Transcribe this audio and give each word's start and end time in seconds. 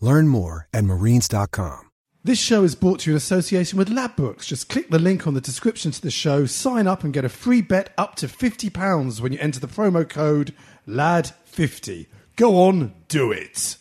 Learn 0.00 0.28
more 0.28 0.68
at 0.72 0.84
marines.com. 0.84 1.88
This 2.24 2.38
show 2.38 2.64
is 2.64 2.74
brought 2.74 3.00
to 3.00 3.10
you 3.10 3.14
in 3.14 3.16
association 3.16 3.78
with 3.78 3.88
Ladbrokes. 3.88 4.46
Just 4.46 4.68
click 4.68 4.90
the 4.90 4.98
link 4.98 5.26
on 5.26 5.34
the 5.34 5.40
description 5.40 5.92
to 5.92 6.02
the 6.02 6.10
show, 6.10 6.46
sign 6.46 6.86
up, 6.86 7.04
and 7.04 7.12
get 7.12 7.24
a 7.24 7.28
free 7.28 7.62
bet 7.62 7.94
up 7.96 8.16
to 8.16 8.26
£50 8.26 9.20
when 9.20 9.32
you 9.32 9.38
enter 9.40 9.60
the 9.60 9.66
promo 9.66 10.06
code 10.06 10.52
LAD50. 10.86 12.06
Go 12.36 12.56
on, 12.56 12.94
do 13.08 13.32
it. 13.32 13.76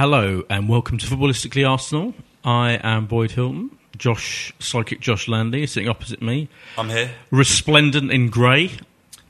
Hello 0.00 0.42
and 0.48 0.66
welcome 0.66 0.96
to 0.96 1.04
Footballistically 1.06 1.68
Arsenal. 1.68 2.14
I 2.42 2.80
am 2.82 3.04
Boyd 3.04 3.32
Hilton. 3.32 3.76
Josh, 3.98 4.50
psychic 4.58 5.00
Josh 5.00 5.28
Landy, 5.28 5.64
is 5.64 5.72
sitting 5.72 5.90
opposite 5.90 6.22
me, 6.22 6.48
I'm 6.78 6.88
here. 6.88 7.10
resplendent 7.30 8.10
in 8.10 8.30
grey. 8.30 8.70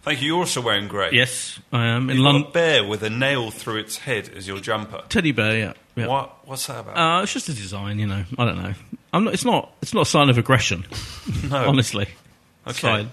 Thank 0.02 0.22
you. 0.22 0.28
You're 0.28 0.36
also 0.36 0.60
wearing 0.60 0.86
grey. 0.86 1.08
Yes, 1.10 1.58
I 1.72 1.86
am 1.86 2.08
in 2.08 2.18
You've 2.18 2.24
got 2.24 2.32
London. 2.34 2.50
a 2.50 2.52
bear 2.52 2.84
with 2.84 3.02
a 3.02 3.10
nail 3.10 3.50
through 3.50 3.78
its 3.78 3.98
head 3.98 4.28
as 4.28 4.46
your 4.46 4.60
jumper. 4.60 5.02
Teddy 5.08 5.32
bear, 5.32 5.58
yeah. 5.58 5.72
yeah. 5.96 6.06
What? 6.06 6.46
What's 6.46 6.68
that 6.68 6.78
about? 6.78 6.96
Uh, 7.18 7.22
it's 7.24 7.32
just 7.32 7.48
a 7.48 7.52
design, 7.52 7.98
you 7.98 8.06
know. 8.06 8.22
I 8.38 8.44
don't 8.44 8.62
know. 8.62 8.74
I'm 9.12 9.24
not. 9.24 9.34
It's 9.34 9.44
not. 9.44 9.72
It's 9.82 9.92
not 9.92 10.02
a 10.02 10.08
sign 10.08 10.30
of 10.30 10.38
aggression. 10.38 10.86
no. 11.50 11.56
Honestly, 11.68 12.06
it's 12.66 12.78
Okay. 12.78 12.88
fine. 12.96 13.12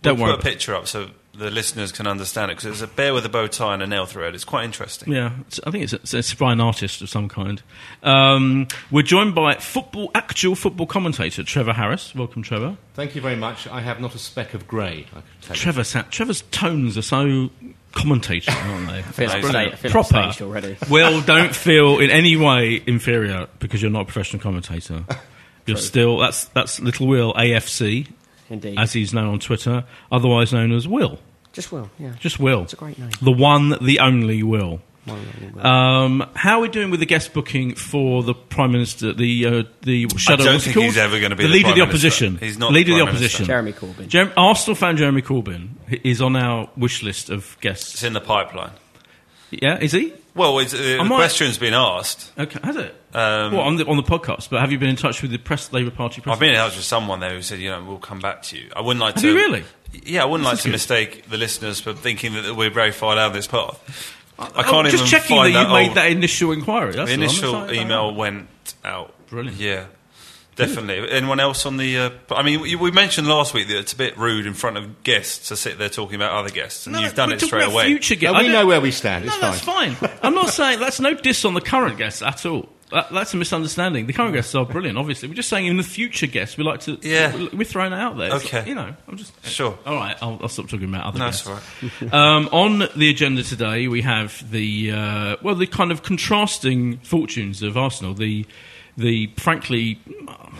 Don't 0.00 0.16
we'll 0.16 0.28
worry. 0.28 0.36
Put 0.36 0.46
a 0.46 0.50
picture 0.50 0.74
up 0.74 0.86
so 0.86 1.10
the 1.38 1.50
listeners 1.50 1.92
can 1.92 2.06
understand 2.06 2.50
it 2.50 2.56
because 2.56 2.70
it's 2.70 2.82
a 2.82 2.86
bear 2.86 3.14
with 3.14 3.24
a 3.24 3.28
bow 3.28 3.46
tie 3.46 3.74
and 3.74 3.82
a 3.82 3.86
nail 3.86 4.06
through 4.06 4.26
it. 4.28 4.34
It's 4.34 4.44
quite 4.44 4.64
interesting. 4.64 5.12
Yeah, 5.12 5.32
it's, 5.46 5.60
I 5.66 5.70
think 5.70 5.84
it's 5.84 5.92
a, 5.92 5.96
it's 5.96 6.12
a 6.14 6.22
spine 6.22 6.60
artist 6.60 7.00
of 7.00 7.08
some 7.08 7.28
kind. 7.28 7.62
Um, 8.02 8.66
we're 8.90 9.02
joined 9.02 9.34
by 9.34 9.54
football, 9.54 10.10
actual 10.14 10.54
football 10.54 10.86
commentator 10.86 11.42
Trevor 11.44 11.72
Harris. 11.72 12.14
Welcome, 12.14 12.42
Trevor. 12.42 12.76
Thank 12.94 13.14
you 13.14 13.20
very 13.20 13.36
much. 13.36 13.66
I 13.68 13.80
have 13.80 14.00
not 14.00 14.14
a 14.14 14.18
speck 14.18 14.54
of 14.54 14.66
grey. 14.66 15.06
I 15.10 15.20
can 15.20 15.22
tell 15.42 15.56
you. 15.56 15.62
Trevor, 15.62 15.84
sa- 15.84 16.02
Trevor's 16.10 16.42
tones 16.50 16.98
are 16.98 17.02
so 17.02 17.50
commentator, 17.92 18.50
aren't 18.52 18.88
they? 18.88 19.02
feel 19.12 19.28
like 19.28 19.40
Brilliant. 19.42 19.68
sta- 19.68 19.72
I 19.72 19.76
feel 19.76 19.90
Proper. 19.90 20.08
staged 20.08 20.42
already. 20.42 20.76
Will, 20.90 21.20
don't 21.22 21.54
feel 21.54 21.98
in 22.00 22.10
any 22.10 22.36
way 22.36 22.82
inferior 22.86 23.46
because 23.60 23.80
you're 23.80 23.90
not 23.90 24.02
a 24.02 24.04
professional 24.04 24.42
commentator. 24.42 25.04
You're 25.66 25.76
still 25.76 26.16
that's 26.16 26.44
that's 26.46 26.80
Little 26.80 27.06
Will 27.06 27.34
AFC, 27.34 28.08
Indeed. 28.48 28.78
as 28.78 28.94
he's 28.94 29.12
known 29.12 29.26
on 29.28 29.38
Twitter, 29.38 29.84
otherwise 30.10 30.50
known 30.50 30.72
as 30.72 30.88
Will. 30.88 31.18
Just 31.58 31.72
Will, 31.72 31.90
yeah. 31.98 32.12
Just 32.20 32.38
Will. 32.38 32.62
It's 32.62 32.72
a 32.72 32.76
great 32.76 32.98
name. 32.98 33.10
The 33.20 33.32
one, 33.32 33.70
the 33.80 33.98
only 34.00 34.42
Will. 34.44 34.80
One 35.06 35.18
and 35.18 35.28
only 35.42 35.54
Will. 35.54 35.66
Um, 35.66 36.30
how 36.34 36.58
are 36.58 36.60
we 36.62 36.68
doing 36.68 36.90
with 36.90 37.00
the 37.00 37.06
guest 37.06 37.32
booking 37.32 37.74
for 37.74 38.22
the 38.22 38.32
Prime 38.34 38.70
Minister, 38.72 39.12
the 39.12 39.46
uh, 39.46 39.62
the 39.82 40.08
shadow? 40.16 40.42
I 40.42 40.46
don't 40.46 40.54
what's 40.54 40.66
it 40.68 40.72
think 40.74 40.84
he's 40.84 40.94
called? 40.94 41.04
ever 41.10 41.18
going 41.18 41.30
to 41.30 41.36
be 41.36 41.42
the 41.44 41.48
the 41.48 41.52
leader 41.54 41.68
of 41.70 41.74
the 41.74 41.80
Prime 41.80 41.88
Minister. 41.88 42.06
opposition. 42.26 42.36
He's 42.38 42.58
not 42.58 42.72
leader 42.72 42.94
the 42.94 43.00
of 43.00 43.06
the 43.06 43.10
Prime 43.12 43.14
Minister. 43.20 43.42
opposition. 43.42 43.46
Jeremy 43.46 43.72
Corbyn. 43.72 44.08
Jerem- 44.08 44.32
Arsenal 44.36 44.74
fan 44.76 44.96
Jeremy 44.96 45.22
Corbyn 45.22 45.68
is 46.04 46.22
on 46.22 46.36
our 46.36 46.68
wish 46.76 47.02
list 47.02 47.28
of 47.30 47.56
guests. 47.60 47.94
It's 47.94 48.02
in 48.04 48.12
the 48.12 48.20
pipeline. 48.20 48.70
Yeah, 49.50 49.78
is 49.80 49.92
he? 49.92 50.12
Well, 50.34 50.58
it's, 50.60 50.74
uh, 50.74 50.76
the 50.76 50.98
might- 51.04 51.16
question's 51.16 51.58
been 51.58 51.74
asked. 51.74 52.30
Okay, 52.38 52.60
has 52.62 52.76
it? 52.76 52.94
Um, 53.14 53.52
well, 53.52 53.62
on 53.62 53.76
the 53.76 53.86
on 53.86 53.96
the 53.96 54.02
podcast. 54.02 54.50
But 54.50 54.60
have 54.60 54.70
you 54.70 54.78
been 54.78 54.90
in 54.90 54.96
touch 54.96 55.22
with 55.22 55.30
the 55.30 55.38
press 55.38 55.72
Labour 55.72 55.90
Party? 55.90 56.20
Press 56.20 56.34
I've 56.34 56.38
been 56.38 56.50
in 56.50 56.56
touch 56.56 56.76
with 56.76 56.84
someone 56.84 57.18
there 57.20 57.34
who 57.34 57.40
said, 57.42 57.58
you 57.58 57.70
know, 57.70 57.82
we'll 57.82 57.96
come 57.98 58.20
back 58.20 58.42
to 58.42 58.58
you. 58.58 58.70
I 58.76 58.82
wouldn't 58.82 59.00
like 59.00 59.14
Have 59.14 59.22
to. 59.22 59.28
you 59.30 59.34
really? 59.34 59.64
Yeah, 59.92 60.22
I 60.22 60.26
wouldn't 60.26 60.44
like 60.48 60.58
to 60.58 60.64
good. 60.64 60.72
mistake 60.72 61.28
the 61.28 61.36
listeners 61.36 61.80
for 61.80 61.92
thinking 61.94 62.34
that 62.34 62.54
we're 62.54 62.70
very 62.70 62.92
far 62.92 63.14
down 63.16 63.32
this 63.32 63.46
path. 63.46 64.14
I 64.38 64.62
can't 64.62 64.84
just 64.88 64.94
even 64.96 65.06
checking 65.06 65.36
find 65.36 65.54
that 65.54 65.66
you 65.68 65.72
made 65.74 65.88
old- 65.88 65.96
that 65.96 66.10
initial 66.10 66.52
inquiry. 66.52 66.92
That's 66.92 66.96
The 66.96 67.00
all. 67.02 67.06
I'm 67.08 67.22
initial 67.22 67.54
excited 67.64 67.76
about 67.78 67.84
email 67.86 68.14
went 68.14 68.48
out. 68.84 69.14
Brilliant. 69.28 69.56
Yeah, 69.58 69.86
definitely. 70.56 71.10
Anyone 71.10 71.40
else 71.40 71.66
on 71.66 71.76
the? 71.76 71.98
Uh, 71.98 72.10
I 72.30 72.42
mean, 72.42 72.60
we, 72.60 72.76
we 72.76 72.90
mentioned 72.92 73.26
last 73.26 73.52
week 73.54 73.66
that 73.68 73.78
it's 73.78 73.92
a 73.92 73.96
bit 73.96 74.16
rude 74.16 74.46
in 74.46 74.54
front 74.54 74.76
of 74.76 75.02
guests 75.02 75.48
to 75.48 75.56
sit 75.56 75.78
there 75.78 75.88
talking 75.88 76.14
about 76.16 76.32
other 76.32 76.50
guests, 76.50 76.86
and 76.86 76.94
No, 76.94 77.00
you've 77.02 77.14
done 77.14 77.30
we're 77.30 77.34
it 77.34 77.40
talking 77.40 77.48
straight 77.48 77.62
about 77.64 77.72
away. 77.72 77.86
Future 77.86 78.14
guests. 78.14 78.32
No, 78.34 78.38
I 78.38 78.42
we 78.42 78.48
don't- 78.48 78.60
know 78.62 78.66
where 78.66 78.80
we 78.80 78.90
stand. 78.92 79.24
It's 79.24 79.34
no, 79.34 79.40
that's 79.50 79.60
fine. 79.60 79.96
I'm 80.22 80.34
not 80.34 80.50
saying 80.50 80.78
that's 80.80 81.00
no 81.00 81.14
diss 81.14 81.44
on 81.44 81.54
the 81.54 81.60
current 81.60 81.98
guests 81.98 82.22
at 82.22 82.46
all. 82.46 82.68
That, 82.90 83.10
that's 83.12 83.34
a 83.34 83.36
misunderstanding. 83.36 84.06
The 84.06 84.12
current 84.14 84.32
guests 84.34 84.54
are 84.54 84.64
brilliant. 84.64 84.96
Obviously, 84.96 85.28
we're 85.28 85.34
just 85.34 85.48
saying 85.50 85.66
in 85.66 85.76
the 85.76 85.82
future 85.82 86.26
guests 86.26 86.56
we 86.56 86.64
like 86.64 86.80
to. 86.80 86.98
Yeah. 87.02 87.34
we're, 87.36 87.48
we're 87.58 87.64
throwing 87.64 87.92
it 87.92 87.98
out 87.98 88.16
there. 88.16 88.28
It's- 88.28 88.46
Okay. 88.46 88.68
you 88.68 88.74
know, 88.74 88.94
I'm 89.06 89.16
just 89.16 89.32
Sure. 89.46 89.78
All 89.84 89.94
right, 89.94 90.16
I'll, 90.22 90.38
I'll 90.42 90.48
stop 90.48 90.68
talking 90.68 90.88
about 90.88 91.04
other 91.06 91.18
No, 91.18 91.26
guests. 91.26 91.44
that's 91.46 91.82
all 92.02 92.08
right. 92.08 92.12
Um, 92.14 92.48
on 92.52 92.88
the 92.96 93.10
agenda 93.10 93.42
today, 93.42 93.88
we 93.88 94.00
have 94.02 94.50
the 94.50 94.92
uh, 94.92 95.36
well, 95.42 95.54
the 95.54 95.66
kind 95.66 95.92
of 95.92 96.02
contrasting 96.02 96.98
fortunes 96.98 97.62
of 97.62 97.76
Arsenal. 97.76 98.14
The 98.14 98.46
the 98.96 99.26
frankly, 99.36 99.94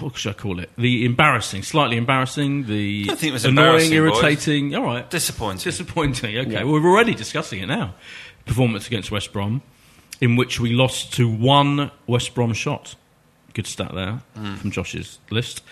what 0.00 0.16
should 0.16 0.31
I 0.31 0.34
call 0.34 0.60
it? 0.60 0.70
The 0.76 1.04
embarrassing, 1.06 1.62
slightly 1.62 1.96
embarrassing. 1.96 2.66
The 2.66 3.04
I 3.04 3.06
don't 3.08 3.19
think 3.19 3.31
it 3.31 3.32
was 3.32 3.44
annoying, 3.46 3.90
embarrassing, 3.90 3.90
Boyd. 3.90 3.96
irritating. 4.22 4.74
All 4.76 4.84
right, 4.84 5.08
Disappointing. 5.10 5.64
disappointing. 5.64 6.36
Okay, 6.38 6.62
well, 6.64 6.74
we're 6.74 6.90
already 6.90 7.14
discussing 7.14 7.60
it 7.62 7.66
now. 7.66 7.94
Performance 8.44 8.86
against 8.86 9.10
West 9.10 9.32
Brom, 9.32 9.60
in 10.20 10.37
which 10.37 10.61
we 10.61 10.70
lost 10.73 11.12
to 11.15 11.29
one 11.29 11.91
West 12.06 12.35
Brom 12.35 12.53
shot. 12.53 12.94
Good 13.55 13.67
stat 13.67 13.93
there 13.94 14.20
from 14.35 14.70
Josh's 14.70 15.19
list. 15.31 15.62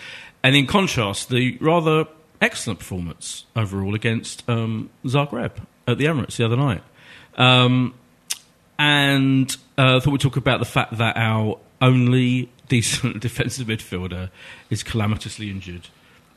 And 0.43 0.55
in 0.55 0.67
contrast, 0.67 1.29
the 1.29 1.57
rather 1.59 2.05
excellent 2.41 2.79
performance 2.79 3.45
overall 3.55 3.95
against 3.95 4.47
um, 4.49 4.89
Zagreb 5.05 5.53
at 5.87 5.97
the 5.97 6.05
Emirates 6.05 6.37
the 6.37 6.45
other 6.45 6.57
night. 6.57 6.83
Um, 7.37 7.93
and 8.79 9.55
uh, 9.77 9.97
I 9.97 9.99
thought 9.99 10.11
we'd 10.11 10.21
talk 10.21 10.37
about 10.37 10.59
the 10.59 10.65
fact 10.65 10.97
that 10.97 11.17
our 11.17 11.59
only 11.81 12.51
decent 12.67 13.21
defensive 13.21 13.67
midfielder 13.67 14.29
is 14.69 14.83
calamitously 14.83 15.49
injured 15.49 15.87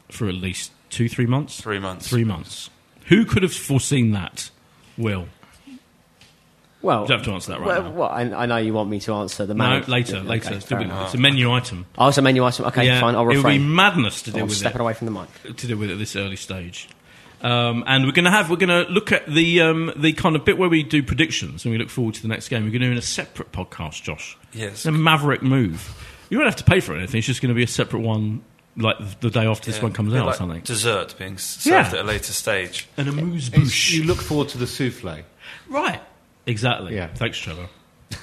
for 0.08 0.28
at 0.28 0.34
least 0.34 0.72
two, 0.88 1.08
three 1.08 1.26
months. 1.26 1.60
Three 1.60 1.78
months. 1.78 2.08
Three 2.08 2.24
months. 2.24 2.70
Who 3.06 3.24
could 3.24 3.42
have 3.42 3.54
foreseen 3.54 4.12
that? 4.12 4.50
Will. 4.96 5.28
Well, 6.82 7.02
You 7.02 7.08
don't 7.08 7.18
have 7.18 7.26
to 7.26 7.32
answer 7.32 7.52
that 7.52 7.60
right 7.60 7.66
well, 7.66 7.82
now. 7.82 7.90
well, 7.90 8.08
I, 8.08 8.22
I 8.22 8.46
know 8.46 8.56
you 8.56 8.72
want 8.72 8.88
me 8.88 9.00
to 9.00 9.12
answer 9.14 9.44
the 9.44 9.52
No, 9.54 9.64
man. 9.64 9.84
later, 9.86 10.16
Yeah, 10.16 10.22
later. 10.22 10.46
okay, 10.46 10.56
It's, 10.56 10.64
still 10.66 10.78
be- 10.78 10.84
it's 10.86 11.14
a 11.14 11.18
menu 11.18 11.52
item. 11.52 11.84
Oh, 11.98 12.08
it's 12.08 12.16
a 12.18 12.22
menu 12.22 12.42
item. 12.44 12.64
Okay, 12.66 12.86
yeah, 12.86 13.00
fine. 13.00 13.14
I'll 13.14 13.26
refrain. 13.26 13.40
it 13.40 13.58
would 13.58 13.64
be 13.68 13.74
madness 13.74 14.22
to 14.22 14.30
deal 14.30 14.40
I'll 14.40 14.46
with 14.46 14.56
step 14.56 14.72
it. 14.72 14.76
it 14.76 14.80
away 14.80 14.94
from 14.94 15.04
the 15.06 15.10
mic. 15.12 15.56
to 15.56 15.66
deal 15.66 15.76
with 15.76 15.90
it 15.90 15.92
at 15.94 15.98
this 15.98 16.16
early 16.16 16.36
stage. 16.36 16.88
Um, 17.42 17.84
and 17.86 18.04
we're 18.04 18.12
going 18.12 18.26
to 18.26 18.30
have 18.30 18.50
we're 18.50 18.56
going 18.56 18.68
to 18.86 18.90
look 18.92 19.12
at 19.12 19.26
the 19.26 19.62
um, 19.62 19.92
the 19.96 20.12
kind 20.12 20.36
of 20.36 20.44
bit 20.44 20.58
where 20.58 20.68
we 20.68 20.82
do 20.82 21.02
predictions 21.02 21.64
and 21.64 21.72
we 21.72 21.78
look 21.78 21.88
forward 21.88 22.14
to 22.16 22.22
the 22.22 22.28
next 22.28 22.48
game. 22.48 22.64
We're 22.64 22.70
going 22.70 22.80
to 22.82 22.86
do 22.88 22.92
in 22.92 22.98
a 22.98 23.02
separate 23.02 23.50
podcast, 23.52 24.02
Josh. 24.02 24.36
Yes. 24.52 24.72
it's 24.72 24.86
a 24.86 24.92
maverick 24.92 25.42
move. 25.42 25.94
You 26.28 26.36
won't 26.38 26.48
have 26.48 26.56
to 26.56 26.64
pay 26.64 26.80
for 26.80 26.94
anything. 26.94 27.18
It's 27.18 27.26
just 27.26 27.40
going 27.40 27.48
to 27.48 27.54
be 27.54 27.62
a 27.62 27.66
separate 27.66 28.00
one, 28.00 28.42
like 28.76 28.96
the 29.20 29.30
day 29.30 29.46
after 29.46 29.66
this 29.66 29.76
Yeah. 29.78 29.84
one 29.84 29.92
comes 29.94 30.12
Bit 30.12 30.20
out 30.22 30.28
or 30.28 30.32
something. 30.34 30.60
Dessert 30.60 31.14
being 31.18 31.38
served 31.38 31.92
Yeah. 31.92 31.98
at 31.98 32.04
a 32.04 32.06
later 32.06 32.32
stage. 32.32 32.88
And 32.98 33.08
a 33.08 33.12
moose 33.12 33.48
It's- 33.48 33.60
bouche. 33.62 33.92
you 33.92 34.04
look 34.04 34.20
forward 34.20 34.48
to 34.50 34.58
the 34.58 34.66
souffle. 34.66 35.22
right? 35.68 36.02
Exactly. 36.50 36.94
Yeah. 36.94 37.06
Thanks, 37.14 37.38
Trevor. 37.38 37.68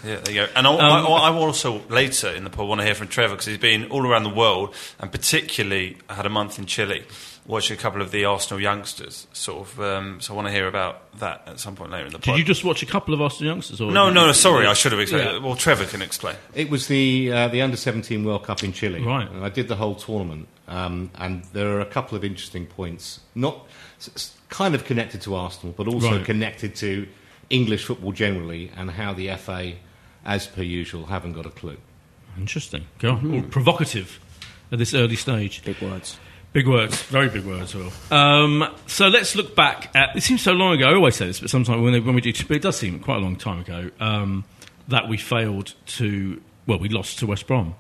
Yeah, 0.05 0.17
there 0.17 0.33
you 0.33 0.45
go. 0.45 0.51
And 0.55 0.67
I, 0.67 0.71
Um, 0.73 0.81
I, 1.07 1.09
I 1.09 1.29
will 1.29 1.43
also 1.43 1.81
later 1.87 2.27
in 2.29 2.43
the 2.43 2.49
pod 2.49 2.67
want 2.67 2.81
to 2.81 2.85
hear 2.85 2.93
from 2.95 3.07
Trevor 3.07 3.35
because 3.35 3.45
he's 3.45 3.57
been 3.57 3.85
all 3.89 4.05
around 4.05 4.23
the 4.23 4.29
world, 4.29 4.75
and 4.99 5.09
particularly 5.11 5.97
I 6.09 6.15
had 6.15 6.25
a 6.25 6.29
month 6.29 6.59
in 6.59 6.65
Chile 6.65 7.05
watching 7.45 7.77
a 7.77 7.79
couple 7.79 8.01
of 8.01 8.11
the 8.11 8.25
Arsenal 8.25 8.59
youngsters. 8.61 9.27
Sort 9.31 9.61
of. 9.65 9.79
Um, 9.79 10.19
so 10.19 10.33
I 10.33 10.35
want 10.35 10.49
to 10.49 10.51
hear 10.51 10.67
about 10.67 11.17
that 11.19 11.43
at 11.47 11.61
some 11.61 11.75
point 11.77 11.91
later 11.91 12.07
in 12.07 12.11
the 12.11 12.19
Did 12.19 12.37
you 12.37 12.43
just 12.43 12.65
watch 12.65 12.83
a 12.83 12.85
couple 12.85 13.13
of 13.13 13.21
Arsenal 13.21 13.53
youngsters? 13.53 13.79
Or 13.79 13.89
no, 13.89 14.09
no, 14.09 14.25
no. 14.25 14.31
Sorry, 14.33 14.67
I 14.67 14.73
should 14.73 14.91
have 14.91 14.99
explained. 14.99 15.29
Yeah. 15.31 15.37
Well, 15.39 15.55
Trevor 15.55 15.85
can 15.85 16.01
explain. 16.01 16.35
It 16.53 16.69
was 16.69 16.87
the 16.87 17.31
uh, 17.31 17.47
the 17.47 17.61
under 17.61 17.77
seventeen 17.77 18.25
World 18.25 18.43
Cup 18.43 18.63
in 18.63 18.73
Chile. 18.73 19.01
Right. 19.01 19.29
And 19.31 19.45
I 19.45 19.49
did 19.49 19.69
the 19.69 19.77
whole 19.77 19.95
tournament, 19.95 20.49
um, 20.67 21.11
and 21.15 21.45
there 21.53 21.69
are 21.77 21.79
a 21.79 21.85
couple 21.85 22.17
of 22.17 22.25
interesting 22.25 22.65
points, 22.65 23.21
not 23.35 23.65
s- 23.99 24.09
s- 24.15 24.33
kind 24.49 24.75
of 24.75 24.83
connected 24.83 25.21
to 25.21 25.35
Arsenal, 25.35 25.73
but 25.77 25.87
also 25.87 26.17
Right. 26.17 26.25
connected 26.25 26.75
to 26.77 27.07
English 27.49 27.85
football 27.85 28.11
generally, 28.11 28.71
and 28.75 28.91
how 28.91 29.13
the 29.13 29.29
FA, 29.37 29.73
as 30.25 30.47
per 30.47 30.61
usual, 30.61 31.05
haven't 31.07 31.33
got 31.33 31.45
a 31.45 31.49
clue. 31.49 31.77
Interesting. 32.37 32.85
Go 32.99 33.11
on. 33.11 33.33
Or 33.33 33.41
provocative 33.43 34.19
at 34.71 34.79
this 34.79 34.93
early 34.93 35.15
stage. 35.15 35.63
Big 35.63 35.81
words. 35.81 36.17
Big 36.53 36.67
words, 36.67 37.01
very 37.03 37.29
big 37.29 37.45
words, 37.45 37.75
Will. 37.75 37.91
Um, 38.09 38.73
so 38.87 39.09
let's 39.09 39.35
look 39.35 39.55
back 39.55 39.91
at. 39.95 40.15
It 40.15 40.21
seems 40.23 40.41
so 40.41 40.53
long 40.53 40.73
ago. 40.73 40.87
I 40.87 40.93
always 40.95 41.15
say 41.15 41.27
this, 41.27 41.39
but 41.39 41.49
sometimes 41.49 41.81
when, 41.81 42.03
when 42.05 42.15
we 42.15 42.21
do, 42.21 42.31
but 42.47 42.55
it 42.57 42.61
does 42.61 42.77
seem 42.77 42.99
quite 42.99 43.17
a 43.17 43.19
long 43.19 43.35
time 43.35 43.59
ago 43.59 43.91
um, 43.99 44.43
that 44.87 45.07
we 45.09 45.17
failed 45.17 45.73
to. 45.97 46.41
Well, 46.65 46.79
we 46.79 46.89
lost 46.89 47.19
to 47.19 47.27
West 47.27 47.47
Brom. 47.47 47.75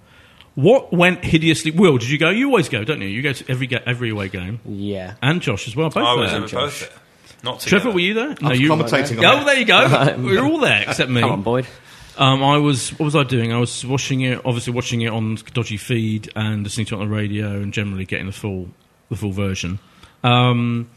What 0.55 0.91
went 0.91 1.23
hideously? 1.23 1.71
Will, 1.71 1.97
did 1.97 2.09
you 2.09 2.17
go? 2.19 2.29
You 2.29 2.47
always 2.47 2.67
go, 2.69 2.83
don't 2.83 3.01
you? 3.01 3.07
You 3.07 3.21
go 3.21 3.31
to 3.33 3.45
every 3.49 3.67
ga- 3.67 3.83
every 3.85 4.09
away 4.09 4.27
game, 4.29 4.59
Yeah. 4.65 5.15
and 5.21 5.41
Josh 5.41 5.67
as 5.67 5.75
well. 5.75 5.89
Both 5.89 5.97
I 6.03 6.13
was 6.15 6.31
there. 6.31 6.43
in 6.43 6.47
both 6.49 6.99
there. 7.43 7.51
Not 7.51 7.59
Trevor, 7.61 7.91
were 7.91 7.99
you 7.99 8.13
there? 8.13 8.35
I 8.41 8.49
was 8.49 8.59
you 8.59 8.69
commentating 8.69 9.19
on 9.19 9.25
Oh, 9.25 9.41
it. 9.41 9.45
there 9.45 9.59
you 9.59 9.65
go. 9.65 10.15
we 10.19 10.37
were 10.37 10.45
all 10.45 10.59
there 10.59 10.83
except 10.87 11.09
me. 11.09 11.21
Come 11.21 11.31
on, 11.31 11.41
Boyd. 11.43 11.67
Um, 12.17 12.43
I 12.43 12.57
was. 12.57 12.89
What 12.97 13.05
was 13.05 13.15
I 13.15 13.23
doing? 13.23 13.53
I 13.53 13.59
was 13.59 13.85
watching 13.85 14.21
it. 14.21 14.41
Obviously, 14.43 14.73
watching 14.73 15.01
it 15.01 15.09
on 15.09 15.37
dodgy 15.53 15.77
feed 15.77 16.31
and 16.35 16.63
listening 16.63 16.87
to 16.87 16.95
it 16.95 17.01
on 17.01 17.07
the 17.09 17.15
radio, 17.15 17.61
and 17.61 17.71
generally 17.71 18.05
getting 18.05 18.25
the 18.25 18.31
full, 18.31 18.69
the 19.09 19.15
full 19.15 19.31
version. 19.31 19.77
Um, 20.23 20.89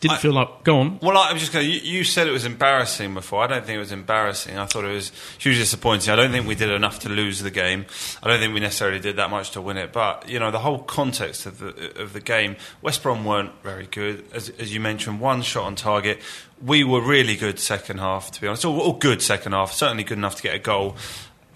didn't 0.00 0.16
I- 0.16 0.20
feel 0.20 0.32
like. 0.32 0.64
Go 0.64 0.80
on. 0.80 0.98
Well, 1.00 1.16
I'm 1.18 1.38
just 1.38 1.52
going. 1.52 1.66
You, 1.66 1.78
you 1.78 2.04
said 2.04 2.26
it 2.26 2.30
was 2.32 2.44
embarrassing 2.44 3.14
before. 3.14 3.42
I 3.44 3.46
don't 3.46 3.64
think 3.64 3.76
it 3.76 3.80
was 3.80 3.92
embarrassing. 3.92 4.58
I 4.58 4.66
thought 4.66 4.84
it 4.84 4.92
was 4.92 5.12
hugely 5.38 5.62
disappointing. 5.62 6.10
I 6.12 6.16
don't 6.16 6.30
think 6.32 6.46
we 6.46 6.54
did 6.54 6.70
enough 6.70 7.00
to 7.00 7.08
lose 7.08 7.40
the 7.40 7.50
game. 7.50 7.86
I 8.22 8.28
don't 8.28 8.40
think 8.40 8.54
we 8.54 8.60
necessarily 8.60 8.98
did 8.98 9.16
that 9.16 9.30
much 9.30 9.50
to 9.52 9.60
win 9.60 9.76
it. 9.76 9.92
But 9.92 10.28
you 10.28 10.38
know, 10.38 10.50
the 10.50 10.58
whole 10.60 10.78
context 10.78 11.46
of 11.46 11.58
the 11.58 12.00
of 12.00 12.12
the 12.12 12.20
game, 12.20 12.56
West 12.82 13.02
Brom 13.02 13.24
weren't 13.24 13.52
very 13.62 13.86
good, 13.90 14.24
as, 14.32 14.48
as 14.58 14.72
you 14.74 14.80
mentioned. 14.80 15.20
One 15.20 15.42
shot 15.42 15.64
on 15.64 15.76
target. 15.76 16.20
We 16.64 16.84
were 16.84 17.00
really 17.00 17.36
good 17.36 17.58
second 17.58 17.98
half, 18.00 18.30
to 18.32 18.40
be 18.40 18.46
honest. 18.46 18.64
All, 18.66 18.78
all 18.80 18.92
good 18.92 19.22
second 19.22 19.52
half. 19.52 19.72
Certainly 19.72 20.04
good 20.04 20.18
enough 20.18 20.36
to 20.36 20.42
get 20.42 20.54
a 20.54 20.58
goal. 20.58 20.96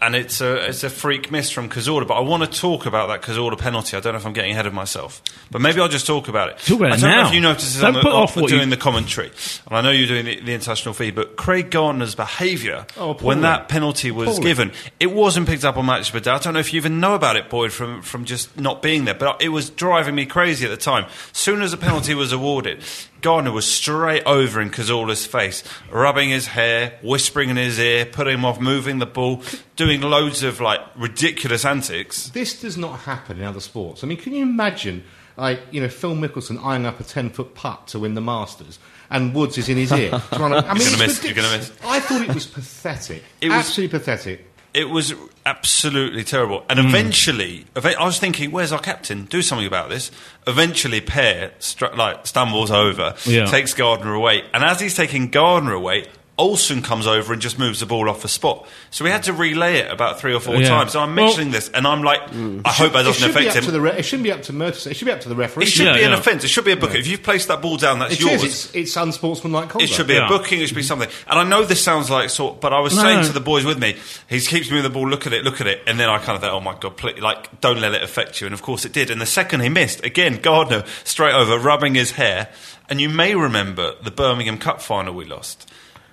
And 0.04 0.14
it's 0.14 0.40
a 0.42 0.68
it's 0.68 0.84
a 0.84 0.90
freak 0.90 1.30
miss 1.30 1.50
from 1.50 1.70
Cazorla, 1.70 2.06
but 2.06 2.14
I 2.14 2.20
want 2.20 2.42
to 2.44 2.60
talk 2.60 2.84
about 2.84 3.08
that 3.08 3.22
Cazorla 3.22 3.56
penalty. 3.58 3.96
I 3.96 4.00
don't 4.00 4.12
know 4.12 4.18
if 4.18 4.26
I'm 4.26 4.34
getting 4.34 4.50
ahead 4.50 4.66
of 4.66 4.74
myself, 4.74 5.22
but 5.50 5.62
maybe 5.62 5.80
I'll 5.80 5.88
just 5.88 6.06
talk 6.06 6.28
about 6.28 6.50
it. 6.50 6.58
Talk 6.58 6.78
about 6.80 6.92
I 6.92 6.96
don't 6.96 7.10
know 7.10 7.22
now. 7.22 7.28
if 7.28 7.34
you 7.34 7.40
noticed 7.40 7.80
Don't 7.80 7.88
on 7.88 7.92
the- 7.94 8.00
put 8.02 8.12
off 8.12 8.36
on- 8.36 8.42
what 8.42 8.50
you- 8.52 8.58
doing 8.58 8.68
the 8.70 8.76
commentary, 8.76 9.28
and 9.66 9.76
I 9.76 9.80
know 9.80 9.90
you're 9.90 10.06
doing 10.06 10.26
the, 10.26 10.40
the 10.40 10.52
international 10.52 10.92
feed, 10.94 11.14
but 11.14 11.36
Craig 11.36 11.70
Gardner's 11.70 12.14
behaviour 12.14 12.86
Oh, 12.98 13.14
when 13.14 13.40
that 13.42 13.68
penalty 13.68 14.10
was 14.10 14.28
Appalling. 14.28 14.42
given, 14.42 14.72
it 15.00 15.10
wasn't 15.10 15.48
picked 15.48 15.64
up 15.64 15.76
on 15.78 15.86
Match 15.86 16.08
of 16.08 16.12
the 16.12 16.20
Day. 16.20 16.30
I 16.32 16.38
don't 16.38 16.52
know 16.52 16.60
if 16.60 16.74
you 16.74 16.76
even 16.78 17.00
know 17.00 17.14
about 17.14 17.36
it, 17.36 17.48
Boyd, 17.48 17.72
from, 17.72 18.02
from 18.02 18.26
just 18.26 18.58
not 18.60 18.82
being 18.82 19.06
there, 19.06 19.14
but 19.14 19.40
it 19.42 19.48
was 19.48 19.70
driving 19.70 20.14
me 20.14 20.26
crazy 20.26 20.66
at 20.66 20.70
the 20.70 20.76
time. 20.76 21.06
Soon 21.32 21.62
as 21.62 21.70
the 21.70 21.76
penalty 21.78 22.14
was 22.14 22.30
awarded, 22.32 22.82
Gardner 23.24 23.50
was 23.52 23.66
straight 23.66 24.22
over 24.24 24.60
in 24.60 24.68
Cazorla's 24.70 25.24
face, 25.24 25.64
rubbing 25.90 26.28
his 26.28 26.46
hair, 26.48 26.98
whispering 27.02 27.48
in 27.48 27.56
his 27.56 27.78
ear, 27.78 28.04
putting 28.04 28.34
him 28.34 28.44
off, 28.44 28.60
moving 28.60 28.98
the 28.98 29.06
ball, 29.06 29.42
doing 29.76 30.02
loads 30.02 30.42
of 30.42 30.60
like 30.60 30.80
ridiculous 30.94 31.64
antics. 31.64 32.28
This 32.28 32.60
does 32.60 32.76
not 32.76 33.00
happen 33.00 33.38
in 33.38 33.44
other 33.44 33.60
sports. 33.60 34.04
I 34.04 34.06
mean, 34.06 34.18
can 34.18 34.34
you 34.34 34.42
imagine, 34.42 35.04
like, 35.38 35.58
you 35.70 35.80
know, 35.80 35.88
Phil 35.88 36.14
Mickelson 36.14 36.62
eyeing 36.62 36.84
up 36.84 37.00
a 37.00 37.04
10 37.04 37.30
foot 37.30 37.54
putt 37.54 37.86
to 37.88 37.98
win 37.98 38.12
the 38.12 38.20
Masters 38.20 38.78
and 39.08 39.34
Woods 39.34 39.56
is 39.56 39.70
in 39.70 39.78
his 39.78 39.90
ear? 39.90 40.10
trying 40.34 40.50
to, 40.52 40.68
I 40.68 40.74
mean, 40.74 40.82
You're 40.82 40.90
gonna 40.90 41.04
it's 41.04 41.22
miss, 41.22 41.24
you're 41.24 41.34
gonna 41.34 41.48
ridiculous. 41.48 41.70
miss. 41.80 41.88
I 41.90 42.00
thought 42.00 42.20
it 42.28 42.34
was 42.34 42.46
pathetic. 42.46 43.22
It 43.40 43.48
was- 43.48 43.56
Absolutely 43.56 43.98
pathetic. 43.98 44.50
It 44.74 44.90
was 44.90 45.14
absolutely 45.46 46.24
terrible. 46.24 46.64
And 46.68 46.80
Hmm. 46.80 46.86
eventually, 46.88 47.64
eve- 47.76 47.86
I 47.98 48.04
was 48.04 48.18
thinking, 48.18 48.50
where's 48.50 48.72
our 48.72 48.80
captain? 48.80 49.24
Do 49.26 49.40
something 49.40 49.66
about 49.66 49.88
this. 49.88 50.10
Eventually, 50.48 51.00
Pear 51.00 51.52
str- 51.60 51.94
like 51.94 52.26
stumbles 52.26 52.70
over, 52.72 53.14
Yeah. 53.24 53.46
takes 53.46 53.72
Gardner 53.72 54.12
away, 54.14 54.42
and 54.52 54.64
as 54.64 54.80
he's 54.80 54.94
taking 54.96 55.30
Gardner 55.30 55.72
away. 55.74 56.06
Olsson 56.36 56.82
comes 56.82 57.06
over 57.06 57.32
and 57.32 57.40
just 57.40 57.60
moves 57.60 57.78
the 57.78 57.86
ball 57.86 58.10
off 58.10 58.22
the 58.22 58.28
spot. 58.28 58.66
So 58.90 59.04
we 59.04 59.10
had 59.10 59.22
to 59.24 59.32
relay 59.32 59.76
it 59.76 59.88
about 59.90 60.18
three 60.18 60.34
or 60.34 60.40
four 60.40 60.56
Yeah. 60.56 60.68
times. 60.68 60.90
So 60.92 60.98
I'm 60.98 61.14
Well- 61.14 61.26
mentioning 61.26 61.52
this, 61.52 61.68
and 61.72 61.86
I'm 61.86 62.02
like, 62.02 62.22
I 62.22 62.72
hope 62.72 62.92
that 62.94 63.02
It 63.02 63.04
doesn't 63.04 63.30
affect 63.30 63.56
up 63.56 63.62
the 63.64 63.70
him. 63.70 63.82
re- 63.82 63.92
it 63.98 64.02
shouldn't 64.04 64.24
be 64.24 64.32
up 64.32 64.42
to 64.44 64.52
Mertesacker. 64.52 64.90
It 64.90 64.96
should 64.96 65.04
be 65.04 65.12
up 65.12 65.20
to 65.20 65.28
the 65.28 65.36
referee. 65.36 65.64
It 65.64 65.68
should 65.70 65.86
Yeah, 65.86 65.92
be 65.96 66.02
an 66.02 66.12
offence. 66.12 66.42
It 66.42 66.48
should 66.48 66.64
be 66.64 66.72
a 66.72 66.76
booking. 66.76 66.96
If 66.98 67.06
you've 67.06 67.22
placed 67.22 67.46
that 67.48 67.62
ball 67.62 67.76
down, 67.76 68.00
that's 68.00 68.14
It 68.14 68.20
yours. 68.20 68.42
It's, 68.42 68.74
it's 68.74 68.96
unsportsmanlike 68.96 69.68
conduct. 69.68 69.88
It 69.88 69.94
should 69.94 70.08
be 70.08 70.14
Yeah. 70.14 70.26
a 70.26 70.28
booking. 70.28 70.60
It 70.60 70.66
should 70.66 70.76
be 70.76 70.82
something. 70.82 71.08
And 71.28 71.38
I 71.38 71.44
know 71.44 71.62
this 71.64 71.80
sounds 71.80 72.10
like 72.10 72.30
sort, 72.30 72.60
but 72.60 72.72
I 72.72 72.80
was 72.80 72.96
No, 72.96 73.02
saying 73.02 73.20
no. 73.20 73.26
to 73.28 73.32
the 73.32 73.40
boys 73.40 73.64
with 73.64 73.78
me, 73.78 73.94
he 74.28 74.40
keeps 74.40 74.68
moving 74.70 74.82
the 74.82 74.90
ball. 74.90 75.08
Look 75.08 75.28
at 75.28 75.32
it, 75.32 75.44
look 75.44 75.60
at 75.60 75.68
it, 75.68 75.82
and 75.86 76.00
then 76.00 76.08
I 76.08 76.18
kind 76.18 76.34
of 76.34 76.40
thought, 76.42 76.50
oh 76.52 76.60
my 76.60 76.74
god, 76.80 76.96
please, 76.96 77.20
like 77.20 77.60
don't 77.60 77.80
let 77.80 77.94
it 77.94 78.02
affect 78.02 78.40
you. 78.40 78.48
And 78.48 78.54
of 78.54 78.60
course 78.62 78.84
it 78.84 78.92
did. 78.92 79.08
And 79.08 79.20
the 79.20 79.26
second 79.26 79.60
he 79.60 79.68
missed, 79.68 80.04
again 80.04 80.40
Gardner 80.42 80.82
straight 81.04 81.34
over, 81.34 81.58
rubbing 81.60 81.94
his 81.94 82.12
hair. 82.12 82.48
And 82.90 83.00
you 83.00 83.08
may 83.08 83.34
remember 83.36 83.94
the 84.02 84.10
Birmingham 84.10 84.58
Cup 84.58 84.82
final 84.82 85.14
we 85.14 85.24
lost. 85.24 85.70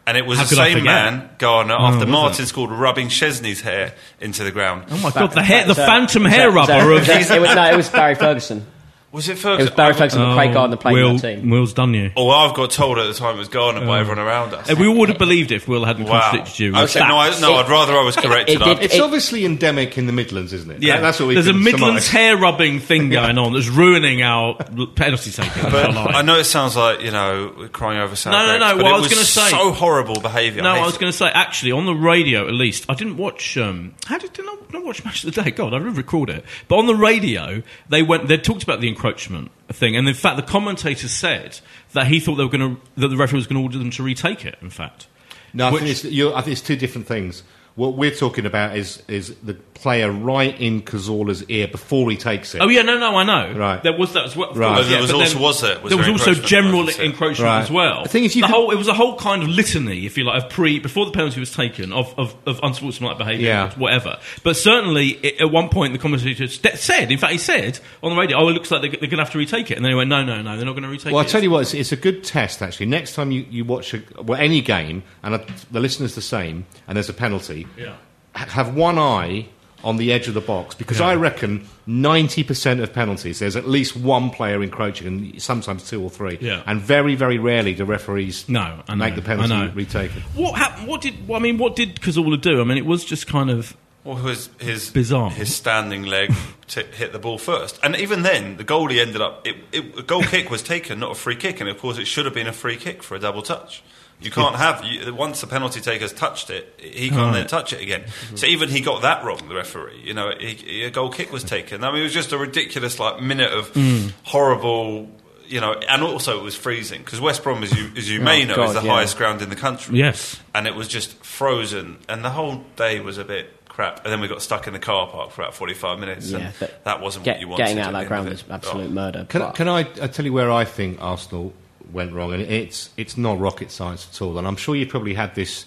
And 0.08 0.18
it 0.18 0.26
was 0.26 0.40
How 0.40 0.46
the 0.46 0.56
same 0.56 0.84
man, 0.84 1.30
Gardner, 1.38 1.76
Oh, 1.76 1.86
after 1.86 2.00
was 2.00 2.08
Martin 2.10 2.44
it? 2.44 2.48
scored, 2.48 2.72
rubbing 2.72 3.10
Szczesny's 3.10 3.62
hair 3.62 3.94
into 4.20 4.44
the 4.44 4.52
ground. 4.52 4.86
Oh 4.90 4.98
my 4.98 5.12
god, 5.12 5.32
the 5.32 5.44
hair, 5.44 5.66
the 5.66 5.76
that- 5.76 5.86
phantom 5.88 6.24
was 6.24 6.34
hair 6.34 6.50
rubber 6.52 6.74
of. 6.94 7.08
it 7.08 7.30
was, 7.40 7.56
no, 7.56 7.72
it 7.72 7.76
was 7.78 7.90
Barry 7.90 8.16
Ferguson. 8.16 8.66
Was 9.12 9.28
it 9.28 9.34
It 9.34 9.36
Ferguson? 9.40 9.66
was 9.66 9.76
Barry 9.76 9.88
I 9.90 9.92
got- 9.92 9.98
Ferguson 10.00 10.22
and 10.22 10.36
Craig 10.38 10.54
Gardner 10.54 10.78
playing 10.78 10.96
Will, 10.98 11.18
that 11.18 11.36
team. 11.42 11.50
Will's 11.50 11.74
done 11.74 11.94
you. 11.94 12.12
Oh, 12.16 12.30
I've 12.30 12.54
got 12.56 12.72
told 12.72 12.98
at 12.98 13.08
the 13.08 13.14
time 13.14 13.36
it 13.36 13.40
was 13.40 13.50
Gardner 13.50 13.86
by 13.86 14.00
everyone 14.00 14.20
around 14.26 14.54
us. 14.54 14.70
Uh, 14.72 14.76
we 14.80 14.88
all 14.88 14.96
would 15.00 15.10
have 15.10 15.18
believed 15.18 15.52
it 15.52 15.56
if 15.56 15.68
Will 15.68 15.84
hadn't 15.84 16.06
Wow. 16.06 16.22
contradicted 16.22 16.60
you. 16.60 16.76
Okay, 16.78 17.00
no, 17.00 17.18
I, 17.18 17.38
no, 17.42 17.56
I'd 17.56 17.70
rather 17.70 17.92
I 17.98 18.04
was 18.04 18.16
corrected. 18.16 18.62
it 18.62 18.64
did- 18.64 18.78
I- 18.80 18.82
It's 18.82 18.96
It- 18.96 19.02
obviously 19.02 19.44
endemic 19.44 19.98
in 19.98 20.06
the 20.06 20.14
Midlands, 20.14 20.54
isn't 20.54 20.72
it? 20.72 20.82
Yeah, 20.82 20.96
That- 20.96 21.02
that's 21.02 21.20
what 21.20 21.28
we 21.28 21.34
There's 21.34 21.48
a 21.48 21.52
can 21.52 21.62
Midlands 21.62 22.06
surmise. 22.06 22.08
hair 22.08 22.38
rubbing 22.38 22.80
thing 22.80 23.10
going 23.10 23.38
on 23.38 23.52
that's 23.52 23.68
ruining 23.68 24.22
our 24.24 24.56
l- 24.78 24.88
penalty 24.88 25.32
taking. 25.32 25.62
But 25.64 25.88
our 25.88 25.92
life. 25.92 26.16
I 26.16 26.22
know 26.22 26.38
it 26.38 26.46
sounds 26.46 26.78
like 26.78 27.02
you 27.02 27.12
know 27.12 27.52
we're 27.58 27.68
crying 27.68 28.00
over 28.00 28.16
sour 28.16 28.32
No, 28.32 28.40
no, 28.40 28.46
grapes, 28.46 28.60
no, 28.62 28.68
But 28.78 28.84
what 28.84 28.92
it 28.92 28.96
I 28.96 29.00
was 29.00 29.08
gonna 29.10 29.26
say- 29.26 29.50
so 29.50 29.72
horrible 29.74 30.22
behaviour. 30.22 30.62
No, 30.64 30.72
I 30.72 30.78
hate 30.78 30.86
was 30.86 30.98
going 30.98 31.12
to 31.12 31.18
say 31.18 31.28
actually 31.28 31.74
on 31.74 31.86
the 31.86 31.94
radio 31.94 32.48
at 32.48 32.54
least. 32.54 32.86
I 32.88 32.94
didn't 32.94 33.18
watch. 33.18 33.58
Um, 33.58 33.92
how 34.06 34.18
did 34.20 34.32
did 34.32 34.46
I 34.46 34.56
not 34.72 34.86
watch 34.86 35.04
Match 35.04 35.26
of 35.26 35.34
the 35.36 35.44
Day? 35.44 35.52
God, 35.52 35.74
I 35.74 35.80
didn't 35.80 35.96
record 35.96 36.30
it. 36.30 36.46
But 36.70 36.78
on 36.78 36.86
the 36.88 36.96
radio, 36.96 37.62
they 37.90 38.04
went. 38.04 38.28
They 38.30 38.38
talked 38.38 38.64
about 38.64 38.80
the 38.80 38.88
encroachment 39.02 39.52
thing, 39.70 39.96
and 39.96 40.08
in 40.08 40.14
fact, 40.14 40.38
the 40.38 40.44
commentator 40.44 41.08
said 41.08 41.60
that 41.94 42.08
he 42.08 42.20
thought 42.20 42.36
they 42.36 42.44
were 42.44 42.50
going 42.50 42.76
to 42.76 42.82
that 43.02 43.08
the 43.08 43.18
referee 43.18 43.38
was 43.38 43.48
going 43.48 43.60
to 43.60 43.64
order 43.64 43.78
them 43.80 43.90
to 43.92 44.04
retake 44.04 44.46
it. 44.46 44.56
In 44.62 44.70
fact, 44.70 45.08
No, 45.54 45.68
I 45.68 45.72
Which- 45.72 45.82
think, 45.84 45.92
it's, 45.92 46.04
you're, 46.06 46.36
I 46.36 46.42
think 46.42 46.54
it's 46.54 46.62
two 46.62 46.76
different 46.76 47.08
things. 47.08 47.44
What 47.82 47.96
we're 47.98 48.12
talking 48.14 48.46
about 48.46 48.78
is 48.78 49.02
is 49.08 49.34
the 49.38 49.56
player 49.56 50.12
right 50.12 50.56
in 50.62 50.84
Cazorla's 50.84 51.44
ear 51.50 51.68
before 51.68 52.12
he 52.12 52.16
takes 52.16 52.54
it. 52.54 52.62
Oh 52.62 52.68
yeah, 52.68 52.84
no, 52.84 53.00
no, 53.00 53.16
I 53.18 53.24
know. 53.24 53.58
Right. 53.58 53.82
there 53.82 53.98
was 53.98 54.14
that 54.14 54.26
as 54.26 54.36
well. 54.36 54.54
Right. 54.54 54.84
there 54.84 54.92
yeah, 54.98 55.02
was 55.02 55.12
also- 55.12 55.40
was 55.40 55.62
there- 55.62 55.80
was 55.82 55.90
there 55.90 55.98
was 55.98 56.08
also 56.08 56.36
general 56.36 56.88
encroachment 56.88 57.40
Right. 57.48 57.62
as 57.64 57.72
well. 57.72 58.04
The 58.04 58.10
thing 58.10 58.24
is 58.26 58.36
you 58.36 58.44
the 58.44 58.48
can- 58.50 58.56
whole 58.56 58.70
it 58.70 58.78
was 58.78 58.88
a 58.88 58.94
whole 58.94 59.16
kind 59.18 59.42
of 59.42 59.50
litany, 59.50 60.06
if 60.06 60.16
you 60.16 60.26
like, 60.26 60.44
of 60.44 60.50
pre 60.52 60.78
before 60.78 61.06
the 61.08 61.12
penalty 61.12 61.40
was 61.40 61.52
taken 61.52 61.92
of 61.92 62.14
of, 62.20 62.36
of 62.46 62.60
unsportsmanlike 62.62 63.18
behaviour, 63.18 63.48
Yeah. 63.48 63.72
whatever. 63.78 64.20
But 64.44 64.56
certainly 64.58 65.08
it, 65.24 65.42
at 65.42 65.50
one 65.52 65.70
point 65.70 65.94
the 65.94 66.00
commentator 66.00 66.48
said, 66.48 67.12
in 67.12 67.18
fact, 67.18 67.32
he 67.34 67.40
said 67.40 67.80
on 68.04 68.14
the 68.14 68.20
radio, 68.22 68.38
"Oh, 68.38 68.50
it 68.50 68.52
looks 68.54 68.70
like 68.70 68.82
they're, 68.82 68.92
they're 68.92 69.00
going 69.10 69.18
to 69.18 69.24
have 69.24 69.32
to 69.32 69.40
retake 69.40 69.72
it," 69.72 69.78
and 69.78 69.84
then 69.84 69.92
he 69.92 69.96
went, 69.96 70.10
"No, 70.12 70.24
no, 70.24 70.44
no, 70.44 70.56
they're 70.58 70.66
not 70.68 70.74
going 70.74 70.84
to 70.84 70.90
retake 70.90 71.06
Well, 71.06 71.14
it." 71.14 71.16
Well, 71.16 71.26
I 71.26 71.28
tell 71.28 71.42
you 71.42 71.50
what, 71.50 71.62
it's, 71.62 71.74
it's 71.74 71.92
a 71.92 71.96
good 71.98 72.24
test 72.24 72.62
actually. 72.62 72.86
Next 72.86 73.16
time 73.16 73.32
you, 73.32 73.48
you 73.50 73.66
watch 73.66 73.96
a, 73.96 74.04
well, 74.22 74.40
any 74.40 74.62
game, 74.62 75.02
and 75.24 75.34
uh, 75.34 75.40
the 75.72 75.80
listener's 75.80 76.14
the 76.14 76.22
same, 76.22 76.68
and 76.88 76.96
there's 76.96 77.10
a 77.10 77.14
penalty, 77.16 77.66
Yeah. 77.78 77.96
have 78.34 78.76
one 78.76 78.98
eye 78.98 79.48
on 79.84 79.98
the 79.98 80.14
edge 80.14 80.28
of 80.28 80.36
the 80.36 80.42
box 80.42 80.76
because 80.76 81.02
I 81.02 81.16
reckon 81.16 81.68
90% 81.88 82.82
of 82.84 82.94
penalties, 82.94 83.40
there's 83.40 83.56
at 83.56 83.68
least 83.68 83.96
one 83.98 84.30
player 84.30 84.62
encroaching, 84.62 85.08
and 85.08 85.42
sometimes 85.42 85.90
two 85.90 86.02
or 86.04 86.10
three. 86.10 86.38
Yeah. 86.40 86.62
And 86.68 86.80
very, 86.80 87.16
very 87.16 87.40
rarely 87.40 87.74
do 87.74 87.84
referees 87.86 88.48
No, 88.48 88.82
I 88.88 88.94
know, 88.94 89.06
make 89.06 89.16
the 89.16 89.22
penalty 89.24 89.52
I 89.54 89.66
know. 89.68 89.74
retaken. 89.74 90.22
What 90.36 90.58
happened? 90.60 90.88
What 90.88 91.02
did? 91.02 91.16
I 91.34 91.40
mean, 91.40 91.58
what 91.58 91.76
did 91.76 91.96
Cazorla 91.96 92.40
do? 92.40 92.62
I 92.62 92.64
mean, 92.64 92.78
it 92.78 92.86
was 92.86 93.04
just 93.04 93.26
kind 93.28 93.50
of 93.50 93.76
Or 94.06 94.20
his 94.20 94.50
his 94.60 94.92
Bizarre. 94.92 95.32
his 95.32 95.56
standing 95.56 96.04
leg 96.04 96.32
t- 96.68 96.84
hit 96.96 97.12
the 97.12 97.20
ball 97.20 97.38
first, 97.40 97.80
and 97.84 97.96
even 97.96 98.22
then, 98.22 98.58
the 98.58 98.64
goalie 98.64 99.00
ended 99.00 99.22
up. 99.22 99.46
It, 99.48 99.56
it, 99.72 99.98
a 100.00 100.04
goal 100.04 100.22
kick 100.24 100.50
was 100.52 100.62
taken, 100.62 101.00
not 101.00 101.12
a 101.12 101.16
free 101.16 101.36
kick, 101.36 101.60
and 101.60 101.68
of 101.70 101.80
course, 101.80 101.98
it 101.98 102.06
should 102.06 102.26
have 102.26 102.34
been 102.36 102.48
a 102.48 102.54
free 102.54 102.78
kick 102.78 103.02
for 103.04 103.16
a 103.16 103.20
double 103.20 103.42
touch. 103.42 103.82
You 104.22 104.32
can't 104.32 104.56
have 104.56 104.84
you, 104.84 105.14
once 105.16 105.42
the 105.42 105.48
penalty 105.48 105.82
taker's 105.82 106.14
touched 106.14 106.50
it, 106.50 106.80
he 106.80 107.10
can't 107.10 107.34
then 107.34 107.48
touch 107.48 107.74
it 107.74 107.82
again. 107.82 108.02
Mm-hmm. 108.02 108.36
So 108.36 108.46
even 108.48 108.70
he 108.70 108.82
got 108.82 109.02
that 109.02 109.24
wrong. 109.24 109.48
The 109.48 109.56
referee, 109.56 110.02
you 110.04 110.14
know, 110.14 110.32
he, 110.40 110.54
he- 110.54 110.84
a 110.84 110.92
goal 110.92 111.10
kick 111.10 111.32
was 111.32 111.44
taken. 111.44 111.84
I 111.84 111.92
mean, 111.92 112.02
it 112.02 112.04
was 112.04 112.14
just 112.14 112.32
a 112.32 112.38
ridiculous 112.38 113.00
like 113.00 113.22
minute 113.22 113.52
of 113.52 113.74
mm. 113.74 114.12
horrible. 114.24 115.10
You 115.48 115.60
know, 115.60 115.74
and 115.74 116.02
also 116.02 116.40
it 116.40 116.44
was 116.44 116.56
freezing 116.56 117.02
because 117.02 117.20
West 117.20 117.44
Brom, 117.44 117.62
as 117.62 117.78
you 117.78 117.92
as 117.98 118.10
you 118.10 118.22
may 118.22 118.44
oh, 118.44 118.56
know, 118.56 118.64
is 118.64 118.74
the 118.74 118.82
yeah. 118.84 118.94
highest 118.94 119.18
ground 119.18 119.42
in 119.42 119.50
the 119.50 119.58
country 119.58 119.98
yes. 119.98 120.40
and 120.56 120.66
it 120.66 120.76
was 120.76 120.88
just 120.88 121.12
frozen, 121.26 121.98
and 122.08 122.24
the 122.24 122.30
whole 122.30 122.64
day 122.78 123.02
was 123.02 123.18
a 123.18 123.26
bit 123.26 123.50
crap. 123.68 124.06
And 124.06 124.14
then 124.14 124.22
we 124.22 124.30
got 124.30 124.42
stuck 124.42 124.68
in 124.68 124.72
the 124.72 124.80
car 124.80 125.08
park 125.08 125.32
for 125.32 125.42
about 125.42 125.54
forty-five 125.54 126.00
minutes, 126.00 126.32
Yeah, 126.32 126.38
and 126.38 126.54
but 126.58 126.84
that 126.86 127.02
wasn't 127.02 127.26
Get- 127.26 127.34
what 127.34 127.42
you 127.42 127.48
wanted. 127.50 127.64
getting 127.64 127.80
out 127.80 127.88
of 127.88 128.00
that 128.00 128.08
ground 128.08 128.30
was 128.30 128.46
absolute 128.50 128.88
Oh. 128.88 128.92
murder. 128.92 129.26
Can, 129.28 129.52
can 129.52 129.68
I, 129.68 129.80
I 129.80 130.08
tell 130.08 130.24
you 130.24 130.32
where 130.32 130.50
I 130.50 130.64
think 130.64 131.02
Arsenal 131.02 131.52
went 131.92 132.14
wrong? 132.14 132.34
And 132.34 132.42
it's, 132.42 132.90
it's 132.98 133.18
not 133.18 133.40
rocket 133.40 133.72
science 133.72 134.08
at 134.12 134.22
all. 134.22 134.38
And 134.38 134.48
I'm 134.48 134.56
sure 134.56 134.76
you've 134.76 134.90
probably 134.90 135.14
had 135.14 135.36
this 135.36 135.66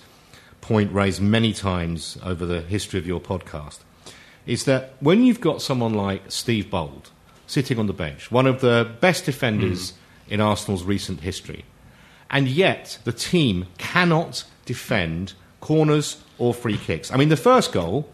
point 0.61 0.93
raised 0.93 1.21
many 1.21 1.53
times 1.53 2.17
over 2.23 2.47
the 2.47 2.63
history 2.63 2.99
of 2.99 3.07
your 3.07 3.21
podcast. 3.21 3.81
Is 4.47 4.65
that 4.65 4.95
when 5.01 5.25
you've 5.25 5.41
got 5.41 5.63
someone 5.63 5.95
like 5.95 6.31
Steve 6.31 6.71
Bould 6.71 7.11
sitting 7.47 7.79
on 7.79 7.87
the 7.87 7.93
bench, 7.93 8.31
one 8.31 8.47
of 8.47 8.61
the 8.61 8.91
best 9.01 9.25
defenders 9.25 9.91
hmm. 9.91 10.35
in 10.35 10.41
Arsenal's 10.41 10.85
recent 10.85 11.21
history, 11.21 11.65
and 12.31 12.49
yet 12.49 12.99
the 13.05 13.13
team 13.13 13.67
cannot 13.79 14.45
defend 14.65 15.35
corners 15.61 16.23
or 16.39 16.53
free 16.53 16.77
kicks. 16.77 17.13
I 17.13 17.17
mean, 17.17 17.29
the 17.29 17.37
first 17.37 17.73
goal, 17.73 18.09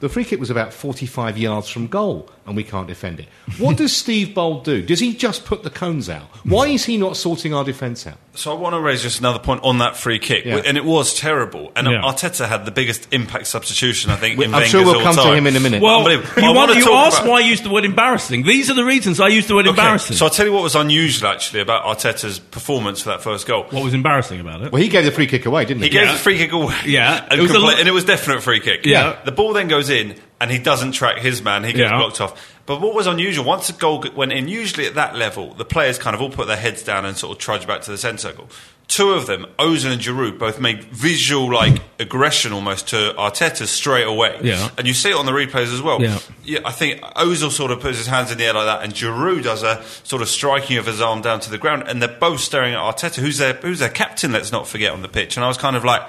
the 0.00 0.08
free 0.08 0.24
kick 0.24 0.40
was 0.40 0.50
about 0.50 0.72
45 0.72 1.38
yards 1.38 1.68
from 1.68 1.86
goal, 1.86 2.30
and 2.46 2.56
we 2.56 2.64
can't 2.64 2.86
defend 2.86 3.20
it. 3.20 3.28
What 3.58 3.76
does 3.76 3.96
Steve 3.96 4.34
Bould 4.34 4.64
do? 4.64 4.82
Does 4.82 5.00
he 5.00 5.14
just 5.14 5.44
put 5.44 5.62
the 5.62 5.70
cones 5.70 6.08
out? 6.08 6.24
Why 6.44 6.66
is 6.68 6.84
he 6.84 6.96
not 6.96 7.16
sorting 7.16 7.52
our 7.54 7.64
defence 7.64 8.06
out? 8.06 8.18
So 8.34 8.52
I 8.52 8.54
want 8.54 8.74
to 8.74 8.80
raise 8.80 9.02
just 9.02 9.20
another 9.20 9.38
point 9.38 9.62
on 9.64 9.78
that 9.78 9.96
free 9.96 10.18
kick, 10.18 10.44
Yeah. 10.44 10.60
and 10.66 10.76
it 10.76 10.84
was 10.84 11.14
terrible. 11.18 11.72
And 11.74 11.86
Yeah. 11.86 12.02
Arteta 12.02 12.46
had 12.46 12.66
the 12.66 12.70
biggest 12.70 13.08
impact 13.10 13.46
substitution, 13.46 14.10
I 14.10 14.16
think. 14.16 14.38
In 14.38 14.54
I'm 14.54 14.66
sure 14.66 14.84
we'll 14.84 15.00
come 15.02 15.16
to 15.16 15.34
him 15.34 15.46
in 15.46 15.56
a 15.56 15.60
minute. 15.60 15.80
Well, 15.80 16.10
you, 16.10 16.22
I 16.36 16.50
want, 16.50 16.74
you 16.76 16.92
asked 16.92 17.20
about- 17.20 17.30
why 17.30 17.36
I 17.38 17.40
used 17.40 17.64
the 17.64 17.70
word 17.70 17.86
embarrassing. 17.86 18.42
These 18.42 18.70
are 18.70 18.74
the 18.74 18.84
reasons 18.84 19.20
I 19.20 19.28
used 19.28 19.48
the 19.48 19.54
word 19.54 19.66
Okay, 19.66 19.70
embarrassing. 19.70 20.16
so 20.16 20.26
I'll 20.26 20.30
tell 20.30 20.44
you 20.44 20.52
what 20.52 20.62
was 20.62 20.74
unusual 20.74 21.28
actually 21.30 21.60
about 21.60 21.84
Arteta's 21.84 22.38
performance 22.38 23.00
for 23.02 23.08
that 23.08 23.22
first 23.22 23.46
goal. 23.46 23.64
what 23.70 23.82
was 23.82 23.94
embarrassing 23.94 24.38
about 24.40 24.60
it? 24.62 24.70
Well, 24.70 24.82
he 24.82 24.88
gave 24.88 25.04
the 25.06 25.12
free 25.12 25.26
kick 25.26 25.46
away, 25.46 25.64
didn't 25.64 25.80
he? 25.82 25.88
He 25.88 25.90
gave 25.90 26.06
Yeah. 26.06 26.12
the 26.12 26.18
free 26.18 26.36
kick 26.36 26.52
away. 26.52 26.74
Yeah. 26.84 27.24
and 27.30 27.40
It 27.40 27.42
was 27.42 27.52
a 27.52 27.58
lo- 27.58 27.74
and 27.76 27.88
it 27.88 27.92
was 27.92 28.04
definite 28.04 28.42
free 28.42 28.60
kick. 28.60 28.84
Yeah. 28.84 29.16
The 29.24 29.32
ball 29.32 29.54
then 29.54 29.66
goes 29.68 29.88
in, 29.88 30.14
and 30.40 30.50
he 30.50 30.58
doesn't 30.58 30.92
track 30.92 31.18
his 31.18 31.42
man. 31.42 31.64
He 31.64 31.72
gets 31.72 31.90
Yeah. 31.90 31.98
blocked 31.98 32.20
off. 32.20 32.52
But 32.66 32.80
what 32.80 32.94
was 32.94 33.06
unusual, 33.06 33.44
once 33.44 33.68
a 33.68 33.72
goal 33.72 34.04
went 34.16 34.32
in, 34.32 34.48
usually 34.48 34.86
at 34.86 34.94
that 34.96 35.14
level, 35.16 35.54
the 35.54 35.64
players 35.64 35.98
kind 35.98 36.14
of 36.16 36.20
all 36.20 36.30
put 36.30 36.48
their 36.48 36.56
heads 36.56 36.82
down 36.82 37.04
and 37.04 37.16
sort 37.16 37.32
of 37.36 37.38
trudge 37.38 37.66
back 37.66 37.82
to 37.82 37.90
the 37.92 37.96
centre 37.98 38.18
circle. 38.18 38.48
Two 38.88 39.12
of 39.12 39.26
them, 39.26 39.46
Ozil 39.58 39.92
and 39.92 40.00
Giroud, 40.00 40.38
both 40.38 40.60
made 40.60 40.84
visual 40.84 41.52
like 41.52 41.80
aggression 41.98 42.52
almost 42.52 42.88
to 42.88 43.14
Arteta 43.18 43.66
straight 43.66 44.06
away. 44.06 44.38
Yeah. 44.42 44.68
And 44.78 44.86
you 44.86 44.94
see 44.94 45.10
it 45.10 45.16
on 45.16 45.26
the 45.26 45.32
replays 45.32 45.72
as 45.72 45.80
well. 45.82 46.00
Yeah. 46.02 46.18
Yeah, 46.44 46.60
I 46.64 46.70
think 46.72 47.00
Ozil 47.00 47.50
sort 47.50 47.70
of 47.72 47.80
puts 47.80 47.98
his 47.98 48.06
hands 48.06 48.30
in 48.30 48.38
the 48.38 48.44
air 48.44 48.54
like 48.54 48.66
that, 48.66 48.82
and 48.82 48.92
Giroud 48.94 49.42
does 49.42 49.62
a 49.64 49.82
sort 50.04 50.22
of 50.22 50.28
striking 50.28 50.76
of 50.76 50.86
his 50.86 51.00
arm 51.00 51.20
down 51.20 51.40
to 51.40 51.50
the 51.50 51.58
ground, 51.58 51.84
and 51.86 52.00
they're 52.00 52.08
both 52.08 52.40
staring 52.40 52.74
at 52.74 52.80
Arteta, 52.80 53.16
who's 53.16 53.38
their 53.38 53.54
who's 53.54 53.78
their 53.80 53.88
captain. 53.90 54.32
Let's 54.32 54.52
not 54.52 54.68
forget 54.68 54.92
on 54.92 55.02
the 55.02 55.08
pitch. 55.08 55.36
And 55.36 55.44
I 55.44 55.48
was 55.48 55.56
kind 55.58 55.74
of 55.76 55.84
like, 55.84 56.02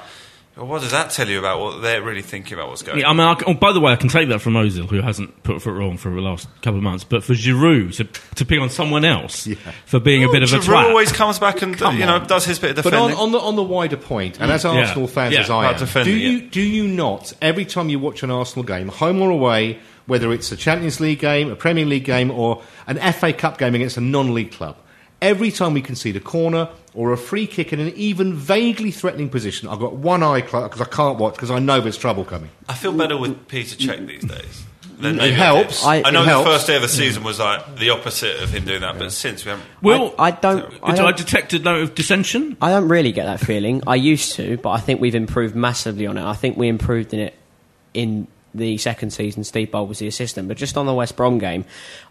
well, 0.58 0.66
what 0.68 0.82
does 0.82 0.92
that 0.92 1.12
tell 1.12 1.28
you 1.30 1.40
about 1.40 1.60
what 1.60 1.82
they're 1.82 2.02
really 2.02 2.22
thinking 2.22 2.54
about 2.56 2.70
what's 2.70 2.82
going 2.82 3.00
Yeah, 3.00 3.08
I 3.08 3.10
on? 3.12 3.18
mean, 3.18 3.28
I 3.28 3.36
c 3.38 3.44
oh, 3.48 3.54
by 3.54 3.72
the 3.72 3.80
way, 3.80 3.92
I 3.94 3.96
can 3.96 4.10
take 4.10 4.28
that 4.30 4.40
from 4.40 4.54
Ozil, 4.56 4.90
who 4.90 5.02
hasn't 5.02 5.44
put 5.44 5.58
a 5.58 5.60
foot 5.60 5.72
wrong 5.74 5.98
for 5.98 6.10
the 6.10 6.20
last 6.22 6.48
couple 6.62 6.78
of 6.78 6.84
months. 6.84 7.04
But 7.04 7.24
for 7.24 7.34
Giroud 7.34 7.96
to, 7.98 8.06
to 8.36 8.46
pick 8.46 8.60
on 8.60 8.70
someone 8.70 9.06
else 9.06 9.48
for 9.86 10.00
being 10.00 10.24
a 10.24 10.30
bit 10.32 10.44
of 10.44 10.52
a 10.52 10.58
Giroud 10.58 10.84
twat, 10.84 10.90
always 10.90 11.12
comes 11.12 11.40
back 11.40 11.62
and 11.62 11.78
Come 11.78 11.98
you 11.98 12.06
know 12.06 12.20
does 12.26 12.46
his 12.46 12.60
bit 12.60 12.72
of 12.72 12.76
But 12.78 12.84
defending. 12.92 13.16
on, 13.18 13.24
on, 13.28 13.32
the, 13.32 13.40
on 13.40 13.56
the 13.56 13.64
wider 13.64 13.98
point, 13.98 14.40
and 14.42 14.52
as 14.52 14.66
Arsenal 14.66 15.08
fans 15.08 15.34
Yeah. 15.34 15.42
as 15.42 15.50
I 15.50 15.70
About 15.72 15.96
am, 15.96 16.04
do 16.04 16.12
you, 16.12 16.38
it. 16.40 16.52
do 16.52 16.62
you 16.62 16.88
not, 16.88 17.34
every 17.42 17.66
time 17.66 17.90
you 17.90 18.00
watch 18.00 18.24
an 18.24 18.32
Arsenal 18.32 18.64
game, 18.66 18.88
home 18.88 19.22
or 19.22 19.30
away, 19.30 19.80
whether 20.08 20.32
it's 20.34 20.52
a 20.52 20.56
Champions 20.58 21.00
League 21.00 21.20
game, 21.20 21.52
a 21.52 21.56
Premier 21.56 21.86
League 21.86 22.06
game, 22.06 22.32
or 22.32 22.62
an 22.88 22.98
FA 23.14 23.32
Cup 23.34 23.58
game 23.58 23.76
against 23.76 23.98
a 23.98 24.02
non 24.02 24.34
league 24.34 24.52
club, 24.52 24.78
every 25.22 25.52
time 25.52 25.74
we 25.74 25.82
concede 25.82 26.16
a 26.16 26.20
corner 26.20 26.70
or 26.94 27.12
a 27.14 27.18
free 27.18 27.48
kick 27.48 27.74
in 27.74 27.80
an 27.80 27.90
even 27.96 28.34
vaguely 28.34 28.92
threatening 28.92 29.30
position, 29.30 29.70
I've 29.70 29.80
got 29.80 29.94
one 29.94 30.24
eye 30.24 30.42
closed 30.42 30.72
because 30.72 30.82
I 30.86 30.90
can't 30.90 31.18
watch 31.18 31.36
because 31.36 31.52
I 31.52 31.60
know 31.60 31.82
there's 31.82 31.98
trouble 31.98 32.26
coming. 32.26 32.50
I 32.68 32.74
feel 32.74 32.92
better 32.94 33.18
with 33.18 33.48
Peter 33.48 33.76
Cech 33.76 34.08
these 34.08 34.24
days. 34.24 34.64
Than 35.00 35.20
It 35.20 35.34
helps. 35.36 35.86
I- 35.86 36.02
I, 36.04 36.10
know 36.10 36.24
the 36.24 36.30
helps. 36.30 36.50
first 36.50 36.68
day 36.68 36.76
of 36.76 36.82
the 36.82 36.88
season 36.88 37.24
was 37.24 37.38
like 37.38 37.78
the 37.78 37.92
opposite 37.92 38.42
of 38.42 38.50
him 38.50 38.66
doing 38.66 38.82
that, 38.82 38.98
but 38.98 39.12
since 39.12 39.46
we 39.46 39.52
haven't. 39.52 39.68
Well, 39.80 40.16
I, 40.18 40.30
I 40.30 40.32
don't. 40.32 40.74
I 40.82 40.92
I, 40.94 40.96
don't 40.96 41.16
detected 41.16 41.64
note 41.64 41.84
of 41.84 41.94
dissension. 41.94 42.58
I 42.60 42.72
don't 42.72 42.88
really 42.88 43.12
get 43.12 43.26
that 43.26 43.40
feeling. 43.40 43.84
I 43.86 43.94
used 43.94 44.34
to, 44.38 44.58
but 44.58 44.72
I 44.72 44.80
think 44.80 45.00
we've 45.00 45.14
improved 45.14 45.56
massively 45.56 46.08
on 46.08 46.18
it. 46.18 46.26
I 46.26 46.34
think 46.34 46.58
we 46.58 46.68
improved 46.68 47.14
in 47.14 47.20
it 47.20 47.36
in 47.94 48.28
the 48.54 48.78
second 48.78 49.12
season. 49.12 49.44
Steve 49.44 49.72
Bould 49.72 49.88
was 49.88 50.00
the 50.00 50.08
assistant, 50.08 50.48
but 50.48 50.58
just 50.58 50.78
on 50.78 50.86
the 50.86 50.94
West 50.94 51.16
Brom 51.16 51.38
game, 51.38 51.66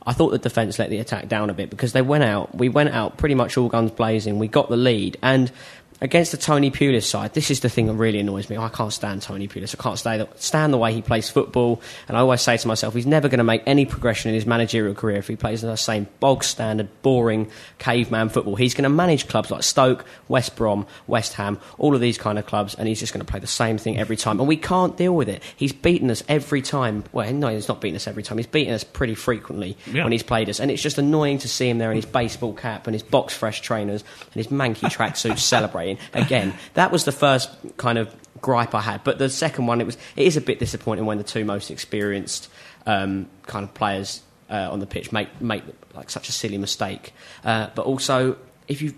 I 0.06 0.12
thought 0.12 0.30
the 0.30 0.38
defence 0.38 0.78
let 0.78 0.90
the 0.90 0.98
attack 0.98 1.28
down 1.28 1.50
a 1.50 1.54
bit 1.54 1.70
because 1.70 1.92
they 1.92 2.02
went 2.02 2.24
out. 2.24 2.54
We 2.54 2.68
went 2.68 2.90
out 2.90 3.16
pretty 3.16 3.34
much 3.34 3.56
all 3.56 3.68
guns 3.68 3.90
blazing. 3.90 4.38
We 4.38 4.48
got 4.48 4.68
the 4.68 4.76
lead 4.76 5.16
and. 5.22 5.50
Against 5.98 6.30
the 6.30 6.36
Tony 6.36 6.70
Pulis 6.70 7.04
side, 7.04 7.32
this 7.32 7.50
is 7.50 7.60
the 7.60 7.70
thing 7.70 7.86
that 7.86 7.94
really 7.94 8.18
annoys 8.20 8.50
me. 8.50 8.58
I 8.58 8.68
can't 8.68 8.92
stand 8.92 9.22
Tony 9.22 9.48
Pulis. 9.48 9.74
I 9.78 9.82
can't 9.82 9.98
stay 9.98 10.18
the, 10.18 10.28
stand 10.36 10.70
the 10.74 10.76
way 10.76 10.92
he 10.92 11.00
plays 11.00 11.30
football. 11.30 11.80
And 12.06 12.18
I 12.18 12.20
always 12.20 12.42
say 12.42 12.58
to 12.58 12.68
myself, 12.68 12.92
he's 12.92 13.06
never 13.06 13.28
going 13.30 13.38
to 13.38 13.44
make 13.44 13.62
any 13.64 13.86
progression 13.86 14.28
in 14.28 14.34
his 14.34 14.44
managerial 14.44 14.94
career 14.94 15.16
if 15.16 15.26
he 15.28 15.36
plays 15.36 15.64
in 15.64 15.70
the 15.70 15.76
same 15.76 16.06
bog 16.20 16.44
standard, 16.44 16.88
boring, 17.00 17.50
caveman 17.78 18.28
football. 18.28 18.56
He's 18.56 18.74
going 18.74 18.82
to 18.82 18.90
manage 18.90 19.26
clubs 19.26 19.50
like 19.50 19.62
Stoke, 19.62 20.04
West 20.28 20.54
Brom, 20.54 20.86
West 21.06 21.32
Ham, 21.34 21.58
all 21.78 21.94
of 21.94 22.02
these 22.02 22.18
kind 22.18 22.38
of 22.38 22.44
clubs, 22.44 22.74
and 22.74 22.86
he's 22.86 23.00
just 23.00 23.14
going 23.14 23.24
to 23.24 23.30
play 23.30 23.40
the 23.40 23.46
same 23.46 23.78
thing 23.78 23.98
every 23.98 24.16
time. 24.18 24.38
And 24.38 24.46
we 24.46 24.58
can't 24.58 24.98
deal 24.98 25.16
with 25.16 25.30
it. 25.30 25.42
He's 25.56 25.72
beaten 25.72 26.10
us 26.10 26.22
every 26.28 26.60
time. 26.60 27.04
Well, 27.12 27.32
no, 27.32 27.48
he's 27.48 27.68
not 27.68 27.80
beaten 27.80 27.96
us 27.96 28.06
every 28.06 28.22
time. 28.22 28.36
He's 28.36 28.46
beaten 28.46 28.74
us 28.74 28.84
pretty 28.84 29.14
frequently 29.14 29.78
Yeah. 29.90 30.02
when 30.02 30.12
he's 30.12 30.22
played 30.22 30.50
us. 30.50 30.60
And 30.60 30.70
it's 30.70 30.82
just 30.82 30.98
annoying 30.98 31.38
to 31.38 31.48
see 31.48 31.70
him 31.70 31.78
there 31.78 31.90
in 31.90 31.96
his 31.96 32.04
baseball 32.04 32.52
cap 32.52 32.86
and 32.86 32.94
his 32.94 33.02
box 33.02 33.32
fresh 33.32 33.62
trainers 33.62 34.04
and 34.26 34.34
his 34.34 34.48
manky 34.48 34.90
tracksuits 34.90 35.38
celebrating. 35.46 35.86
Again, 36.14 36.54
that 36.74 36.92
was 36.92 37.04
the 37.04 37.12
first 37.12 37.50
kind 37.76 37.98
of 37.98 38.14
gripe 38.40 38.74
I 38.74 38.80
had. 38.80 39.04
But 39.04 39.18
the 39.18 39.28
second 39.28 39.66
one, 39.66 39.80
it 39.80 39.84
was 39.84 39.96
it 40.16 40.26
is 40.26 40.36
a 40.36 40.40
bit 40.40 40.58
disappointing 40.58 41.06
when 41.06 41.18
the 41.18 41.24
two 41.24 41.44
most 41.44 41.70
experienced 41.70 42.48
um, 42.86 43.28
kind 43.46 43.64
of 43.64 43.74
players 43.74 44.22
uh, 44.50 44.68
on 44.70 44.80
the 44.80 44.86
pitch 44.86 45.12
make 45.12 45.40
make 45.40 45.64
like 45.94 46.10
such 46.10 46.28
a 46.28 46.32
silly 46.32 46.58
mistake. 46.58 47.12
Uh, 47.44 47.68
but 47.74 47.86
also, 47.86 48.36
if 48.68 48.82
you 48.82 48.94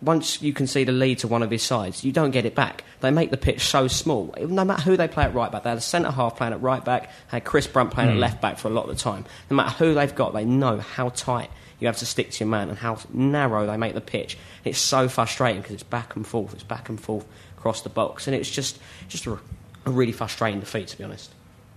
once 0.00 0.40
you 0.40 0.52
concede 0.52 0.88
a 0.88 0.92
lead 0.92 1.18
to 1.18 1.28
one 1.28 1.42
of 1.42 1.50
his 1.50 1.62
sides, 1.62 2.04
you 2.04 2.12
don't 2.12 2.30
get 2.30 2.44
it 2.44 2.54
back. 2.54 2.84
They 3.00 3.10
make 3.10 3.30
the 3.30 3.36
pitch 3.36 3.62
so 3.62 3.88
small. 3.88 4.34
No 4.38 4.64
matter 4.64 4.82
who 4.82 4.96
they 4.96 5.08
play 5.08 5.24
at 5.24 5.34
right 5.34 5.50
back, 5.50 5.64
they 5.64 5.70
had 5.70 5.78
a 5.78 5.82
centre 5.82 6.10
half 6.10 6.36
playing 6.36 6.52
at 6.52 6.62
right 6.62 6.84
back, 6.84 7.10
had 7.28 7.44
Chris 7.44 7.66
Brunt 7.66 7.90
playing 7.90 8.10
at 8.10 8.16
left 8.16 8.40
back 8.40 8.58
for 8.58 8.68
a 8.68 8.70
lot 8.70 8.88
of 8.88 8.96
the 8.96 9.02
time. 9.02 9.24
No 9.50 9.56
matter 9.56 9.70
who 9.70 9.94
they've 9.94 10.14
got, 10.14 10.34
they 10.34 10.44
know 10.44 10.78
how 10.78 11.08
tight 11.10 11.50
you 11.80 11.86
have 11.86 11.96
to 11.98 12.06
stick 12.06 12.30
to 12.32 12.40
your 12.44 12.48
man 12.48 12.68
and 12.68 12.78
how 12.78 12.98
narrow 13.12 13.66
they 13.66 13.76
make 13.76 13.94
the 13.94 14.00
pitch. 14.00 14.36
It's 14.64 14.78
so 14.78 15.08
frustrating 15.08 15.60
because 15.62 15.74
it's 15.74 15.82
back 15.82 16.16
and 16.16 16.26
forth, 16.26 16.54
it's 16.54 16.62
back 16.64 16.88
and 16.88 17.00
forth 17.00 17.24
across 17.56 17.82
the 17.82 17.88
box, 17.88 18.26
and 18.26 18.34
it's 18.36 18.50
just 18.50 18.78
just 19.08 19.26
a, 19.26 19.38
a 19.86 19.90
really 19.90 20.12
frustrating 20.12 20.60
defeat, 20.60 20.88
to 20.88 20.98
be 20.98 21.04
honest. 21.04 21.32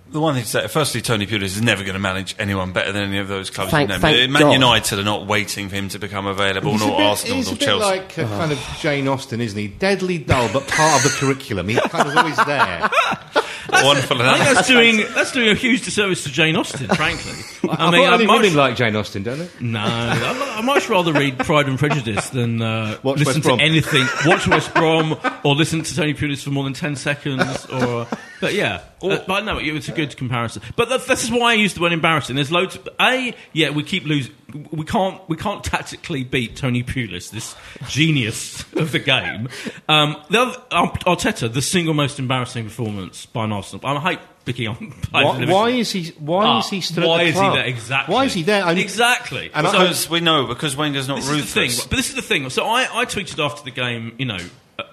The 0.09 0.19
one 0.19 0.33
thing 0.33 0.43
to 0.43 0.49
say, 0.49 0.67
firstly, 0.67 0.99
Tony 0.99 1.25
Pulis 1.25 1.43
is 1.43 1.61
never 1.61 1.83
going 1.83 1.93
to 1.93 1.99
manage 1.99 2.35
anyone 2.37 2.73
better 2.73 2.91
than 2.91 3.03
any 3.03 3.19
of 3.19 3.29
those 3.29 3.49
clubs 3.49 3.71
Thank- 3.71 3.89
you 3.89 3.97
thank 3.97 4.29
Man 4.29 4.41
God. 4.41 4.51
United 4.51 4.99
are 4.99 5.03
not 5.05 5.25
waiting 5.25 5.69
for 5.69 5.75
him 5.77 5.87
to 5.87 5.99
become 5.99 6.25
available, 6.25 6.71
He's 6.73 6.81
a 6.81 6.85
nor 6.87 6.97
bit, 6.97 7.05
Arsenal, 7.05 7.35
he's 7.37 7.45
nor 7.45 7.55
a 7.55 7.57
bit 7.57 7.65
Chelsea. 7.65 7.85
like 7.85 8.17
a 8.17 8.23
kind 8.25 8.51
of 8.51 8.59
Jane 8.81 9.07
Austen, 9.07 9.39
isn't 9.39 9.57
he? 9.57 9.69
Deadly 9.69 10.17
dull, 10.17 10.49
but 10.51 10.67
part 10.67 10.97
of 10.97 11.09
the 11.09 11.15
curriculum. 11.17 11.69
He's 11.69 11.79
kind 11.79 12.09
of 12.09 12.17
always 12.17 12.35
there. 12.45 12.89
Wonderful 13.83 14.21
I 14.21 14.37
think 14.37 14.55
that's 14.55 14.67
doing 14.67 14.97
that's 15.13 15.31
doing 15.31 15.49
a 15.49 15.55
huge 15.55 15.83
disservice 15.83 16.23
to 16.23 16.31
Jane 16.31 16.55
Austen, 16.55 16.87
frankly. 16.87 17.33
I, 17.69 17.87
I 17.87 17.91
mean, 17.91 18.07
I 18.07 18.13
only 18.13 18.25
much, 18.25 18.41
women 18.41 18.55
like 18.55 18.75
Jane 18.75 18.95
Austen, 18.95 19.23
don't 19.23 19.39
they? 19.39 19.49
no, 19.59 19.79
I 19.79 20.55
I 20.57 20.61
much 20.61 20.89
rather 20.89 21.13
read 21.13 21.39
Pride 21.39 21.67
and 21.67 21.79
Prejudice 21.79 22.29
than 22.29 22.61
uh, 22.61 22.97
Watch 23.03 23.19
listen 23.19 23.25
West 23.25 23.41
to 23.43 23.47
Brom. 23.49 23.59
anything. 23.59 24.07
Watch 24.25 24.47
West 24.47 24.73
Brom 24.73 25.17
or 25.43 25.55
listen 25.55 25.81
to 25.81 25.95
Tony 25.95 26.13
Pulis 26.13 26.43
for 26.43 26.51
more 26.51 26.63
than 26.63 26.73
ten 26.73 26.95
seconds. 26.95 27.65
Or, 27.65 28.07
but 28.39 28.53
yeah, 28.53 28.81
uh, 29.01 29.19
but 29.27 29.45
no, 29.45 29.57
it's 29.59 29.87
a 29.87 29.91
good 29.91 30.15
comparison. 30.17 30.61
But 30.75 30.89
that, 30.89 31.07
this 31.07 31.23
is 31.23 31.31
why 31.31 31.51
I 31.51 31.53
used 31.55 31.75
the 31.75 31.81
word 31.81 31.93
embarrassing. 31.93 32.35
There's 32.35 32.51
loads. 32.51 32.75
Of, 32.75 32.89
a, 32.99 33.35
yeah, 33.53 33.69
we 33.71 33.83
keep 33.83 34.05
losing. 34.05 34.33
We 34.71 34.85
can't 34.85 35.21
we 35.29 35.37
can't 35.37 35.63
tactically 35.63 36.23
beat 36.23 36.55
Tony 36.55 36.83
Pulis, 36.83 37.29
this 37.31 37.55
genius 37.87 38.63
of 38.73 38.91
the 38.91 38.99
game. 38.99 39.49
Um, 39.89 40.17
the 40.29 40.39
other, 40.41 40.57
Arteta, 40.71 41.51
the 41.51 41.61
single 41.61 41.93
most 41.93 42.19
embarrassing 42.19 42.65
performance 42.65 43.25
by 43.25 43.45
an 43.45 43.51
Arsenal. 43.51 43.85
I 43.85 43.99
hate 43.99 44.19
picking 44.45 44.67
on. 44.67 44.75
Why, 45.11 45.45
why 45.45 45.69
is 45.69 45.91
he? 45.91 46.13
Why 46.17 46.45
Ah, 46.45 46.59
is 46.59 46.69
he 46.69 46.81
still 46.81 47.07
why 47.07 47.23
is 47.23 47.35
he 47.35 47.41
there? 47.41 47.65
Exactly. 47.65 48.13
Why 48.13 48.25
is 48.25 48.33
he 48.33 48.43
there? 48.43 48.65
And- 48.65 48.79
exactly. 48.79 49.51
And 49.53 49.67
So- 49.67 50.11
we 50.11 50.19
know 50.19 50.47
because 50.47 50.75
Wenger's 50.75 51.07
not 51.07 51.17
this 51.17 51.29
ruthless. 51.29 51.53
thing, 51.53 51.87
but 51.89 51.95
this 51.95 52.09
is 52.09 52.15
the 52.15 52.21
thing. 52.23 52.49
So 52.49 52.65
I, 52.65 52.87
I 53.01 53.05
tweeted 53.05 53.43
after 53.43 53.63
the 53.63 53.69
game, 53.71 54.15
you 54.17 54.25
know, 54.25 54.39
uh, 54.79 54.83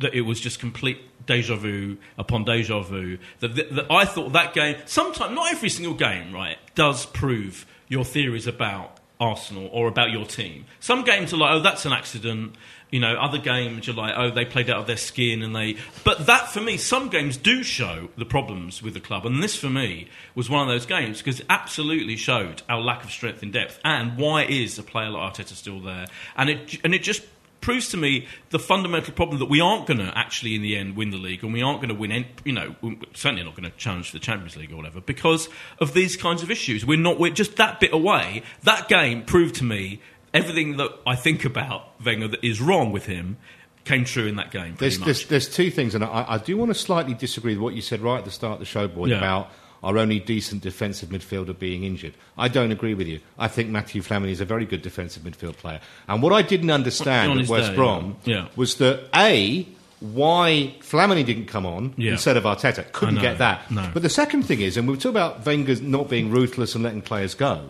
that 0.00 0.14
it 0.14 0.20
was 0.22 0.40
just 0.40 0.60
complete 0.60 0.98
deja 1.26 1.56
vu 1.56 1.96
upon 2.18 2.44
deja 2.44 2.80
vu. 2.80 3.18
That, 3.40 3.54
that, 3.56 3.74
that 3.74 3.90
I 3.90 4.04
thought 4.04 4.32
that 4.32 4.54
game, 4.54 4.76
sometimes 4.86 5.34
not 5.34 5.52
every 5.52 5.68
single 5.68 5.94
game, 5.94 6.32
right, 6.32 6.56
does 6.74 7.06
prove 7.06 7.66
your 7.88 8.04
theories 8.04 8.46
about 8.46 8.98
Arsenal 9.20 9.68
or 9.72 9.88
about 9.88 10.10
your 10.10 10.26
team. 10.26 10.66
Some 10.80 11.04
games 11.04 11.32
are 11.32 11.36
like, 11.36 11.52
oh, 11.52 11.60
that's 11.60 11.86
an 11.86 11.92
accident. 11.92 12.56
You 12.90 13.00
know, 13.00 13.14
other 13.14 13.38
games 13.38 13.86
you're 13.86 13.96
like, 13.96 14.14
oh, 14.16 14.30
they 14.30 14.44
played 14.44 14.70
out 14.70 14.78
of 14.78 14.86
their 14.86 14.96
skin 14.96 15.42
and 15.42 15.54
they. 15.54 15.76
But 16.04 16.26
that 16.26 16.48
for 16.48 16.60
me, 16.60 16.76
some 16.76 17.08
games 17.08 17.36
do 17.36 17.62
show 17.62 18.08
the 18.16 18.24
problems 18.24 18.82
with 18.82 18.94
the 18.94 19.00
club, 19.00 19.26
and 19.26 19.42
this 19.42 19.56
for 19.56 19.68
me 19.68 20.08
was 20.34 20.48
one 20.48 20.62
of 20.62 20.68
those 20.68 20.86
games 20.86 21.18
because 21.18 21.40
it 21.40 21.46
absolutely 21.50 22.16
showed 22.16 22.62
our 22.68 22.80
lack 22.80 23.02
of 23.02 23.10
strength 23.10 23.42
in 23.42 23.50
depth 23.50 23.80
and 23.84 24.16
why 24.16 24.44
is 24.44 24.78
a 24.78 24.82
player 24.84 25.10
like 25.10 25.34
Arteta 25.34 25.54
still 25.54 25.80
there, 25.80 26.06
and 26.36 26.50
it 26.50 26.78
and 26.84 26.94
it 26.94 27.02
just 27.02 27.22
proves 27.64 27.88
to 27.88 27.96
me 27.96 28.26
the 28.50 28.58
fundamental 28.58 29.12
problem 29.14 29.38
that 29.38 29.46
we 29.48 29.60
aren't 29.60 29.86
going 29.86 29.98
to 29.98 30.12
actually 30.16 30.54
in 30.54 30.62
the 30.62 30.76
end 30.76 30.94
win 30.96 31.10
the 31.10 31.16
league 31.16 31.42
and 31.42 31.52
we 31.52 31.62
aren't 31.62 31.78
going 31.78 31.88
to 31.88 31.94
win 31.94 32.12
any, 32.12 32.28
you 32.44 32.52
know 32.52 32.76
we're 32.82 32.94
certainly 33.14 33.42
not 33.42 33.56
going 33.56 33.68
to 33.68 33.76
challenge 33.78 34.10
for 34.10 34.16
the 34.16 34.20
Champions 34.20 34.56
League 34.56 34.70
or 34.72 34.76
whatever 34.76 35.00
because 35.00 35.48
of 35.80 35.94
these 35.94 36.16
kinds 36.16 36.42
of 36.42 36.50
issues 36.50 36.84
we're 36.84 36.98
not 36.98 37.18
we're 37.18 37.32
just 37.32 37.56
that 37.56 37.80
bit 37.80 37.92
away 37.92 38.42
that 38.62 38.86
game 38.88 39.24
proved 39.24 39.54
to 39.56 39.64
me 39.64 40.00
everything 40.32 40.76
that 40.76 40.90
I 41.06 41.16
think 41.16 41.44
about 41.44 41.88
Wenger 42.04 42.28
that 42.28 42.44
is 42.44 42.60
wrong 42.60 42.92
with 42.92 43.06
him 43.06 43.38
came 43.84 44.04
true 44.04 44.26
in 44.26 44.36
that 44.36 44.50
game 44.50 44.76
There's, 44.78 44.98
much. 44.98 45.06
there's, 45.06 45.26
there's 45.26 45.48
two 45.48 45.70
things, 45.70 45.94
and 45.94 46.02
I, 46.04 46.24
I 46.28 46.38
do 46.38 46.56
want 46.56 46.70
to 46.70 46.74
slightly 46.74 47.14
disagree 47.14 47.54
with 47.54 47.62
what 47.62 47.74
you 47.74 47.82
said 47.82 48.00
right 48.00 48.18
at 48.18 48.24
the 48.24 48.30
start 48.30 48.54
of 48.54 48.58
the 48.60 48.64
show, 48.64 48.88
Boyd, 48.88 49.10
Yeah. 49.10 49.18
about 49.18 49.50
our 49.84 49.98
only 49.98 50.18
decent 50.18 50.62
defensive 50.62 51.10
midfielder 51.10 51.56
being 51.56 51.84
injured. 51.84 52.14
I 52.36 52.48
don't 52.48 52.72
agree 52.72 52.94
with 52.94 53.06
you. 53.06 53.20
I 53.38 53.46
think 53.48 53.68
Matthew 53.68 54.02
Flamini 54.02 54.30
is 54.30 54.40
a 54.40 54.44
very 54.44 54.64
good 54.64 54.82
defensive 54.82 55.22
midfield 55.22 55.56
player. 55.58 55.80
And 56.08 56.22
what 56.22 56.32
I 56.32 56.42
didn't 56.42 56.70
understand 56.70 57.38
at 57.38 57.48
West 57.48 57.70
day, 57.70 57.76
Brom 57.76 58.16
yeah. 58.24 58.48
Was 58.56 58.74
that, 58.76 59.08
A, 59.14 59.68
why 60.00 60.74
Flamini 60.80 61.24
didn't 61.24 61.46
come 61.46 61.66
on 61.66 61.94
Yeah. 61.96 62.12
instead 62.12 62.36
of 62.36 62.44
Arteta. 62.44 62.90
Couldn't 62.92 63.20
get 63.20 63.38
that. 63.38 63.70
no. 63.70 63.88
But 63.92 64.02
the 64.02 64.08
second 64.10 64.42
thing 64.44 64.60
is, 64.60 64.76
and 64.76 64.88
we 64.88 64.94
were 64.94 65.00
talking 65.00 65.10
about 65.16 65.44
Wenger 65.46 65.76
not 65.82 66.08
being 66.08 66.30
ruthless 66.30 66.74
and 66.74 66.82
letting 66.82 67.02
players 67.02 67.34
go. 67.34 67.60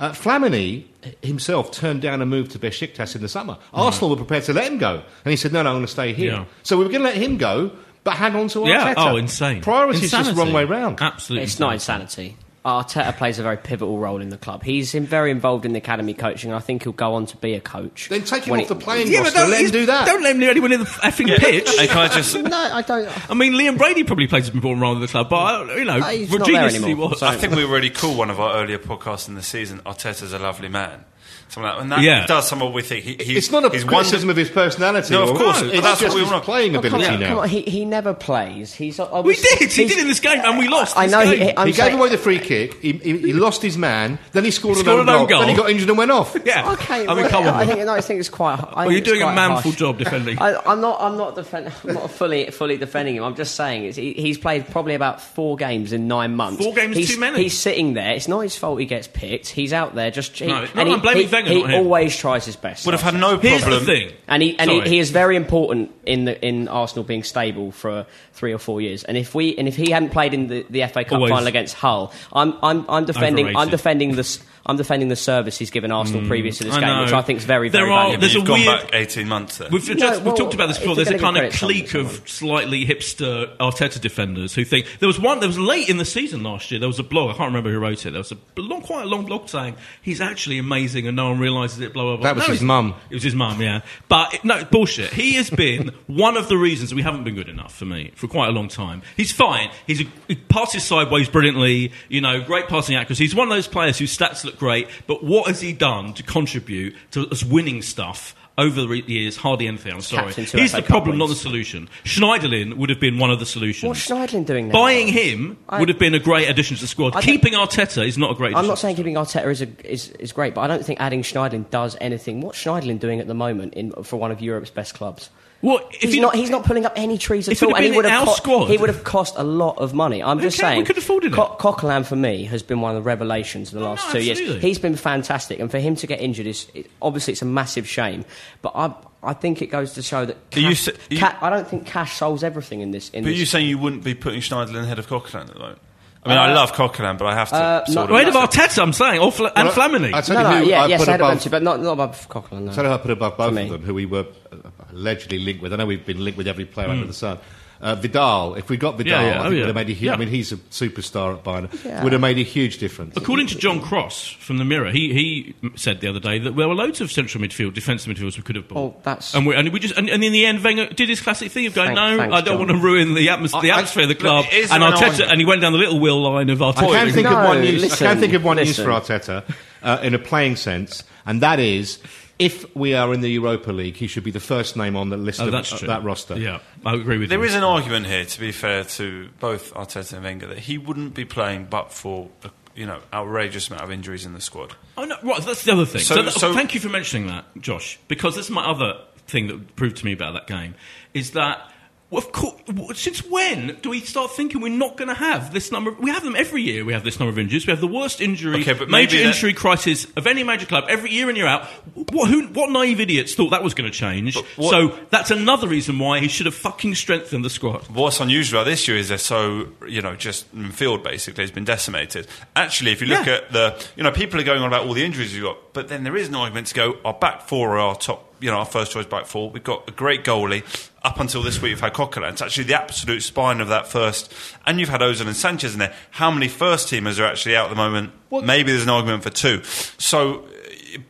Uh, 0.00 0.12
Flamini 0.12 0.84
himself 1.22 1.72
turned 1.72 2.00
down 2.00 2.22
a 2.22 2.26
move 2.26 2.48
to 2.50 2.58
Besiktas 2.58 3.16
in 3.16 3.20
the 3.22 3.28
summer. 3.28 3.58
Arsenal 3.74 4.10
were 4.10 4.16
prepared 4.16 4.44
to 4.44 4.52
let 4.52 4.70
him 4.70 4.78
go, 4.78 5.02
and 5.24 5.30
he 5.30 5.36
said, 5.36 5.52
"No, 5.52 5.60
no, 5.62 5.70
I'm 5.70 5.74
going 5.76 5.86
to 5.86 5.90
stay 5.92 6.12
here." 6.12 6.32
Yeah. 6.32 6.44
So 6.62 6.76
we 6.78 6.84
were 6.84 6.90
going 6.90 7.02
to 7.02 7.08
let 7.08 7.16
him 7.16 7.36
go, 7.36 7.72
but 8.04 8.14
hang 8.14 8.34
on 8.36 8.48
to 8.48 8.60
Arteta. 8.60 8.68
yeah 8.68 8.94
oh 8.96 9.16
insane 9.16 9.60
Priorities 9.62 10.02
just 10.02 10.14
Insanity. 10.14 10.34
the 10.36 10.42
wrong 10.44 10.52
way 10.52 10.64
round. 10.64 11.00
absolutely 11.00 11.44
It's 11.44 11.58
not 11.60 11.72
insanity. 11.74 12.36
Arteta 12.64 13.16
plays 13.16 13.38
a 13.38 13.42
very 13.42 13.56
pivotal 13.56 13.98
role 13.98 14.20
in 14.20 14.28
the 14.28 14.36
club. 14.36 14.62
He's 14.62 14.94
in, 14.94 15.06
very 15.06 15.30
involved 15.30 15.64
in 15.64 15.72
the 15.72 15.78
academy 15.78 16.12
coaching, 16.12 16.50
and 16.50 16.56
I 16.56 16.60
think 16.60 16.82
he'll 16.82 16.92
go 16.92 17.14
on 17.14 17.24
to 17.26 17.36
be 17.38 17.54
a 17.54 17.60
coach. 17.60 18.08
Then 18.10 18.24
take 18.24 18.44
him 18.44 18.50
When 18.50 18.60
off 18.60 18.68
he- 18.68 18.74
the 18.74 18.80
playing 18.80 19.06
yeah, 19.10 19.20
roster. 19.20 19.38
don't, 19.38 19.50
Let 19.50 19.64
him 19.64 19.70
do 19.70 19.86
that. 19.86 20.06
don't 20.06 20.22
let 20.22 20.32
him 20.32 20.40
near 20.40 20.50
anyone 20.50 20.72
in 20.72 20.80
the 20.80 20.86
effing 20.86 21.34
pitch 21.38 21.66
Hey, 21.78 21.86
can 21.86 21.96
I 21.98 22.08
just? 22.08 22.36
No, 22.42 22.56
I 22.56 22.82
don't. 22.82 23.30
I 23.30 23.34
mean, 23.34 23.54
Liam 23.54 23.78
Brady 23.78 24.04
probably 24.04 24.26
plays 24.26 24.48
an 24.48 24.54
important 24.56 24.82
role 24.82 24.94
in 24.96 25.00
the 25.00 25.06
club, 25.08 25.30
but 25.30 25.70
uh, 25.70 25.74
you 25.76 25.84
know, 25.84 26.00
he's 26.02 26.30
not 26.30 26.40
there 26.46 26.46
genius 26.46 26.74
he 26.76 26.84
anymore, 26.84 27.10
was. 27.10 27.20
so- 27.20 27.26
I 27.28 27.36
think 27.36 27.54
we 27.54 27.64
were 27.64 27.70
already 27.70 27.90
call 27.90 28.14
one 28.16 28.28
of 28.28 28.38
our 28.38 28.56
earlier 28.56 28.78
podcasts 28.78 29.28
in 29.28 29.34
the 29.34 29.42
season. 29.42 29.78
Arteta's 29.86 30.32
a 30.34 30.38
lovely 30.38 30.68
man. 30.68 31.04
Something 31.50 31.62
like 31.62 31.76
that. 31.76 31.82
And 31.82 31.92
that 31.92 32.00
Yeah. 32.02 32.26
does 32.26 32.46
some 32.46 32.58
of 32.60 32.66
what 32.68 32.74
we 32.74 32.82
think. 32.82 33.04
He, 33.04 33.14
he's, 33.14 33.36
It's 33.38 33.50
not 33.50 33.64
a 33.64 33.70
he's 33.70 33.82
criticism 33.84 34.28
wonder- 34.28 34.32
of 34.42 34.46
his 34.46 34.50
personality. 34.54 35.14
No, 35.14 35.22
of 35.22 35.30
or- 35.30 35.36
course, 35.36 35.62
It's 35.62 35.74
but 35.76 35.82
that's 35.82 36.00
just 36.00 36.10
what 36.10 36.14
we 36.16 36.20
his 36.22 36.30
want. 36.30 36.44
playing 36.44 36.72
come 36.74 36.84
ability 36.84 37.06
on, 37.06 37.20
now. 37.20 37.28
come 37.28 37.38
on, 37.38 37.48
he, 37.48 37.62
he 37.62 37.84
never 37.86 38.12
plays. 38.12 38.74
He's 38.74 38.98
We 38.98 39.34
did. 39.34 39.72
He 39.72 39.86
did 39.86 39.98
in 39.98 40.08
this 40.08 40.20
game, 40.20 40.40
and 40.44 40.58
we 40.58 40.66
uh, 40.68 40.72
lost. 40.72 40.96
I 40.98 41.06
this 41.06 41.12
know. 41.12 41.24
game. 41.24 41.40
He, 41.40 41.56
I'm 41.56 41.66
he 41.68 41.72
saying- 41.72 41.90
gave 41.92 41.98
away 42.00 42.08
the 42.10 42.18
free 42.18 42.38
kick. 42.38 42.74
He, 42.82 42.92
he, 42.92 43.16
he 43.18 43.32
lost 43.32 43.62
his 43.62 43.78
man. 43.78 44.18
Then 44.32 44.44
he 44.44 44.50
scored, 44.50 44.76
Scored 44.76 45.00
an 45.00 45.08
an 45.08 45.14
own 45.14 45.20
own 45.22 45.26
goal. 45.26 45.40
Then 45.40 45.48
he 45.48 45.54
got 45.54 45.70
injured 45.70 45.88
and 45.88 45.96
went 45.96 46.10
off. 46.10 46.36
yeah. 46.44 46.70
Okay, 46.72 47.06
I 47.06 47.14
mean, 47.14 47.16
well, 47.16 47.30
come 47.30 47.46
on. 47.46 47.54
I 47.54 47.64
think, 47.64 47.78
no, 47.80 47.94
I 47.94 48.00
think 48.02 48.20
it's 48.20 48.28
quite. 48.28 48.60
I 48.60 48.84
well, 48.84 48.92
you're 48.92 49.00
doing 49.00 49.22
a 49.22 49.32
manful 49.32 49.70
harsh. 49.70 49.76
job 49.76 49.96
defending. 49.98 50.38
I, 50.40 50.54
I'm 50.66 50.80
not. 50.82 51.00
I'm 51.00 51.16
not 51.16 51.34
defend, 51.34 51.72
I'm 51.84 51.94
not 51.94 52.10
fully 52.10 52.50
fully 52.50 52.76
defending 52.76 53.16
him. 53.16 53.24
I'm 53.24 53.36
just 53.36 53.54
saying 53.54 53.84
it's, 53.84 53.96
he, 53.96 54.12
he's 54.12 54.36
played 54.36 54.68
probably 54.68 54.94
about 54.94 55.22
four 55.22 55.56
games 55.56 55.94
in 55.94 56.08
nine 56.08 56.36
months. 56.36 56.62
Four 56.62 56.74
games 56.74 56.94
he's, 56.96 57.14
too 57.14 57.20
many. 57.20 57.42
He's 57.44 57.58
sitting 57.58 57.94
there. 57.94 58.12
It's 58.14 58.28
not 58.28 58.40
his 58.40 58.54
fault. 58.56 58.78
He 58.80 58.86
gets 58.86 59.08
picked. 59.08 59.48
He's 59.48 59.72
out 59.72 59.94
there 59.94 60.10
just. 60.10 60.36
He, 60.38 60.46
No, 60.46 60.66
no, 60.74 60.84
he, 60.84 60.92
I'm 60.92 61.00
blaming 61.00 61.17
he, 61.18 61.26
Wenger, 61.26 61.50
he 61.50 61.74
always 61.74 62.16
tries 62.16 62.44
his 62.44 62.56
best. 62.56 62.86
Would 62.86 62.94
have 62.94 63.02
had 63.02 63.14
no 63.14 63.38
Here's 63.38 63.62
problem. 63.62 63.84
the 63.84 63.86
thing. 63.86 64.12
And 64.26 64.42
he 64.42 64.58
and 64.58 64.70
he, 64.70 64.80
he 64.82 64.98
is 64.98 65.10
very 65.10 65.36
important 65.36 65.92
in 66.04 66.24
the 66.24 66.40
in 66.44 66.68
Arsenal 66.68 67.04
being 67.04 67.22
stable 67.22 67.72
for 67.72 68.06
three 68.32 68.52
or 68.52 68.58
four 68.58 68.80
years. 68.80 69.04
And 69.04 69.16
if 69.16 69.34
we 69.34 69.56
and 69.56 69.68
if 69.68 69.76
he 69.76 69.90
hadn't 69.90 70.10
played 70.10 70.34
in 70.34 70.48
the, 70.48 70.66
the 70.70 70.86
FA 70.86 71.04
Cup 71.04 71.14
Always. 71.14 71.30
final 71.30 71.46
against 71.46 71.74
Hull, 71.74 72.12
I'm 72.32 72.54
I'm, 72.62 72.84
I'm 72.88 73.04
defending 73.04 73.56
I'm 73.56 73.68
defending 73.68 74.16
this 74.16 74.42
I'm 74.68 74.76
defending 74.76 75.08
the 75.08 75.16
service 75.16 75.56
he's 75.56 75.70
given 75.70 75.90
Arsenal 75.90 76.20
mm, 76.22 76.28
previous 76.28 76.58
to 76.58 76.64
this 76.64 76.74
I 76.74 76.80
game, 76.80 76.88
know. 76.88 77.02
which 77.04 77.12
I 77.12 77.22
think 77.22 77.38
is 77.38 77.44
very 77.46 77.70
There 77.70 77.82
very 77.86 77.92
are- 77.92 78.02
valuable. 78.04 78.20
there's 78.20 78.34
a 78.34 78.38
You've 78.38 78.46
gone 78.46 78.60
weird- 78.60 78.82
back 78.82 78.90
18 78.94 79.26
months 79.28 79.58
there. 79.58 79.68
We've, 79.72 79.82
just, 79.82 79.98
well, 80.00 80.20
we've 80.24 80.34
talked 80.36 80.52
about 80.54 80.66
this 80.66 80.78
before. 80.78 80.94
There's 80.94 81.08
a 81.08 81.18
kind 81.18 81.36
of 81.38 81.52
clique 81.54 81.86
to 81.86 81.90
someone. 81.90 82.14
of 82.14 82.28
slightly 82.28 82.84
hipster 82.86 83.56
Arteta 83.56 84.00
defenders 84.00 84.54
who 84.54 84.64
think 84.64 84.86
there 85.00 85.06
was 85.06 85.18
one. 85.18 85.40
There 85.40 85.48
was 85.48 85.58
late 85.58 85.88
in 85.88 85.96
the 85.96 86.04
season 86.04 86.42
last 86.42 86.70
year. 86.70 86.78
There 86.80 86.88
was 86.88 86.98
a 86.98 87.02
blog. 87.02 87.30
I 87.30 87.32
can't 87.32 87.48
remember 87.48 87.70
who 87.72 87.78
wrote 87.78 88.04
it. 88.04 88.10
There 88.10 88.18
was 88.20 88.30
a 88.32 88.36
long, 88.60 88.82
quite 88.82 89.04
a 89.04 89.06
long 89.06 89.24
blog 89.24 89.48
saying 89.48 89.76
he's 90.02 90.20
actually 90.20 90.58
amazing 90.58 91.06
and 91.06 91.16
no 91.16 91.30
one 91.30 91.38
realizes 91.38 91.80
it. 91.80 91.94
Blah 91.94 92.02
blah 92.04 92.16
blah. 92.16 92.24
That 92.24 92.36
was 92.36 92.46
No, 92.48 92.52
his 92.52 92.62
mum. 92.62 92.94
It 93.08 93.14
was 93.14 93.22
his 93.22 93.34
mum. 93.34 93.62
Yeah, 93.62 93.80
but 94.10 94.34
it- 94.34 94.44
no 94.44 94.64
bullshit. 94.64 95.14
He 95.14 95.32
has 95.34 95.48
been 95.48 95.92
one 96.06 96.36
of 96.36 96.48
the 96.48 96.58
reasons 96.58 96.94
we 96.94 97.00
haven't 97.02 97.24
been 97.24 97.34
good 97.36 97.48
enough 97.48 97.74
for 97.74 97.86
me 97.86 98.12
for 98.16 98.28
quite 98.28 98.48
a 98.48 98.52
long 98.52 98.68
time. 98.68 99.00
He's 99.16 99.32
fine. 99.32 99.70
He's 99.86 100.02
a, 100.02 100.04
he 100.28 100.34
passes 100.36 100.84
sideways 100.84 101.28
brilliantly. 101.30 101.92
You 102.10 102.20
know, 102.20 102.42
great 102.42 102.68
passing 102.68 102.96
accuracy. 102.96 103.24
He's 103.24 103.34
one 103.34 103.48
of 103.48 103.54
those 103.54 103.66
players 103.66 103.96
whose 103.98 104.14
stats 104.16 104.44
look 104.44 104.57
great, 104.58 104.88
but 105.06 105.24
what 105.24 105.46
has 105.46 105.60
he 105.60 105.72
done 105.72 106.14
to 106.14 106.22
contribute 106.22 106.94
to 107.12 107.28
us 107.28 107.44
winning 107.44 107.82
stuff? 107.82 108.34
Over 108.58 108.86
the 108.86 109.04
years, 109.06 109.36
hardly 109.36 109.68
anything. 109.68 109.92
I'm 109.92 110.00
sorry. 110.00 110.32
He's 110.32 110.72
the 110.72 110.82
problem, 110.82 111.16
not 111.16 111.28
the 111.28 111.36
solution. 111.36 111.88
Schneiderlin 112.02 112.74
would 112.76 112.90
have 112.90 112.98
been 112.98 113.16
one 113.20 113.30
of 113.30 113.38
the 113.38 113.46
solutions. 113.46 113.88
What's 113.88 114.08
Schneiderlin 114.08 114.46
doing 114.46 114.66
now? 114.66 114.72
Buying 114.72 115.06
him 115.06 115.56
I- 115.68 115.78
would 115.78 115.88
have 115.88 116.00
been 116.00 116.12
a 116.14 116.18
great 116.18 116.50
addition 116.50 116.74
to 116.74 116.82
the 116.82 116.88
squad. 116.88 117.12
Keeping 117.22 117.52
Arteta 117.52 118.04
is 118.04 118.18
not 118.18 118.32
a 118.32 118.34
great. 118.34 118.56
I'm 118.56 118.66
not 118.66 118.80
saying 118.80 118.96
keeping 118.96 119.14
Arteta 119.14 119.48
is, 119.48 119.62
a, 119.62 119.68
is 119.88 120.10
is 120.10 120.32
great, 120.32 120.54
but 120.54 120.62
I 120.62 120.66
don't 120.66 120.84
think 120.84 120.98
adding 120.98 121.22
Schneiderlin 121.22 121.70
does 121.70 121.96
anything. 122.00 122.40
What's 122.40 122.58
Schneiderlin 122.58 122.98
doing 122.98 123.20
at 123.20 123.28
the 123.28 123.34
moment 123.34 123.74
in, 123.74 123.92
for 124.02 124.16
one 124.16 124.32
of 124.32 124.42
Europe's 124.42 124.70
best 124.70 124.92
clubs? 124.92 125.30
Well, 125.60 125.80
if 125.92 126.02
He's 126.02 126.14
he- 126.14 126.20
not. 126.20 126.36
He's 126.36 126.50
not 126.50 126.64
pulling 126.64 126.86
up 126.86 126.92
any 126.94 127.18
trees 127.18 127.48
at 127.48 127.60
all, 127.64 127.74
and 127.74 127.84
he 127.84 127.90
would 127.90 128.04
have 128.04 128.26
co- 128.28 128.34
squad- 128.34 128.66
he 128.66 128.76
would 128.76 128.88
have 128.90 129.02
cost 129.02 129.34
a 129.36 129.42
lot 129.42 129.76
of 129.78 129.92
money. 129.92 130.22
I'm 130.22 130.38
just 130.38 130.56
Okay, 130.60 130.68
we 130.68 130.74
saying. 130.74 130.84
could 130.84 130.94
have 130.96 131.04
afforded 131.04 131.32
it. 131.32 131.34
Co- 131.34 131.56
Coquelin 131.58 132.04
for 132.06 132.14
me 132.14 132.44
has 132.44 132.62
been 132.62 132.80
one 132.80 132.94
of 132.96 133.02
the 133.02 133.06
revelations 133.06 133.72
in 133.72 133.80
the 133.80 133.84
Oh, 133.84 133.88
last 133.90 134.06
no, 134.14 134.20
two 134.20 134.24
years. 134.24 134.38
He's 134.62 134.78
been 134.78 134.94
fantastic, 134.94 135.58
and 135.58 135.68
for 135.68 135.80
him 135.80 135.96
to 135.96 136.06
get 136.06 136.20
injured 136.20 136.46
is 136.46 136.68
it, 136.74 136.88
obviously 137.02 137.32
it's 137.32 137.42
a 137.42 137.46
massive 137.46 137.88
shame. 137.88 138.24
But 138.62 138.72
I 138.76 138.92
I 139.20 139.32
think 139.32 139.60
it 139.60 139.66
goes 139.66 139.94
to 139.94 140.02
show 140.02 140.24
that 140.26 140.36
Are 140.54 140.60
you 140.60 140.68
cash, 140.76 140.88
you- 141.10 141.18
ca- 141.18 141.36
I 141.42 141.50
don't 141.50 141.66
think 141.66 141.86
cash 141.86 142.16
solves 142.16 142.44
everything 142.44 142.80
in 142.80 142.92
this. 142.92 143.08
In 143.10 143.24
But 143.24 143.30
this. 143.30 143.38
you're 143.38 143.46
saying 143.46 143.66
you 143.66 143.78
wouldn't 143.78 144.04
be 144.04 144.14
putting 144.14 144.40
Schneiderlin 144.40 144.84
ahead 144.84 145.00
of 145.00 145.08
Coquelin 145.08 145.48
at 145.48 145.54
the 145.54 145.58
moment? 145.58 145.80
I 146.24 146.28
mean, 146.30 146.38
I 146.38 146.52
love 146.52 146.72
Coquelin, 146.72 147.16
but 147.18 147.26
I 147.26 147.34
have 147.34 147.48
to 147.48 147.56
uh, 147.56 147.84
sort 147.86 147.94
no- 148.10 148.14
of. 148.16 148.20
Ahead 148.22 148.28
of 148.28 148.34
Arteta, 148.34 148.80
I'm 148.82 148.92
saying, 148.92 149.20
or 149.20 149.32
Fla- 149.32 149.52
and 149.56 149.70
Flamini. 149.70 150.12
I 150.14 150.20
tell 150.20 150.34
no, 150.40 150.50
you 150.50 150.54
no, 150.58 150.62
who 150.64 150.70
yeah, 150.70 150.82
I 150.84 150.86
yes, 150.86 151.00
put 151.00 151.08
I 151.08 151.12
had 151.12 151.20
above, 151.20 151.50
but 151.50 151.62
not 151.64 151.80
not 151.82 151.92
above 151.94 152.28
Coquelin. 152.28 152.62
No. 152.66 152.72
tell 152.72 152.84
you 152.84 152.90
who 152.90 152.94
I 152.94 152.98
put 152.98 153.10
above 153.10 153.36
both 153.36 153.54
me. 153.54 153.62
of 153.64 153.70
them, 153.70 153.82
who 153.82 153.94
we 153.94 154.06
were 154.06 154.26
uh, 154.52 154.56
allegedly 154.98 155.38
linked 155.38 155.62
with. 155.62 155.72
I 155.72 155.76
know 155.76 155.86
we've 155.86 156.04
been 156.04 156.22
linked 156.24 156.36
with 156.38 156.48
every 156.48 156.64
player 156.64 156.86
Hmm. 156.88 156.92
under 156.94 157.06
the 157.06 157.12
sun. 157.14 157.38
Uh, 157.80 157.94
Vidal, 157.94 158.56
if 158.56 158.68
we 158.68 158.76
got 158.76 158.98
Vidal, 158.98 159.22
Yeah, 159.22 159.28
yeah, 159.28 159.40
I 159.40 159.46
oh, 159.46 159.50
yeah. 159.50 159.58
would 159.60 159.66
have 159.66 159.74
made 159.76 159.88
a 159.88 159.92
huge. 159.92 160.02
Yeah. 160.08 160.14
I 160.14 160.16
mean, 160.16 160.26
he's 160.26 160.50
a 160.50 160.56
superstar 160.56 161.34
at 161.34 161.44
Bayern. 161.44 161.84
Yeah. 161.84 162.02
Would 162.02 162.10
have 162.12 162.20
made 162.20 162.36
a 162.38 162.42
huge 162.42 162.78
difference. 162.78 163.16
According 163.16 163.46
to 163.46 163.56
John 163.56 163.80
Cross 163.80 164.30
from 164.40 164.58
the 164.58 164.64
Mirror, 164.64 164.90
he, 164.90 165.12
he 165.14 165.54
said 165.76 166.00
the 166.00 166.08
other 166.08 166.18
day 166.18 166.40
that 166.40 166.56
there 166.56 166.66
were 166.66 166.74
loads 166.74 167.00
of 167.00 167.12
central 167.12 167.40
midfield, 167.44 167.74
defensive 167.74 168.12
midfielders 168.12 168.36
we 168.36 168.42
could 168.42 168.56
have 168.56 168.66
bought. 168.66 168.78
Oh, 168.96 169.00
that's- 169.04 169.32
and 169.32 169.46
we, 169.46 169.54
and 169.54 169.68
we 169.72 169.78
just 169.78 169.96
and, 169.96 170.10
and 170.10 170.24
in 170.24 170.32
the 170.32 170.44
end, 170.44 170.64
Wenger 170.64 170.86
did 170.88 171.08
his 171.08 171.20
classic 171.20 171.52
thing 171.52 171.66
of 171.66 171.74
going, 171.74 171.94
Thank- 171.94 171.98
"No, 171.98 172.16
thanks, 172.16 172.34
I 172.34 172.40
don't 172.40 172.58
John. 172.58 172.66
want 172.66 172.70
to 172.72 172.84
ruin 172.84 173.14
the, 173.14 173.28
atmos- 173.28 173.62
the 173.62 173.70
I- 173.70 173.74
I- 173.76 173.78
atmosphere 173.78 174.02
of 174.02 174.08
the 174.08 174.14
club." 174.16 174.46
is 174.52 174.72
And 174.72 174.82
there 174.82 174.88
an 174.90 174.96
Arteta, 174.96 175.02
argument? 175.10 175.30
and 175.30 175.40
he 175.40 175.46
went 175.46 175.60
down 175.60 175.70
the 175.72 175.78
little 175.78 176.00
wheel 176.00 176.20
line 176.20 176.50
of 176.50 176.60
I 176.60 176.72
Arteta. 176.72 176.90
can 176.90 177.12
think 177.12 177.30
No, 177.30 177.36
of 177.38 177.44
one 177.46 177.58
use. 177.62 177.80
I 177.80 177.86
listen, 177.86 178.06
can 178.08 178.18
think 178.18 178.32
of 178.32 178.42
one 178.42 178.58
use 178.58 178.76
listen. 178.76 178.84
for 178.86 178.90
Arteta 178.90 179.44
uh, 179.84 180.00
in 180.02 180.14
a 180.14 180.18
playing 180.18 180.56
sense, 180.56 181.04
and 181.24 181.40
that 181.42 181.60
is 181.60 182.00
if 182.38 182.74
we 182.76 182.94
are 182.94 183.12
in 183.14 183.20
the 183.20 183.30
Europa 183.30 183.72
League, 183.72 183.96
he 183.96 184.06
should 184.06 184.24
be 184.24 184.30
the 184.30 184.40
first 184.40 184.76
name 184.76 184.96
on 184.96 185.08
the 185.10 185.16
list 185.16 185.40
Oh, 185.40 185.46
of 185.46 185.52
that's 185.52 185.72
uh, 185.72 185.78
true. 185.78 185.88
that 185.88 186.04
roster. 186.04 186.38
Yeah, 186.38 186.60
I 186.86 186.94
agree 186.94 187.18
with 187.18 187.28
There 187.28 187.38
you. 187.38 187.42
There 187.42 187.44
is 187.44 187.54
an 187.54 187.64
argument 187.64 188.06
here, 188.06 188.24
to 188.24 188.40
be 188.40 188.52
fair 188.52 188.84
to 188.84 189.28
both 189.40 189.74
Arteta 189.74 190.12
and 190.14 190.24
Wenger, 190.24 190.46
that 190.48 190.58
he 190.58 190.78
wouldn't 190.78 191.14
be 191.14 191.24
playing 191.24 191.66
but 191.70 191.92
for 191.92 192.28
a 192.44 192.50
you 192.76 192.86
know 192.86 193.00
outrageous 193.12 193.68
amount 193.68 193.82
of 193.82 193.90
injuries 193.90 194.24
in 194.24 194.34
the 194.34 194.40
squad. 194.40 194.74
Oh, 194.96 195.04
no, 195.04 195.16
right, 195.24 195.42
that's 195.42 195.64
the 195.64 195.72
other 195.72 195.84
thing. 195.86 196.00
So- 196.00 196.14
So, 196.16 196.22
th- 196.22 196.34
so- 196.34 196.54
thank 196.54 196.74
you 196.74 196.80
for 196.80 196.88
mentioning 196.88 197.26
that, 197.28 197.44
Josh, 197.60 197.98
because 198.08 198.36
that's 198.36 198.50
my 198.50 198.64
other 198.64 198.94
thing 199.26 199.48
that 199.48 199.74
proved 199.76 199.96
to 199.98 200.04
me 200.04 200.12
about 200.12 200.34
that 200.34 200.46
game 200.46 200.74
is 201.14 201.32
that. 201.32 201.72
Well, 202.10 202.22
of 202.22 202.32
course, 202.32 202.54
since 202.98 203.22
when 203.26 203.76
do 203.82 203.90
we 203.90 204.00
start 204.00 204.30
thinking 204.30 204.62
we're 204.62 204.70
not 204.70 204.96
going 204.96 205.08
to 205.08 205.14
have 205.14 205.52
this 205.52 205.70
number? 205.70 205.90
We 205.92 206.10
have 206.10 206.24
them 206.24 206.36
every 206.36 206.62
year. 206.62 206.82
We 206.82 206.94
have 206.94 207.04
this 207.04 207.20
number 207.20 207.30
of 207.30 207.38
injuries. 207.38 207.66
We 207.66 207.70
have 207.70 207.82
the 207.82 207.86
worst 207.86 208.22
injury, 208.22 208.62
Okay, 208.62 208.72
but 208.72 208.88
major 208.88 209.18
that- 209.18 209.26
injury 209.26 209.52
crisis 209.52 210.06
of 210.16 210.26
any 210.26 210.42
major 210.42 210.64
club 210.64 210.84
every 210.88 211.10
year 211.10 211.28
in 211.28 211.36
year 211.36 211.46
out. 211.46 211.66
What, 212.10 212.30
who, 212.30 212.46
what 212.48 212.70
naive 212.70 213.00
idiots 213.00 213.34
thought 213.34 213.50
that 213.50 213.62
was 213.62 213.74
going 213.74 213.90
to 213.90 213.96
change? 213.96 214.36
what- 214.56 214.70
so 214.70 214.98
that's 215.10 215.30
another 215.30 215.68
reason 215.68 215.98
why 215.98 216.20
he 216.20 216.28
should 216.28 216.46
have 216.46 216.54
fucking 216.54 216.94
strengthened 216.94 217.44
the 217.44 217.50
squad. 217.50 217.82
What's 217.88 218.20
unusual 218.20 218.60
about 218.60 218.70
this 218.70 218.88
year 218.88 218.96
is 218.96 219.10
they're 219.10 219.18
so, 219.18 219.68
you 219.86 220.00
know, 220.00 220.16
just 220.16 220.46
field 220.72 221.02
basically 221.02 221.44
has 221.44 221.50
been 221.50 221.64
decimated. 221.64 222.26
Actually, 222.56 222.92
if 222.92 223.02
you 223.02 223.08
look 223.08 223.26
Yeah. 223.26 223.34
at 223.34 223.52
the, 223.52 223.86
you 223.96 224.02
know, 224.02 224.12
people 224.12 224.40
are 224.40 224.44
going 224.44 224.62
on 224.62 224.68
about 224.68 224.86
all 224.86 224.94
the 224.94 225.04
injuries 225.04 225.34
we've 225.34 225.42
got, 225.42 225.74
but 225.74 225.88
then 225.88 226.04
there 226.04 226.16
is 226.16 226.28
an 226.28 226.36
argument 226.36 226.68
to 226.68 226.74
go, 226.74 226.96
our 227.04 227.12
back 227.12 227.42
four 227.42 227.76
are 227.76 227.78
our 227.80 227.96
top, 227.96 228.24
you 228.40 228.50
know, 228.50 228.56
our 228.58 228.64
first 228.64 228.92
choice 228.92 229.04
back 229.04 229.26
four. 229.26 229.50
We've 229.50 229.62
got 229.64 229.88
a 229.88 229.92
great 229.92 230.24
goalie. 230.24 230.62
Up 231.02 231.20
until 231.20 231.42
this 231.42 231.62
week, 231.62 231.70
you've 231.70 231.80
had 231.80 231.92
Coquelin. 231.94 232.30
It's 232.32 232.42
actually 232.42 232.64
the 232.64 232.80
absolute 232.80 233.22
spine 233.22 233.60
of 233.60 233.68
that 233.68 233.86
first. 233.86 234.32
And 234.66 234.80
you've 234.80 234.88
had 234.88 235.00
Ozil 235.00 235.26
and 235.26 235.36
Sanchez 235.36 235.72
in 235.74 235.78
there. 235.78 235.94
How 236.10 236.30
many 236.32 236.48
first 236.48 236.88
teamers 236.88 237.20
are 237.20 237.24
actually 237.26 237.54
out 237.56 237.66
at 237.66 237.70
the 237.70 237.76
moment? 237.76 238.12
Maybe 238.32 238.72
there's 238.72 238.82
an 238.82 238.88
argument 238.90 239.22
for 239.22 239.30
two. 239.30 239.62
So, 239.96 240.44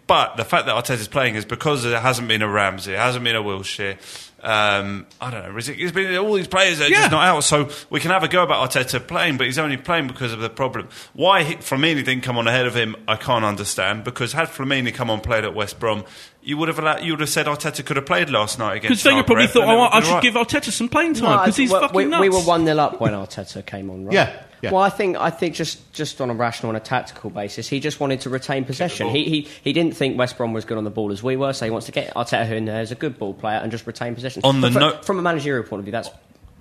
but 0.06 0.36
the 0.36 0.44
fact 0.44 0.66
that 0.66 0.74
Arteta's 0.74 1.08
playing 1.08 1.36
is 1.36 1.44
because 1.46 1.84
there 1.84 2.00
hasn't 2.00 2.28
been 2.28 2.42
a 2.42 2.48
Ramsey, 2.48 2.92
it 2.92 2.98
hasn't 2.98 3.24
been 3.24 3.36
a 3.36 3.42
Wilshere. 3.42 3.96
Um, 4.40 5.06
I 5.20 5.30
don't 5.32 5.42
know. 5.52 5.56
It's 5.58 5.90
been 5.92 6.16
all 6.16 6.34
these 6.34 6.46
players 6.46 6.78
that 6.78 6.86
are 6.88 6.90
Yeah. 6.90 6.98
just 7.00 7.10
not 7.10 7.26
out. 7.26 7.40
So 7.42 7.70
we 7.90 7.98
can 7.98 8.12
have 8.12 8.22
a 8.22 8.28
go 8.28 8.44
about 8.44 8.70
Arteta 8.70 9.04
playing, 9.04 9.36
but 9.36 9.46
he's 9.46 9.58
only 9.58 9.76
playing 9.76 10.06
because 10.06 10.32
of 10.32 10.38
the 10.38 10.48
problem. 10.50 10.88
Why 11.14 11.42
he, 11.42 11.54
Flamini 11.56 12.04
didn't 12.04 12.20
come 12.20 12.38
on 12.38 12.46
ahead 12.46 12.64
of 12.66 12.74
him, 12.76 12.94
I 13.08 13.16
can't 13.16 13.44
understand. 13.44 14.04
Because 14.04 14.34
had 14.34 14.46
Flamini 14.48 14.94
come 14.94 15.10
on 15.10 15.20
played 15.22 15.44
at 15.44 15.54
West 15.54 15.80
Brom, 15.80 16.04
you 16.42 16.56
would 16.56 16.68
have 16.68 16.78
allowed, 16.78 17.02
you 17.02 17.12
would 17.12 17.20
have 17.20 17.28
said 17.28 17.46
Arteta 17.46 17.84
could 17.84 17.96
have 17.96 18.06
played 18.06 18.30
last 18.30 18.58
night 18.58 18.74
Because 18.80 19.00
against. 19.00 19.04
Wenger 19.06 19.22
probably 19.24 19.46
thought, 19.48 19.64
oh, 19.68 19.80
I 19.96 20.00
should 20.00 20.20
been 20.22 20.32
give. 20.32 20.34
Arteta 20.34 20.70
some 20.70 20.88
playing 20.88 21.14
time 21.14 21.38
I 21.38 21.44
because 21.44 21.56
he's 21.56 21.70
think- 21.70 21.80
fucking 21.82 21.96
we, 21.96 22.04
nuts. 22.06 22.20
we 22.22 22.28
were 22.30 22.40
one 22.40 22.64
0 22.64 22.78
up 22.78 23.00
when 23.00 23.12
Arteta 23.12 23.64
came 23.66 23.90
on, 23.90 24.04
right? 24.06 24.14
Yeah, 24.14 24.42
yeah. 24.62 24.72
Well, 24.72 24.82
I 24.82 24.88
think 24.90 25.16
I 25.16 25.30
think 25.30 25.54
just, 25.54 25.92
just 25.92 26.20
on 26.20 26.30
a 26.30 26.34
rational 26.34 26.70
and 26.70 26.76
a 26.76 26.80
tactical 26.80 27.30
basis, 27.30 27.68
he 27.68 27.80
just 27.80 28.00
wanted 28.00 28.20
to 28.22 28.30
retain 28.30 28.64
possession. 28.64 29.08
He, 29.08 29.24
he 29.24 29.48
he 29.62 29.72
didn't 29.72 29.96
think 29.96 30.18
West 30.18 30.36
Brom 30.36 30.52
was 30.52 30.64
good 30.64 30.78
on 30.78 30.84
the 30.84 30.90
ball 30.90 31.12
as 31.12 31.22
we 31.22 31.36
were, 31.36 31.52
so 31.52 31.64
he 31.64 31.70
wants 31.70 31.86
to 31.86 31.92
get 31.92 32.14
Arteta 32.14 32.50
in 32.52 32.64
there 32.64 32.80
as 32.80 32.90
a 32.92 32.96
good 32.96 33.18
ball 33.18 33.34
player 33.34 33.58
and 33.58 33.70
just 33.70 33.86
retain 33.86 34.14
possession. 34.14 34.42
On 34.44 34.60
the 34.60 34.68
But 34.68 34.72
fro- 34.72 34.80
note- 34.80 35.04
from 35.04 35.18
a 35.18 35.22
managerial 35.22 35.64
point 35.64 35.80
of 35.80 35.84
view, 35.84 35.92
that's 35.92 36.08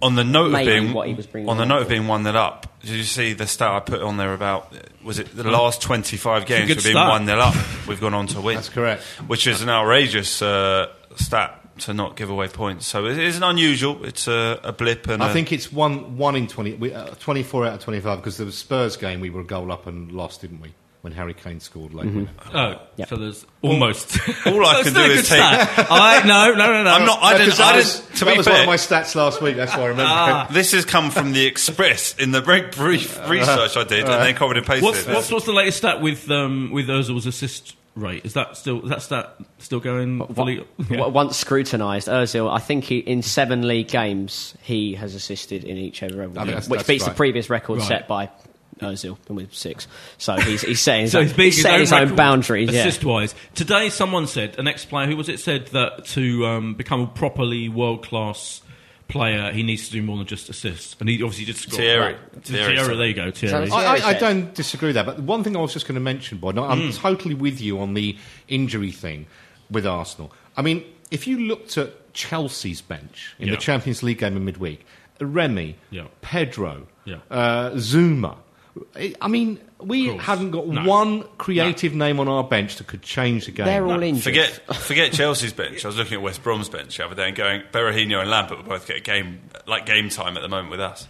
on 0.01 0.15
the 0.15 0.23
note 0.23 0.53
of 0.53 0.65
being 0.65 0.93
what 0.93 1.07
he 1.07 1.13
was 1.13 1.25
bringing 1.25 1.49
on 1.49 1.57
the 1.57 1.65
note 1.65 1.81
of 1.83 1.89
being 1.89 2.07
one 2.07 2.23
that 2.23 2.35
up. 2.35 2.79
Did 2.81 2.91
you 2.91 3.03
see 3.03 3.33
the 3.33 3.47
stat 3.47 3.71
I 3.71 3.79
put 3.79 4.01
on 4.01 4.17
there 4.17 4.33
about 4.33 4.71
was 5.03 5.19
it 5.19 5.35
the 5.35 5.43
last 5.43 5.81
twenty 5.81 6.17
five 6.17 6.45
games 6.45 6.67
good 6.67 6.77
we've 6.77 6.93
been 6.93 6.95
one 6.95 7.25
0 7.25 7.39
up? 7.39 7.55
We've 7.87 7.99
gone 7.99 8.13
on 8.13 8.27
to 8.27 8.41
win. 8.41 8.55
That's 8.55 8.69
correct. 8.69 9.01
Which 9.27 9.47
is 9.47 9.61
an 9.61 9.69
outrageous 9.69 10.41
uh, 10.41 10.93
stat 11.15 11.79
to 11.79 11.93
not 11.93 12.15
give 12.15 12.29
away 12.29 12.47
points. 12.47 12.85
So 12.85 13.05
it 13.05 13.17
isn't 13.17 13.43
unusual. 13.43 14.03
It's 14.05 14.27
a, 14.27 14.59
a 14.63 14.73
blip 14.73 15.07
and 15.07 15.23
I 15.23 15.29
a- 15.29 15.33
think 15.33 15.51
it's 15.51 15.71
one 15.71 16.17
one 16.17 16.35
in 16.35 16.47
20, 16.47 16.73
we, 16.75 16.93
uh, 16.93 17.07
24 17.15 17.67
out 17.67 17.73
of 17.75 17.79
25 17.81 18.17
because 18.17 18.37
the 18.37 18.51
Spurs 18.51 18.97
game 18.97 19.19
we 19.19 19.29
were 19.29 19.41
a 19.41 19.45
goal 19.45 19.71
up 19.71 19.87
and 19.87 20.11
lost, 20.11 20.41
didn't 20.41 20.61
we? 20.61 20.73
When 21.07 21.15
Harry 21.15 21.33
Kane 21.33 21.61
scored 21.61 21.93
late. 21.93 22.07
winner. 22.07 22.27
Oh, 22.53 22.81
Yep. 22.97 23.07
so 23.07 23.15
there's 23.15 23.45
almost. 23.61 24.19
all 24.45 24.65
I 24.65 24.73
That's 24.83 24.91
can 24.91 24.93
do 24.93 25.09
is 25.13 25.29
take- 25.29 25.39
I 25.41 26.21
no 26.25 26.51
no 26.53 26.65
no 26.67 26.83
no. 26.83 26.89
I'm 26.91 27.05
not. 27.05 27.19
I 27.21 27.31
No, 27.31 27.37
didn't. 27.37 27.49
'cause 27.51 27.57
that 27.59 27.73
I 27.73 27.77
was, 27.77 27.99
didn't. 28.01 28.15
To 28.17 28.25
that 28.25 28.31
be 28.33 28.37
was 28.39 28.45
fair, 28.45 28.53
one 28.55 28.61
of 28.63 28.67
my 28.67 28.75
stats 28.75 29.15
last 29.15 29.41
week. 29.41 29.55
That's 29.55 29.71
why 29.71 29.83
I 29.83 29.85
remember. 29.85 30.03
Ah. 30.13 30.47
this 30.51 30.73
has 30.73 30.83
come 30.83 31.09
from 31.09 31.31
the 31.31 31.45
Express 31.45 32.13
in 32.17 32.31
the 32.31 32.41
very 32.41 32.63
brief 32.69 33.17
research 33.29 33.77
I 33.77 33.85
did, 33.85 33.99
and 34.03 34.09
then 34.21 34.35
copied 34.35 34.57
and 34.57 34.65
pasted 34.65 34.83
What's, 34.83 35.07
it. 35.07 35.13
what's 35.13 35.31
what's 35.31 35.45
the 35.45 35.53
latest 35.53 35.77
stat 35.77 36.01
with 36.01 36.29
um, 36.29 36.71
with 36.73 36.87
Ozil's 36.89 37.25
assist 37.25 37.77
rate? 37.95 38.25
Is 38.25 38.33
that 38.33 38.57
still 38.57 38.83
is 38.83 38.89
that 38.89 39.01
stat 39.01 39.33
still 39.59 39.79
going 39.79 40.27
fully? 40.33 40.65
w- 40.89 41.07
once 41.09 41.37
scrutinised. 41.37 42.09
Ozil, 42.09 42.53
I 42.53 42.59
think 42.59 42.83
he, 42.83 42.97
in 42.97 43.21
seven 43.21 43.65
league 43.65 43.87
games 43.87 44.55
he 44.61 44.95
has 44.95 45.15
assisted 45.15 45.63
in 45.63 45.77
each 45.77 46.03
ever, 46.03 46.23
I 46.23 46.25
think 46.25 46.35
that's- 46.35 46.67
which 46.67 46.79
that's 46.79 46.87
beats 46.89 47.03
the 47.05 47.11
right. 47.11 47.17
previous 47.17 47.49
record 47.49 47.79
Right. 47.79 47.87
set 47.87 48.07
by 48.09 48.29
Ozil 48.79 49.17
with 49.29 49.53
six. 49.53 49.87
So 50.17 50.35
he's 50.37 50.61
he's 50.61 50.81
setting 50.81 51.03
his, 51.03 51.11
So 51.11 51.19
own, 51.19 51.25
he's 51.25 51.33
beating 51.33 51.61
setting 51.63 51.79
his 51.81 51.91
own 51.93 52.01
record 52.03 52.15
boundaries. 52.17 52.71
Yeah. 52.71 52.81
assist 52.81 53.03
wise. 53.03 53.35
Today, 53.55 53.89
someone 53.89 54.27
said 54.27 54.57
an 54.59 54.67
ex-player 54.67 55.07
who 55.07 55.15
was 55.17 55.29
it 55.29 55.39
said 55.39 55.67
that 55.67 56.05
to 56.07 56.45
um, 56.45 56.73
become 56.75 57.01
a 57.01 57.07
properly 57.07 57.69
world 57.69 58.03
class 58.05 58.61
player, 59.07 59.53
he 59.53 59.63
needs 59.63 59.85
to 59.87 59.91
do 59.93 60.01
more 60.01 60.17
than 60.17 60.27
just 60.27 60.49
assists, 60.49 60.95
and 60.99 61.07
he 61.07 61.15
obviously 61.23 61.45
just 61.45 61.61
score. 61.61 61.79
Thierry. 61.79 62.13
Right. 62.13 62.43
Thierry 62.43 62.75
Thierry, 62.77 62.97
there 62.97 63.07
you 63.07 63.13
go, 63.13 63.31
Thierry. 63.31 63.67
So- 63.69 63.75
I, 63.75 63.95
I, 63.97 64.07
I 64.09 64.13
don't 64.15 64.53
disagree 64.53 64.87
with 64.89 64.95
that, 64.95 65.05
but 65.05 65.19
one 65.19 65.45
thing 65.45 65.55
I 65.55 65.61
was 65.61 65.71
just 65.71 65.87
going 65.87 65.95
to 65.95 66.01
mention, 66.01 66.39
Boyd, 66.39 66.57
I'm 66.57 66.79
Mm. 66.91 66.97
totally 66.97 67.33
with 67.33 67.61
you 67.61 67.79
on 67.79 67.93
the 67.93 68.17
injury 68.49 68.91
thing 68.91 69.25
with 69.71 69.87
Arsenal. 69.87 70.33
I 70.57 70.61
mean, 70.61 70.83
if 71.09 71.25
you 71.25 71.39
looked 71.39 71.77
at 71.77 72.13
Chelsea's 72.13 72.81
bench 72.81 73.33
in 73.39 73.47
Yeah. 73.47 73.53
the 73.55 73.61
Champions 73.61 74.03
League 74.03 74.17
game 74.19 74.35
in 74.35 74.43
midweek, 74.43 74.85
Remy, 75.21 75.77
Yeah. 75.89 76.07
Pedro, 76.19 76.87
Yeah. 77.05 77.19
uh, 77.31 77.71
Zouma. 77.75 78.35
I- 78.95 79.13
I 79.21 79.27
mean, 79.27 79.59
we 79.79 80.09
course. 80.09 80.23
haven't 80.23 80.51
got 80.51 80.67
No. 80.67 80.83
one 80.83 81.23
creative 81.37 81.93
name 81.93 82.19
on 82.19 82.27
our 82.27 82.43
bench 82.43 82.75
that 82.77 82.87
could 82.87 83.01
change 83.01 83.45
the 83.45 83.51
game. 83.51 83.65
They're 83.65 83.85
all 83.85 84.01
injured. 84.01 84.23
Forget, 84.23 84.75
forget 84.75 85.11
Chelsea's 85.13 85.53
bench. 85.53 85.83
I 85.85 85.87
was 85.87 85.97
looking 85.97 86.15
at 86.15 86.21
West 86.21 86.43
Brom's 86.43 86.69
bench 86.69 86.97
the 86.97 87.05
other 87.05 87.15
day 87.15 87.27
and 87.27 87.35
going, 87.35 87.61
Berahino 87.71 88.21
and 88.21 88.29
Lambert 88.29 88.57
will 88.57 88.65
both 88.65 88.87
get 88.87 88.97
a 88.97 89.01
game 89.01 89.41
like 89.67 89.85
game 89.85 90.09
time 90.09 90.35
at 90.37 90.41
the 90.41 90.49
moment 90.49 90.71
with 90.71 90.79
us. 90.81 91.07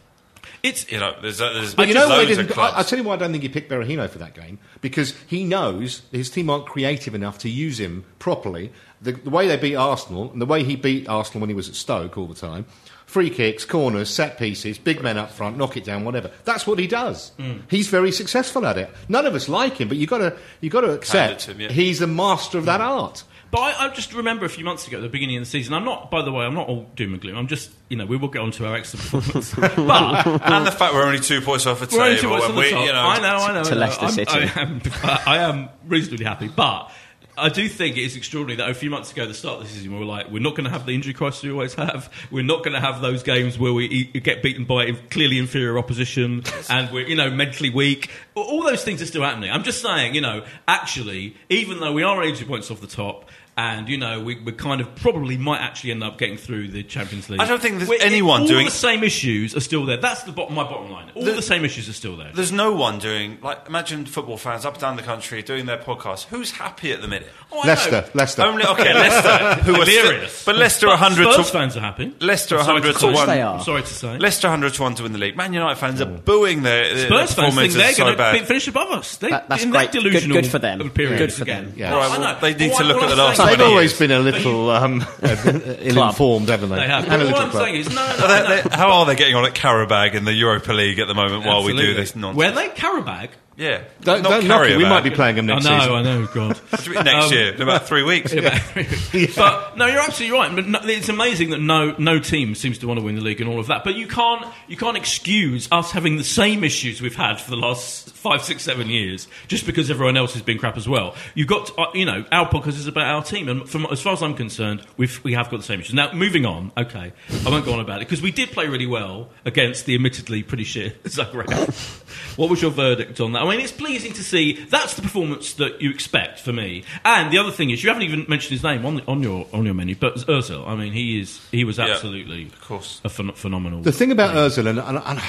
It's 0.63 0.91
You 0.91 0.99
know, 0.99 1.15
there's, 1.21 1.39
uh, 1.39 1.53
there's 1.53 1.75
But 1.75 1.87
you 1.87 1.93
know 1.93 2.07
why 2.09 2.21
he 2.21 2.25
loads 2.25 2.31
of 2.31 2.37
didn't? 2.47 2.51
I, 2.51 2.53
clubs. 2.55 2.73
I'll 2.77 2.83
tell 2.83 2.97
you 2.99 3.05
why 3.05 3.13
I 3.13 3.17
don't 3.17 3.31
think 3.31 3.43
he 3.43 3.49
picked 3.49 3.69
Berahino 3.69 4.09
for 4.09 4.17
that 4.19 4.33
game 4.33 4.57
because 4.81 5.13
he 5.27 5.43
knows 5.43 6.01
his 6.11 6.29
team 6.31 6.49
aren't 6.49 6.65
creative 6.65 7.13
enough 7.13 7.37
to 7.39 7.49
use 7.49 7.79
him 7.79 8.05
properly. 8.17 8.71
The, 9.01 9.11
the 9.11 9.29
way 9.29 9.47
they 9.47 9.57
beat 9.57 9.75
Arsenal 9.75 10.31
and 10.31 10.41
the 10.41 10.47
way 10.47 10.63
he 10.63 10.75
beat 10.75 11.07
Arsenal 11.07 11.41
when 11.41 11.49
he 11.49 11.55
was 11.55 11.69
at 11.69 11.75
Stoke 11.75 12.17
all 12.17 12.25
the 12.25 12.33
time, 12.33 12.65
free 13.07 13.29
kicks, 13.31 13.65
corners, 13.65 14.09
set 14.09 14.37
pieces, 14.37 14.77
big 14.77 15.01
men 15.01 15.17
up 15.17 15.31
front, 15.31 15.57
knock 15.57 15.75
it 15.75 15.83
down, 15.83 16.05
whatever. 16.05 16.29
That's 16.43 16.67
what 16.67 16.77
he 16.77 16.85
does. 16.85 17.29
Hmm. 17.39 17.59
He's 17.69 17.87
very 17.87 18.11
successful 18.11 18.65
at 18.67 18.77
it. 18.77 18.89
None 19.09 19.25
of 19.25 19.33
us 19.33 19.49
like 19.49 19.77
him, 19.81 19.87
but 19.87 19.97
you 19.97 20.05
got 20.05 20.19
to 20.19 20.37
you 20.61 20.69
got 20.69 20.81
to 20.81 20.91
accept 20.91 21.41
to 21.41 21.51
him, 21.51 21.61
yeah. 21.61 21.71
he's 21.71 22.01
a 22.01 22.07
master 22.07 22.59
of 22.59 22.65
that 22.65 22.81
art. 22.81 23.23
But 23.49 23.59
I, 23.59 23.85
I 23.85 23.89
just 23.93 24.13
remember 24.13 24.45
a 24.45 24.49
few 24.49 24.65
months 24.65 24.87
ago, 24.87 24.97
at 24.97 25.01
the 25.01 25.09
beginning 25.09 25.37
of 25.37 25.41
the 25.43 25.49
season. 25.49 25.73
I'm 25.73 25.85
not, 25.85 26.11
by 26.11 26.21
the 26.21 26.33
way, 26.33 26.45
I'm 26.45 26.53
not 26.53 26.67
all 26.67 26.85
doom 26.97 27.13
and 27.13 27.21
gloom. 27.21 27.37
I'm 27.37 27.47
just, 27.47 27.71
you 27.87 27.95
know, 27.95 28.05
we 28.05 28.17
will 28.17 28.27
get 28.27 28.41
on 28.41 28.51
to 28.51 28.67
our 28.67 28.75
excellent 28.75 29.09
performance. 29.09 29.55
but 29.55 30.41
and 30.43 30.67
the 30.67 30.71
fact 30.71 30.93
we're 30.93 31.05
only 31.05 31.19
two 31.19 31.39
points 31.39 31.65
off 31.65 31.81
a 31.81 31.95
we're 31.95 32.03
only 32.03 32.17
table. 32.17 32.23
two 32.23 32.29
points 32.29 32.45
and 32.45 32.51
on 32.51 32.55
the 32.55 32.61
we, 32.61 32.71
top. 32.71 32.85
you 32.85 32.91
know, 32.91 32.99
I 32.99 33.19
know, 33.21 33.37
I 33.37 33.53
know. 33.53 33.63
to 33.63 33.71
I 33.71 33.73
know. 33.73 33.79
Leicester 33.79 34.01
I'm- 34.03 34.11
City. 34.11 34.31
I 34.31 34.61
am, 34.61 34.81
I 35.25 35.37
am 35.43 35.69
reasonably 35.85 36.25
happy, 36.25 36.49
but. 36.49 36.91
I 37.37 37.49
do 37.49 37.69
think 37.69 37.97
it 37.97 38.01
is 38.01 38.15
extraordinary 38.15 38.57
that 38.57 38.69
a 38.69 38.73
few 38.73 38.89
months 38.89 39.11
ago, 39.11 39.21
at 39.21 39.27
the 39.27 39.33
start 39.35 39.61
of 39.61 39.67
the 39.67 39.69
season, 39.69 39.93
we 39.93 39.99
were 39.99 40.05
like, 40.05 40.31
we're 40.31 40.41
not 40.41 40.55
going 40.55 40.63
to 40.63 40.71
have 40.71 40.87
the 40.87 40.93
injury 40.93 41.13
crisis 41.13 41.43
we 41.43 41.51
always 41.51 41.75
have. 41.75 42.11
We're 42.31 42.43
not 42.43 42.63
going 42.63 42.73
to 42.73 42.79
have 42.79 42.99
those 42.99 43.21
games 43.21 43.59
where 43.59 43.73
we 43.73 44.05
get 44.05 44.41
beaten 44.41 44.65
by 44.65 44.91
clearly 45.11 45.37
inferior 45.37 45.77
opposition 45.77 46.43
and 46.69 46.91
we're, 46.91 47.05
you 47.05 47.15
know, 47.15 47.29
mentally 47.29 47.69
weak. 47.69 48.09
All 48.33 48.63
those 48.63 48.83
things 48.83 49.03
are 49.03 49.05
still 49.05 49.21
happening. 49.21 49.51
I'm 49.51 49.63
just 49.63 49.83
saying, 49.83 50.15
you 50.15 50.21
know, 50.21 50.43
actually, 50.67 51.35
even 51.49 51.79
though 51.79 51.93
we 51.93 52.01
are 52.01 52.23
80 52.23 52.45
points 52.45 52.71
off 52.71 52.81
the 52.81 52.87
top, 52.87 53.29
and 53.57 53.89
you 53.89 53.97
know 53.97 54.21
we, 54.21 54.35
we 54.39 54.51
kind 54.51 54.79
of 54.79 54.95
probably 54.95 55.35
might 55.35 55.59
actually 55.59 55.91
end 55.91 56.03
up 56.03 56.17
getting 56.17 56.37
through 56.37 56.67
the 56.69 56.83
Champions 56.83 57.29
League. 57.29 57.41
I 57.41 57.45
don't 57.47 57.61
think 57.61 57.77
there's 57.77 57.89
We're- 57.89 58.01
anyone 58.03 58.41
all 58.41 58.47
doing- 58.47 58.65
the 58.65 58.71
same 58.71 59.03
issues 59.03 59.55
are 59.55 59.59
still 59.59 59.85
there. 59.85 59.97
That's 59.97 60.23
the 60.23 60.31
bottom, 60.31 60.55
my 60.55 60.63
bottom 60.63 60.91
line. 60.91 61.11
All 61.15 61.23
the, 61.23 61.41
same 61.41 61.65
issues 61.65 61.89
are 61.89 61.93
still 61.93 62.15
there. 62.15 62.31
There's 62.33 62.51
no 62.51 62.73
one 62.73 62.99
doing 62.99 63.39
like 63.41 63.67
imagine 63.67 64.05
football 64.05 64.37
fans 64.37 64.63
up 64.65 64.73
and 64.73 64.81
down 64.81 64.95
the 64.95 65.01
country 65.01 65.41
doing 65.41 65.65
their 65.65 65.77
podcast. 65.77 66.25
Who's 66.25 66.51
happy 66.51 66.91
at 66.91 67.01
the 67.01 67.07
minute? 67.07 67.29
Oh, 67.51 67.61
Leicester, 67.65 67.91
know. 67.91 68.03
Leicester. 68.13 68.41
Only 68.43 68.65
okay, 68.65 68.93
Leicester, 68.93 69.61
who 69.63 69.71
are 69.81 69.85
Hilarious. 69.85 70.33
still, 70.33 70.53
but 70.53 70.59
Leicester 70.59 70.87
100 70.87 71.33
Spurs 71.33 71.45
to 71.47 71.51
fans 71.51 71.77
are 71.77 71.79
happy. 71.79 72.13
Leicester 72.19 72.57
I'm 72.59 72.65
100 72.67 72.93
to 72.93 72.99
to 72.99 73.11
one. 73.11 73.27
they 73.27 73.41
are. 73.41 73.55
I'm 73.57 73.63
sorry 73.63 73.81
to 73.81 73.87
say. 73.87 74.17
Leicester 74.19 74.47
100 74.49 74.73
to 74.75 74.81
1 74.83 74.95
to 74.95 75.03
win 75.03 75.13
the 75.13 75.17
league. 75.17 75.35
Man 75.35 75.53
United 75.53 75.79
fans 75.79 75.99
are 76.01 76.05
booing 76.05 76.61
their, 76.63 76.93
their 76.93 77.05
Spurs 77.07 77.09
fans 77.09 77.35
think 77.35 77.45
performances 77.47 77.75
they're 77.75 77.93
so 77.93 78.15
going 78.15 78.39
to 78.39 78.45
finish 78.45 78.67
above 78.67 78.91
us. 78.91 79.17
They, 79.17 79.29
That- 79.29 79.49
that's 79.49 79.63
in 79.63 79.71
great. 79.71 79.91
That 79.91 79.93
Good- 79.93 80.03
delusional 80.03 80.41
good 80.41 80.47
for 80.51 80.59
them. 80.59 80.89
Period 80.91 81.17
Good 81.17 81.33
for 81.33 81.43
again. 81.43 81.65
them. 81.69 81.73
Yeah. 81.77 81.93
Right, 81.95 82.05
I 82.05 82.17
well, 82.17 82.19
know. 82.35 82.39
they 82.41 82.53
need 82.53 82.73
to 82.75 82.83
look 82.83 83.01
at 83.01 83.09
the 83.09 83.15
last 83.15 83.37
saying 83.37 83.46
They've 83.49 83.61
always 83.67 83.91
years. 83.91 83.99
been 83.99 84.11
a 84.11 84.19
little 84.19 84.69
um, 84.69 85.05
ill-informed, 85.21 86.49
haven't 86.49 86.69
they? 86.69 86.75
They 86.77 86.87
have. 86.87 87.03
And 87.05 87.13
a 87.13 87.17
little 87.25 87.31
what 87.33 87.41
I'm 87.43 87.49
club. 87.51 87.63
saying 87.63 87.75
is, 87.75 87.89
no, 87.89 87.95
no, 87.95 88.01
Are 88.01 88.27
no, 88.27 88.49
they- 88.55 88.61
they- 88.69 88.75
how 88.75 88.91
are 88.91 89.05
they 89.05 89.15
getting 89.15 89.35
on 89.35 89.45
at 89.45 89.53
Qarabag 89.55 90.13
in 90.13 90.25
the 90.25 90.33
Europa 90.33 90.73
League 90.73 90.99
at 90.99 91.07
the 91.07 91.13
moment 91.15 91.45
while 91.45 91.63
we 91.63 91.71
do 91.73 91.77
Absolutely. 91.79 92.01
this 92.01 92.15
nonsense? 92.15 92.37
Where 92.37 92.51
they 92.51 92.69
Qarabag? 92.69 93.29
Yeah. 93.57 93.83
Don't, 94.01 94.21
Not 94.21 94.29
don't 94.29 94.47
knock 94.47 94.67
it. 94.69 94.77
We 94.77 94.85
might 94.85 95.03
be 95.03 95.09
playing 95.09 95.35
them 95.35 95.47
next 95.47 95.65
I 95.65 95.71
know, 95.71 95.79
season. 95.79 95.95
I 95.95 96.01
know, 96.03 96.27
God. 96.27 96.57
What 96.57 96.83
do 96.83 96.89
you 96.91 96.95
mean 96.95 97.05
next 97.05 97.25
Um, 97.25 97.33
year? 97.33 97.53
In 97.55 97.61
about 97.63 97.87
three 97.87 98.03
weeks. 98.03 98.31
But 99.35 99.77
no, 99.77 99.87
you're 99.87 99.99
absolutely 99.99 100.37
right. 100.37 100.55
But 100.55 100.67
no, 100.67 100.79
it's 100.83 101.09
amazing 101.09 101.49
that 101.49 101.59
no 101.59 101.95
no 101.97 102.19
team 102.19 102.53
seems 102.55 102.77
to 102.79 102.87
want 102.87 102.99
to 102.99 103.03
win 103.05 103.15
the 103.15 103.21
league 103.21 103.41
and 103.41 103.49
all 103.49 103.59
of 103.59 103.67
that. 103.67 103.83
But 103.83 103.95
you 103.95 104.05
can't 104.07 104.45
you 104.67 104.77
can't 104.77 104.95
excuse 104.95 105.67
us 105.71 105.91
having 105.91 106.17
the 106.17 106.23
same 106.23 106.63
issues 106.63 107.01
we've 107.01 107.15
had 107.15 107.41
for 107.41 107.49
the 107.49 107.55
last 107.57 108.11
five, 108.11 108.43
six, 108.43 108.61
seven 108.63 108.89
years 108.89 109.27
just 109.47 109.65
because 109.65 109.89
everyone 109.89 110.17
else 110.17 110.33
has 110.33 110.43
been 110.43 110.59
crap 110.59 110.77
as 110.77 110.87
well. 110.87 111.15
You've 111.33 111.47
got 111.47 111.67
to, 111.67 111.75
uh, 111.81 111.91
you 111.95 112.05
know 112.05 112.25
our 112.31 112.47
podcast 112.47 112.77
is 112.79 112.87
about 112.87 113.07
our 113.07 113.23
team, 113.23 113.49
and 113.49 113.67
from 113.67 113.87
as 113.91 114.01
far 114.01 114.13
as 114.13 114.21
I'm 114.21 114.35
concerned, 114.35 114.83
we've 114.97 115.23
we 115.23 115.33
have 115.33 115.49
got 115.49 115.57
the 115.57 115.63
same 115.63 115.79
issues. 115.79 115.95
Now 115.95 116.11
moving 116.13 116.45
on, 116.45 116.71
okay, 116.77 117.11
I 117.45 117.49
won't 117.49 117.65
go 117.65 117.73
on 117.73 117.79
about 117.79 118.01
it 118.01 118.07
because 118.07 118.21
we 118.21 118.31
did 118.31 118.51
play 118.51 118.67
really 118.67 118.87
well 118.87 119.29
against 119.45 119.85
the 119.87 119.95
admittedly 119.95 120.43
pretty 120.43 120.63
shit 120.63 121.03
Zagreb. 121.05 122.37
What 122.37 122.49
was 122.51 122.61
your 122.61 122.71
verdict 122.71 123.19
on 123.19 123.31
that? 123.33 123.46
I 123.47 123.51
mean, 123.51 123.59
it's 123.61 123.71
pleasing 123.71 124.13
to 124.13 124.23
see. 124.23 124.53
That's 124.65 124.95
the 124.95 125.01
performance 125.01 125.53
that 125.53 125.81
you 125.81 125.89
expect 125.89 126.39
for 126.39 126.53
me. 126.53 126.83
And 127.05 127.31
the 127.31 127.37
other 127.37 127.51
thing 127.51 127.69
is, 127.69 127.83
you 127.83 127.89
haven't 127.89 128.03
even 128.03 128.25
mentioned 128.27 128.51
his 128.51 128.63
name 128.63 128.85
on, 128.85 128.95
the, 128.95 129.05
on 129.05 129.23
your 129.23 129.47
on 129.53 129.65
your 129.65 129.73
menu, 129.73 129.95
but 129.95 130.15
Özil. 130.15 130.67
I 130.67 130.75
mean, 130.75 130.93
he 130.93 131.19
is 131.19 131.41
he 131.51 131.63
was 131.63 131.77
Yeah, 131.77 131.87
absolutely, 131.87 132.43
of 132.43 132.61
course. 132.61 133.01
a 133.03 133.09
phen- 133.09 133.35
phenomenal. 133.35 133.81
The 133.81 133.91
thing 133.91 134.11
about 134.11 134.35
Ozil, 134.35 134.67
and, 134.67 134.79
and, 134.79 135.01
and 135.05 135.19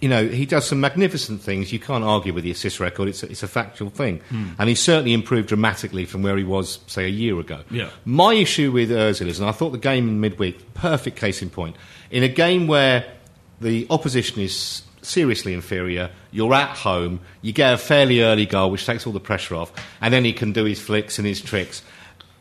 you 0.00 0.08
know, 0.08 0.26
he 0.26 0.46
does 0.46 0.66
some 0.66 0.80
magnificent 0.80 1.40
things. 1.40 1.72
You 1.72 1.78
can't 1.78 2.02
argue 2.02 2.32
with 2.32 2.42
the 2.42 2.50
assist 2.50 2.80
record. 2.80 3.08
It's 3.08 3.22
a, 3.22 3.30
it's 3.30 3.44
a 3.44 3.48
factual 3.48 3.88
thing, 3.88 4.18
hmm. 4.28 4.50
and 4.58 4.68
he's 4.68 4.80
certainly 4.80 5.12
improved 5.12 5.48
dramatically 5.48 6.06
from 6.06 6.22
where 6.22 6.36
he 6.36 6.44
was, 6.44 6.80
say, 6.88 7.04
a 7.04 7.08
year 7.08 7.38
ago. 7.38 7.62
Yeah. 7.70 7.88
My 8.04 8.34
issue 8.34 8.72
with 8.72 8.90
Ozil 8.90 9.28
is, 9.28 9.38
and 9.38 9.48
I 9.48 9.52
thought 9.52 9.70
the 9.70 9.78
game 9.78 10.08
in 10.08 10.20
midweek, 10.20 10.74
perfect 10.74 11.16
case 11.16 11.40
in 11.40 11.50
point. 11.50 11.76
In 12.10 12.24
a 12.24 12.28
game 12.28 12.66
where 12.66 13.04
the 13.60 13.86
opposition 13.90 14.42
is 14.42 14.82
seriously 15.02 15.52
inferior, 15.52 16.10
you're 16.30 16.54
at 16.54 16.76
home, 16.76 17.20
you 17.42 17.52
get 17.52 17.74
a 17.74 17.78
fairly 17.78 18.22
early 18.22 18.46
goal, 18.46 18.70
which 18.70 18.86
takes 18.86 19.06
all 19.06 19.12
the 19.12 19.20
pressure 19.20 19.54
off, 19.54 19.72
and 20.00 20.12
then 20.14 20.24
he 20.24 20.32
can 20.32 20.52
do 20.52 20.64
his 20.64 20.80
flicks 20.80 21.18
and 21.18 21.26
his 21.26 21.40
tricks. 21.40 21.82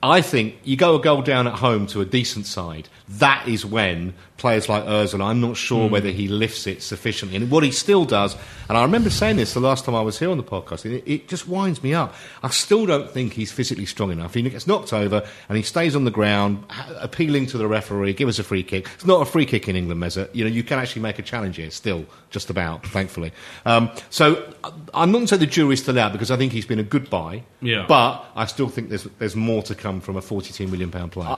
I 0.04 0.21
think 0.21 0.56
you 0.63 0.78
go 0.78 0.95
a 0.95 1.02
goal 1.02 1.21
down 1.21 1.45
at 1.47 1.56
home 1.56 1.86
to 1.88 2.02
a 2.02 2.06
decent 2.06 2.47
side. 2.47 2.89
That 3.08 3.47
is 3.47 3.65
when 3.65 4.15
players 4.41 4.67
like 4.67 4.84
Ozil, 4.84 5.23
I'm 5.23 5.39
not 5.39 5.56
sure 5.56 5.88
whether 5.88 6.10
he 6.10 6.27
lifts 6.27 6.67
it 6.67 6.82
sufficiently. 6.82 7.38
And 7.38 7.49
what 7.49 7.63
he 7.63 7.71
still 7.71 8.04
does, 8.06 8.36
and 8.67 8.77
I 8.77 8.82
remember 8.84 9.10
saying 9.10 9.38
this 9.38 9.54
the 9.54 9.60
last 9.62 9.86
time 9.86 9.95
I 9.95 10.01
was 10.01 10.19
here 10.19 10.30
on 10.30 10.38
the 10.38 10.43
podcast, 10.43 10.86
it, 10.86 11.04
it 11.06 11.27
just 11.30 11.47
winds 11.47 11.82
me 11.82 11.93
up. 11.93 12.13
I 12.43 12.49
still 12.49 12.86
don't 12.86 13.10
think 13.10 13.34
he's 13.34 13.51
physically 13.51 13.86
strong 13.86 14.12
enough. 14.12 14.34
He 14.34 14.41
gets 14.41 14.67
knocked 14.67 14.91
over 14.91 15.25
and 15.47 15.58
he 15.58 15.63
stays 15.63 15.95
on 15.95 16.04
the 16.04 16.12
ground, 16.12 16.63
appealing 16.99 17.45
to 17.47 17.58
the 17.58 17.67
referee, 17.67 18.13
give 18.13 18.27
us 18.27 18.39
a 18.39 18.43
free 18.43 18.63
kick. 18.63 18.88
It's 18.95 19.06
not 19.06 19.21
a 19.21 19.25
free 19.25 19.45
kick 19.45 19.69
in 19.69 19.75
England, 19.75 20.01
Mesut. 20.01 20.30
You 20.34 20.43
know, 20.43 20.49
you 20.49 20.63
can 20.63 20.80
actually 20.80 21.04
make 21.04 21.19
a 21.19 21.23
challenge 21.23 21.56
here, 21.58 21.71
still, 21.71 22.06
just 22.32 22.49
about, 22.49 22.86
thankfully. 22.88 23.32
Um, 23.65 23.89
so 24.10 24.51
I- 24.63 24.71
I'm 24.93 25.12
not 25.12 25.19
going 25.19 25.25
to 25.27 25.36
say 25.36 25.38
the 25.38 25.45
jury's 25.45 25.82
still 25.84 25.97
out 25.99 26.12
because 26.12 26.32
I 26.32 26.38
think 26.38 26.51
he's 26.51 26.65
been 26.65 26.80
a 26.80 26.84
good 26.84 27.10
buy. 27.10 27.43
Yeah. 27.62 27.86
But 27.88 28.25
I 28.36 28.45
still 28.47 28.67
think 28.69 28.89
there's 28.89 29.04
there's 29.19 29.36
more 29.36 29.62
to 29.63 29.75
come 29.75 30.01
from 30.01 30.17
a 30.17 30.21
42 30.21 30.67
million 30.67 30.89
pound 30.91 31.12
player. 31.12 31.27
I 31.30 31.38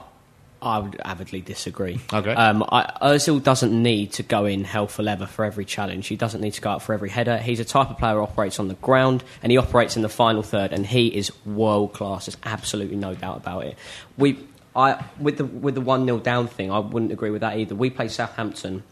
would 0.78 1.00
avidly 1.04 1.40
disagree. 1.40 2.00
Okay. 2.12 2.32
Um, 2.32 2.64
I, 2.70 2.90
Ozil 3.02 3.42
doesn't 3.42 3.70
need 3.70 4.12
to 4.14 4.22
go 4.22 4.44
in 4.46 4.64
hell 4.64 4.86
for 4.86 5.02
leather 5.02 5.26
for 5.26 5.44
every 5.44 5.64
challenge. 5.64 6.06
He 6.06 6.16
doesn't 6.16 6.40
need 6.40 6.52
to 6.52 6.60
go 6.60 6.70
out 6.70 6.82
for 6.82 6.92
every 6.92 7.10
header. 7.10 7.38
He's 7.38 7.60
a 7.60 7.64
type 7.64 7.90
of 7.90 7.98
player 7.98 8.14
who 8.14 8.22
operates 8.22 8.58
on 8.58 8.68
the 8.68 8.74
ground 8.74 9.24
and 9.42 9.52
he 9.52 9.58
operates 9.58 9.96
in 9.96 10.02
the 10.02 10.08
final 10.08 10.42
third, 10.42 10.72
and 10.72 10.86
he 10.86 11.08
is 11.08 11.32
world 11.44 11.92
class. 11.92 12.26
There's 12.26 12.36
absolutely 12.44 12.96
no 12.96 13.14
doubt 13.14 13.38
about 13.38 13.64
it. 13.64 13.76
We, 14.16 14.38
I, 14.74 15.04
with 15.20 15.38
the 15.38 15.44
with 15.44 15.74
the 15.74 15.80
one 15.80 16.04
0 16.04 16.18
down 16.18 16.48
thing, 16.48 16.70
I 16.70 16.78
wouldn't 16.78 17.12
agree 17.12 17.30
with 17.30 17.42
that 17.42 17.58
either. 17.58 17.74
We 17.74 17.90
played 17.90 18.10
Southampton. 18.10 18.82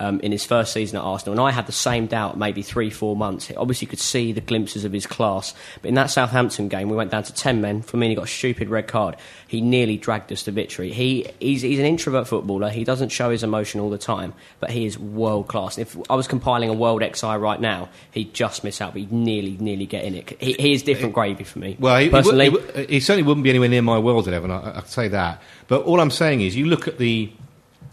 Um, 0.00 0.20
in 0.20 0.30
his 0.30 0.44
first 0.44 0.72
season 0.72 0.96
at 0.96 1.02
Arsenal, 1.02 1.32
and 1.32 1.40
I 1.40 1.50
had 1.50 1.66
the 1.66 1.72
same 1.72 2.06
doubt 2.06 2.38
maybe 2.38 2.62
three, 2.62 2.88
four 2.88 3.16
months. 3.16 3.50
Obviously, 3.56 3.86
you 3.86 3.90
could 3.90 3.98
see 3.98 4.30
the 4.30 4.40
glimpses 4.40 4.84
of 4.84 4.92
his 4.92 5.08
class, 5.08 5.54
but 5.82 5.88
in 5.88 5.94
that 5.94 6.06
Southampton 6.06 6.68
game, 6.68 6.88
we 6.88 6.94
went 6.94 7.10
down 7.10 7.24
to 7.24 7.34
ten 7.34 7.60
men. 7.60 7.82
For 7.82 7.96
me, 7.96 8.08
he 8.08 8.14
got 8.14 8.26
a 8.26 8.28
stupid 8.28 8.68
red 8.68 8.86
card. 8.86 9.16
He 9.48 9.60
nearly 9.60 9.96
dragged 9.96 10.30
us 10.30 10.44
to 10.44 10.52
victory. 10.52 10.92
He, 10.92 11.26
he's, 11.40 11.62
he's 11.62 11.80
an 11.80 11.84
introvert 11.84 12.28
footballer. 12.28 12.70
He 12.70 12.84
doesn't 12.84 13.08
show 13.08 13.30
his 13.30 13.42
emotion 13.42 13.80
all 13.80 13.90
the 13.90 13.98
time, 13.98 14.34
but 14.60 14.70
he 14.70 14.86
is 14.86 14.96
world 14.98 15.48
class. 15.48 15.78
If 15.78 15.96
I 16.08 16.14
was 16.14 16.28
compiling 16.28 16.70
a 16.70 16.74
world 16.74 17.02
XI 17.02 17.26
right 17.26 17.60
now, 17.60 17.88
he'd 18.12 18.32
just 18.32 18.62
miss 18.62 18.80
out, 18.80 18.92
but 18.92 19.00
he'd 19.00 19.10
nearly, 19.10 19.56
nearly 19.58 19.86
get 19.86 20.04
in 20.04 20.14
it. 20.14 20.40
He, 20.40 20.52
he 20.52 20.72
is 20.74 20.84
different 20.84 21.14
gravy 21.14 21.42
for 21.42 21.58
me. 21.58 21.76
Well, 21.80 21.98
he, 21.98 22.04
he, 22.04 22.10
personally, 22.10 22.50
he, 22.76 22.84
he 22.86 23.00
certainly 23.00 23.26
wouldn't 23.26 23.42
be 23.42 23.50
anywhere 23.50 23.68
near 23.68 23.82
my 23.82 23.98
world 23.98 24.28
eleven. 24.28 24.52
I, 24.52 24.78
I'd 24.78 24.88
say 24.88 25.08
that. 25.08 25.42
But 25.66 25.82
all 25.82 26.00
I'm 26.00 26.10
saying 26.10 26.42
is, 26.42 26.54
you 26.54 26.66
look 26.66 26.86
at 26.86 26.98
the 26.98 27.32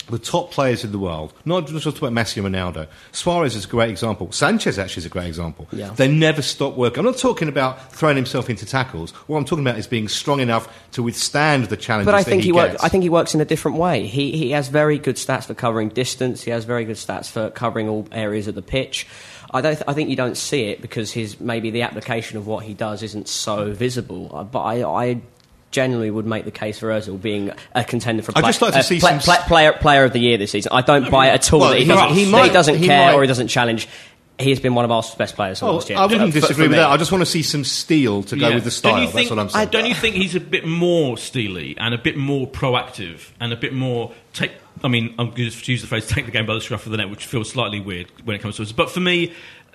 the 0.10 0.20
top 0.20 0.52
players 0.52 0.84
in 0.84 0.92
the 0.92 1.00
world. 1.00 1.34
Not 1.46 1.68
just 1.68 1.86
about 1.86 2.12
Messi 2.12 2.44
and 2.44 2.54
Ronaldo. 2.54 2.88
Suarez 3.12 3.56
is 3.56 3.66
a 3.66 3.68
great 3.68 3.90
example. 3.90 4.32
Sanchez 4.32 4.78
actually 4.78 5.02
is 5.02 5.06
a 5.06 5.10
great 5.10 5.28
example. 5.28 5.68
Yeah. 5.72 5.92
They 5.92 6.08
never 6.08 6.42
stop 6.42 6.76
working. 6.76 7.00
I'm 7.00 7.06
not 7.06 7.18
talking 7.18 7.48
about 7.48 7.92
throwing 7.92 8.16
himself 8.16 8.50
into 8.50 8.66
tackles. 8.66 9.12
What 9.28 9.38
I'm 9.38 9.46
talking 9.46 9.66
about 9.66 9.80
is 9.80 9.88
being 9.88 10.08
strong 10.08 10.40
enough 10.40 10.72
to 10.92 11.04
withstand 11.04 11.66
the 11.66 11.78
challenges. 11.78 12.06
But 12.06 12.16
I 12.16 12.24
think 12.24 12.44
he, 12.44 12.50
he, 12.50 12.52
works. 12.52 12.84
I 12.84 12.90
think 12.90 13.04
he 13.04 13.10
works 13.10 13.34
in 13.34 13.42
a 13.42 13.46
different 13.46 13.78
way. 13.78 14.06
He 14.06 14.32
he 14.32 14.52
has 14.52 14.68
very 14.68 14.98
good 14.98 15.16
stats 15.16 15.46
for 15.46 15.54
covering 15.54 15.90
distance. 15.90 16.44
He 16.44 16.52
has 16.52 16.66
very 16.66 16.86
good 16.86 16.98
stats 16.98 17.30
for 17.30 17.50
covering 17.50 17.90
all 17.90 18.08
areas 18.12 18.48
of 18.48 18.56
the 18.56 18.62
pitch. 18.62 19.08
I 19.52 19.62
don't. 19.62 19.82
I 19.88 19.94
think 19.94 20.10
you 20.10 20.16
don't 20.16 20.38
see 20.38 20.66
it 20.66 20.82
because 20.82 21.12
his 21.12 21.40
maybe 21.40 21.72
the 21.72 21.84
application 21.84 22.38
of 22.38 22.48
what 22.48 22.64
he 22.64 22.74
does 22.74 23.04
isn't 23.04 23.28
so 23.28 23.72
visible. 23.72 24.32
Uh, 24.34 24.44
But 24.44 24.62
I. 24.62 24.84
I 24.84 25.22
Generally, 25.76 26.10
would 26.12 26.26
make 26.26 26.46
the 26.46 26.52
case 26.52 26.80
for 26.80 26.88
Özil 26.88 27.22
being 27.22 27.52
a 27.74 27.84
contender 27.84 28.24
for 28.24 28.32
I'd 28.36 28.46
just 28.46 28.62
like 28.62 28.72
to 28.74 28.80
uh, 28.80 28.82
see 28.82 29.00
play- 29.00 29.12
some- 29.12 29.20
play- 29.20 29.46
player 29.48 29.74
player 29.74 30.04
of 30.06 30.14
the 30.14 30.20
year 30.20 30.38
this 30.38 30.52
season. 30.52 30.72
I 30.74 30.82
don't 30.82 31.12
buy 31.12 31.28
it 31.28 31.34
at 31.34 31.52
all 31.54 31.60
Well, 31.60 31.70
that 31.72 31.76
he 31.80 31.84
he 31.84 31.88
doesn't, 31.90 32.06
might- 32.10 32.16
he 32.16 32.32
might- 32.32 32.44
he 32.48 32.50
doesn't 32.54 32.76
he 32.78 32.88
care 32.88 33.08
might- 33.08 33.14
or 33.16 33.22
he 33.22 33.28
doesn't 33.28 33.50
challenge. 33.50 33.88
He 34.40 34.50
has 34.50 34.60
been 34.60 34.74
one 34.76 34.84
of 34.86 34.92
Arsenal's 34.92 35.18
best 35.18 35.36
players 35.36 35.62
Oh, 35.64 35.74
last 35.76 35.90
year. 35.90 35.98
I 36.00 36.06
wouldn't 36.06 36.34
For- 36.34 36.40
for 36.42 36.48
disagree 36.48 36.68
with 36.68 36.78
that. 36.78 36.90
I 36.90 36.98
just 36.98 37.12
want 37.12 37.22
to 37.22 37.26
see 37.26 37.42
some 37.42 37.64
steel 37.64 38.24
to 38.24 38.36
go 38.36 38.48
Yeah. 38.50 38.56
with 38.56 38.64
the 38.66 38.70
Don't 38.70 38.76
style. 38.78 39.02
you 39.04 39.12
That's 39.12 39.30
what 39.30 39.40
I'm 39.40 39.50
saying. 39.50 39.70
Don't 39.70 39.86
you 39.88 39.96
think 39.96 40.16
he's 40.16 40.36
a 40.36 40.40
bit 40.42 40.66
more 40.66 41.18
steely 41.18 41.76
and 41.78 41.94
a 41.94 41.98
bit 41.98 42.18
more 42.18 42.46
proactive 42.48 43.30
and 43.40 43.54
a 43.54 43.56
bit 43.56 43.74
more 43.74 44.12
take? 44.34 44.52
I 44.84 44.88
mean, 44.90 45.14
I'm 45.18 45.28
going 45.32 45.50
to 45.52 45.72
use 45.72 45.82
the 45.82 45.88
phrase 45.88 46.06
"take 46.08 46.26
the 46.26 46.32
game 46.32 46.46
by 46.46 46.54
the 46.54 46.60
scruff 46.62 46.86
of 46.86 46.92
the 46.92 46.98
neck," 46.98 47.10
which 47.10 47.26
feels 47.26 47.50
slightly 47.50 47.80
weird 47.80 48.08
when 48.26 48.36
it 48.36 48.42
comes 48.42 48.58
to 48.58 48.64
us. 48.64 48.72
But 48.74 48.90
for 48.92 49.00
me, 49.00 49.32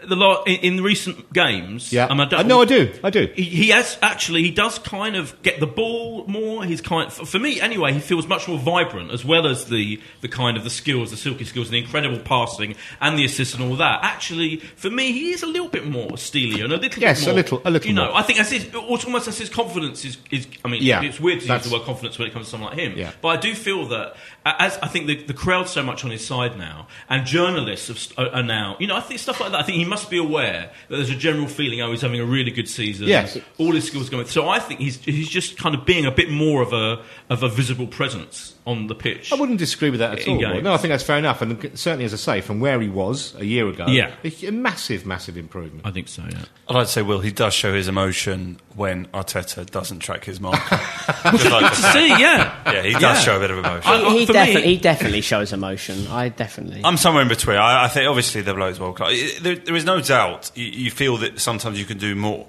the 0.06 0.16
lot 0.16 0.46
in, 0.48 0.56
in 0.76 0.82
recent 0.82 1.32
games, 1.32 1.92
Yeah. 1.92 2.06
I 2.10 2.14
don't- 2.16 2.32
Uh, 2.32 2.42
no, 2.42 2.62
I 2.62 2.64
do. 2.64 2.92
I 3.04 3.10
do. 3.10 3.28
He, 3.34 3.42
he 3.42 3.68
has 3.68 3.98
actually 4.02 4.42
he 4.42 4.50
does 4.50 4.78
kind 4.78 5.16
of 5.16 5.40
get 5.42 5.60
the 5.60 5.66
ball 5.66 6.24
more. 6.26 6.64
He's 6.64 6.80
kind 6.80 7.12
for 7.12 7.26
for 7.26 7.38
me 7.38 7.60
anyway. 7.60 7.92
He 7.92 8.00
feels 8.00 8.26
much 8.26 8.48
more 8.48 8.58
vibrant 8.58 9.10
as 9.12 9.24
well 9.24 9.46
as 9.46 9.66
the 9.66 10.00
the 10.20 10.28
kind 10.28 10.56
of 10.56 10.64
the 10.64 10.70
skills, 10.70 11.10
the 11.10 11.16
silky 11.16 11.44
skills, 11.44 11.68
and 11.68 11.74
the 11.74 11.78
incredible 11.80 12.18
passing 12.18 12.74
and 13.00 13.18
the 13.18 13.24
assist 13.24 13.54
and 13.54 13.62
all 13.64 13.76
that. 13.76 14.00
Actually, 14.02 14.56
for 14.76 14.90
me, 14.90 15.12
he 15.12 15.32
is 15.32 15.42
a 15.42 15.46
little 15.46 15.68
bit 15.68 15.86
more 15.86 16.16
steely 16.18 16.60
and 16.62 16.72
a 16.72 16.76
little 16.76 17.00
Yes, 17.00 17.24
bit 17.24 17.32
a 17.32 17.34
little- 17.34 17.62
a 17.64 17.70
little 17.70 17.88
You 17.88 17.94
know, 17.94 18.06
more. 18.06 18.16
I 18.16 18.22
think 18.22 18.40
as 18.40 18.50
his, 18.50 18.74
almost 18.74 19.28
as 19.28 19.38
his 19.38 19.48
confidence 19.48 20.04
is. 20.04 20.16
is 20.30 20.46
I 20.64 20.68
mean, 20.68 20.82
Yeah, 20.82 21.02
it's 21.02 21.20
weird 21.20 21.38
to 21.40 21.42
use 21.44 21.48
that's- 21.48 21.68
the 21.68 21.76
word 21.76 21.84
confidence 21.84 22.18
when 22.18 22.28
it 22.28 22.32
comes 22.32 22.46
to 22.46 22.50
someone 22.50 22.70
like 22.70 22.78
him. 22.78 22.94
Yeah. 22.96 23.10
But 23.20 23.28
I 23.28 23.36
do 23.36 23.54
feel 23.54 23.86
that 23.88 24.16
as 24.44 24.78
I 24.78 24.88
think 24.88 25.06
the, 25.06 25.22
the 25.22 25.34
crowd's 25.34 25.70
so 25.70 25.82
much 25.82 26.04
on 26.04 26.10
his 26.10 26.26
side 26.26 26.58
now, 26.58 26.88
and 27.08 27.26
journalists 27.26 27.88
have, 27.88 28.26
are, 28.26 28.36
are 28.36 28.42
now, 28.42 28.76
you 28.80 28.86
know, 28.86 28.96
I 28.96 29.00
think 29.00 29.20
stuff 29.20 29.40
like 29.40 29.52
that. 29.52 29.60
I 29.60 29.62
think 29.62 29.78
he 29.78 29.84
must 29.84 30.10
be 30.10 30.18
aware 30.18 30.70
that 30.88 30.96
there's 30.96 31.10
a 31.10 31.16
general 31.16 31.46
feeling, 31.46 31.80
oh, 31.82 31.90
he's 31.90 32.00
having 32.00 32.20
a 32.20 32.24
really 32.24 32.50
good 32.50 32.68
season. 32.68 33.08
Yes. 33.08 33.36
all 33.58 33.72
his 33.72 33.86
skills 33.86 34.08
going. 34.08 34.26
So 34.26 34.48
I 34.48 34.58
think 34.58 34.80
he's 34.80 34.96
he's 35.04 35.28
just 35.28 35.58
kind 35.58 35.74
of 35.74 35.84
being 35.84 36.06
a 36.06 36.10
bit 36.10 36.30
more 36.30 36.62
of 36.62 36.72
a 36.72 37.02
of 37.28 37.42
a 37.42 37.48
visible 37.48 37.86
presence 37.86 38.54
on 38.70 38.86
the 38.86 38.94
pitch. 38.94 39.32
I 39.32 39.36
wouldn't 39.36 39.58
disagree 39.58 39.90
with 39.90 40.00
that 40.00 40.18
at 40.18 40.28
all. 40.28 40.38
games. 40.38 40.62
No, 40.62 40.72
I 40.72 40.76
think 40.76 40.90
that's 40.92 41.02
fair 41.02 41.18
enough. 41.18 41.42
And 41.42 41.60
certainly, 41.78 42.04
as 42.04 42.12
I 42.14 42.16
say, 42.16 42.40
from 42.40 42.60
where 42.60 42.80
he 42.80 42.88
was 42.88 43.34
a 43.36 43.44
year 43.44 43.68
ago, 43.68 43.86
Yeah. 43.88 44.12
a, 44.24 44.46
a 44.46 44.52
massive, 44.52 45.04
massive 45.06 45.36
improvement. 45.36 45.86
I 45.86 45.90
think 45.90 46.08
so. 46.08 46.22
Yeah. 46.30 46.44
I'd 46.68 46.74
like 46.74 46.86
to 46.86 46.92
say, 46.92 47.02
Will, 47.02 47.20
he 47.20 47.30
does 47.32 47.52
show 47.54 47.74
his 47.74 47.88
emotion 47.88 48.58
when 48.76 49.06
Arteta 49.08 49.66
doesn't 49.68 49.98
track 49.98 50.24
his 50.24 50.40
marker. 50.40 50.76
Just 51.30 51.50
like 51.50 51.72
to. 51.72 51.76
See, 51.92 52.08
yeah, 52.08 52.54
Yeah, 52.72 52.82
he 52.82 52.92
does 52.92 53.02
Yeah. 53.02 53.14
show 53.20 53.36
a 53.36 53.40
bit 53.40 53.50
of 53.50 53.58
emotion. 53.58 53.90
I- 53.90 54.10
He, 54.12 54.18
he, 54.20 54.26
defi- 54.26 54.54
me- 54.54 54.62
he 54.62 54.76
definitely 54.76 55.20
shows 55.20 55.52
emotion. 55.52 56.06
I 56.08 56.28
definitely. 56.28 56.80
I'm 56.84 56.96
somewhere 56.96 57.22
in 57.22 57.28
between. 57.28 57.56
I, 57.56 57.84
I 57.84 57.88
think 57.88 58.08
obviously 58.08 58.42
the 58.42 58.54
bloke's 58.54 58.78
world 58.78 58.96
class. 58.96 59.10
I- 59.12 59.38
There, 59.40 59.56
there 59.56 59.74
is 59.76 59.84
no 59.84 60.00
doubt 60.00 60.50
you, 60.54 60.66
you 60.66 60.90
feel 60.90 61.16
that 61.18 61.40
sometimes 61.40 61.78
you 61.78 61.84
can 61.84 61.98
do 61.98 62.14
more. 62.14 62.46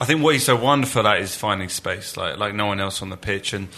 I 0.00 0.06
think 0.06 0.22
what 0.22 0.32
he's 0.34 0.44
so 0.44 0.56
wonderful 0.56 1.06
at 1.06 1.20
is 1.20 1.36
finding 1.36 1.68
space, 1.68 2.16
like 2.16 2.38
like 2.38 2.54
no 2.54 2.64
one 2.66 2.80
else 2.80 3.02
on 3.02 3.10
the 3.10 3.18
pitch, 3.18 3.52
and 3.52 3.68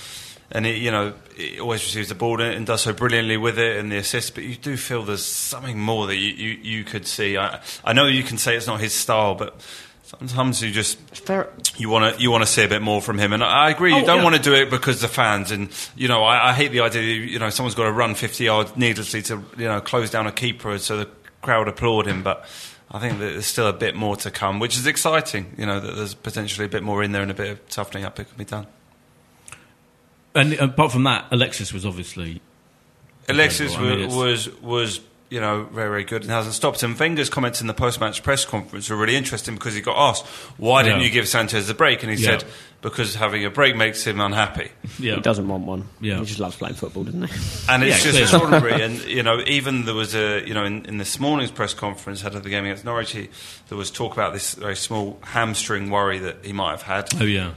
and 0.52 0.64
he, 0.66 0.74
you 0.84 0.90
know 0.90 1.14
he 1.36 1.58
always 1.58 1.82
receives 1.82 2.08
the 2.08 2.14
ball 2.14 2.40
and, 2.40 2.54
and 2.54 2.66
does 2.66 2.82
so 2.82 2.92
brilliantly 2.92 3.36
with 3.36 3.58
it 3.58 3.78
and 3.78 3.90
the 3.90 3.96
assist. 3.96 4.34
But 4.34 4.44
you 4.44 4.54
do 4.54 4.76
feel 4.76 5.02
there's 5.02 5.24
something 5.24 5.80
more 5.80 6.06
that 6.06 6.16
you, 6.16 6.32
you, 6.32 6.50
you 6.62 6.84
could 6.84 7.06
see. 7.06 7.36
I, 7.36 7.60
I 7.84 7.92
know 7.92 8.06
you 8.06 8.22
can 8.22 8.38
say 8.38 8.56
it's 8.56 8.66
not 8.66 8.80
his 8.80 8.92
style, 8.92 9.34
but 9.34 9.60
sometimes 10.04 10.60
you 10.62 10.70
just 10.70 10.98
Fair- 11.16 11.48
you 11.76 11.88
want 11.88 12.14
to 12.16 12.22
you 12.22 12.30
want 12.30 12.42
to 12.44 12.50
see 12.50 12.62
a 12.62 12.68
bit 12.68 12.82
more 12.82 13.00
from 13.00 13.18
him, 13.18 13.32
and 13.32 13.42
I 13.42 13.70
agree. 13.70 13.94
You 13.94 14.02
Oh, 14.02 14.06
don't 14.06 14.18
yeah. 14.18 14.24
want 14.24 14.36
to 14.36 14.42
do 14.42 14.54
it 14.54 14.70
because 14.70 15.00
the 15.00 15.08
fans, 15.08 15.50
and 15.50 15.70
you 15.96 16.06
know, 16.08 16.22
I, 16.22 16.50
I 16.50 16.52
hate 16.52 16.70
the 16.72 16.80
idea. 16.80 17.00
that, 17.02 17.30
You 17.32 17.38
know, 17.38 17.50
someone's 17.50 17.74
got 17.74 17.84
to 17.84 17.92
run 17.92 18.14
fifty 18.14 18.44
yards 18.44 18.76
needlessly 18.76 19.22
to 19.22 19.42
you 19.56 19.64
know 19.64 19.80
close 19.80 20.10
down 20.10 20.26
a 20.26 20.32
keeper 20.32 20.76
so 20.78 20.98
the 20.98 21.08
crowd 21.40 21.66
applaud 21.68 22.06
him. 22.06 22.22
But 22.22 22.44
I 22.90 22.98
think 22.98 23.18
that 23.20 23.24
there's 23.32 23.46
still 23.46 23.68
a 23.68 23.72
bit 23.72 23.94
more 23.96 24.16
to 24.16 24.30
come, 24.30 24.58
which 24.58 24.76
is 24.76 24.86
exciting. 24.86 25.54
You 25.56 25.64
know, 25.64 25.80
that 25.80 25.96
there's 25.96 26.14
potentially 26.14 26.66
a 26.66 26.68
bit 26.68 26.82
more 26.82 27.02
in 27.02 27.12
there 27.12 27.22
and 27.22 27.30
a 27.30 27.34
bit 27.34 27.50
of 27.50 27.68
toughening 27.70 28.04
up 28.04 28.16
that 28.16 28.28
can 28.28 28.36
be 28.36 28.44
done. 28.44 28.66
And 30.34 30.54
apart 30.54 30.92
from 30.92 31.04
that, 31.04 31.26
Alexis 31.30 31.72
was 31.72 31.84
obviously 31.84 32.40
Alexis 33.28 33.76
I 33.76 33.80
mean, 33.82 34.08
was 34.08 34.48
was 34.60 35.00
you 35.30 35.40
know 35.40 35.64
very 35.72 35.88
very 35.88 36.04
good 36.04 36.22
and 36.22 36.30
hasn't 36.30 36.54
stopped 36.54 36.82
him. 36.82 36.96
Wenger's 36.96 37.30
comments 37.30 37.60
in 37.60 37.66
the 37.66 37.74
post 37.74 38.00
match 38.00 38.22
press 38.22 38.44
conference 38.44 38.90
were 38.90 38.96
really 38.96 39.16
interesting 39.16 39.54
because 39.54 39.74
he 39.74 39.80
got 39.80 39.96
asked 39.96 40.26
why 40.58 40.82
didn't 40.82 41.00
Yeah. 41.00 41.06
you 41.06 41.10
give 41.12 41.28
Sanchez 41.28 41.68
a 41.70 41.74
break, 41.74 42.02
and 42.02 42.10
he 42.12 42.18
Yeah. 42.22 42.38
said 42.38 42.44
because 42.80 43.14
having 43.14 43.44
a 43.44 43.50
break 43.50 43.76
makes 43.76 44.04
him 44.04 44.20
unhappy. 44.20 44.70
yeah. 44.98 45.14
He 45.14 45.20
doesn't 45.20 45.46
want 45.46 45.64
one. 45.64 45.84
Yeah. 46.00 46.18
He 46.18 46.24
just 46.24 46.40
loves 46.40 46.56
playing 46.56 46.74
football, 46.74 47.04
doesn't 47.04 47.22
he? 47.28 47.34
And 47.68 47.84
it's 47.84 48.04
Yeah, 48.04 48.10
just 48.12 48.20
extraordinary. 48.22 48.82
And 48.82 49.00
you 49.04 49.22
know, 49.22 49.40
even 49.46 49.84
there 49.84 49.94
was 49.94 50.14
a 50.14 50.42
you 50.46 50.52
know 50.54 50.64
in, 50.64 50.84
in 50.86 50.98
this 50.98 51.20
morning's 51.20 51.50
press 51.52 51.74
conference 51.74 52.20
ahead 52.22 52.34
of 52.34 52.42
the 52.42 52.50
game 52.50 52.64
against 52.64 52.84
Norwich, 52.84 53.12
he, 53.12 53.28
there 53.68 53.78
was 53.78 53.90
talk 53.90 54.12
about 54.14 54.32
this 54.32 54.54
very 54.54 54.76
small 54.76 55.18
hamstring 55.22 55.90
worry 55.90 56.18
that 56.18 56.38
he 56.44 56.52
might 56.52 56.70
have 56.72 56.82
had. 56.82 57.08
Oh 57.20 57.24
yeah. 57.24 57.50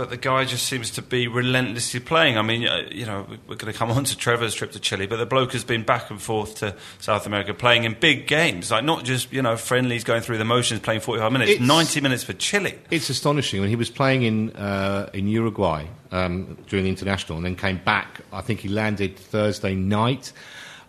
But 0.00 0.08
the 0.08 0.16
guy 0.16 0.46
just 0.46 0.64
seems 0.64 0.90
to 0.92 1.02
be 1.02 1.28
relentlessly 1.28 2.00
playing. 2.00 2.38
I 2.38 2.42
mean, 2.42 2.66
uh, 2.66 2.88
you 2.90 3.04
know, 3.04 3.26
we- 3.28 3.36
we're 3.46 3.56
going 3.56 3.70
to 3.70 3.78
come 3.78 3.90
on 3.90 4.04
to 4.04 4.16
Trevor's 4.16 4.54
trip 4.54 4.72
to 4.72 4.80
Chile, 4.80 5.06
but 5.06 5.16
the 5.18 5.26
bloke 5.26 5.52
has 5.52 5.62
been 5.62 5.82
back 5.82 6.08
and 6.10 6.18
forth 6.22 6.54
to 6.60 6.74
South 7.00 7.26
America 7.26 7.52
playing 7.52 7.84
in 7.84 7.94
big 8.00 8.26
games, 8.26 8.70
like 8.70 8.82
not 8.82 9.04
just 9.04 9.30
you 9.30 9.42
know 9.42 9.58
friendlies 9.58 10.02
going 10.02 10.22
through 10.22 10.38
the 10.38 10.44
motions, 10.46 10.80
playing 10.80 11.00
45 11.00 11.30
minutes, 11.32 11.50
It's- 11.50 11.66
90 11.68 12.00
minutes 12.00 12.24
for 12.24 12.32
Chile. 12.32 12.78
It's 12.90 13.10
astonishing 13.10 13.60
when 13.60 13.68
he 13.68 13.76
was 13.76 13.90
playing 13.90 14.22
in 14.22 14.50
uh, 14.56 15.10
in 15.12 15.28
Uruguay 15.28 15.84
um, 16.12 16.56
during 16.66 16.84
the 16.84 16.90
international, 16.90 17.36
and 17.36 17.44
then 17.44 17.54
came 17.54 17.76
back. 17.84 18.22
I 18.32 18.40
think 18.40 18.60
he 18.60 18.68
landed 18.70 19.18
Thursday 19.18 19.74
night, 19.74 20.32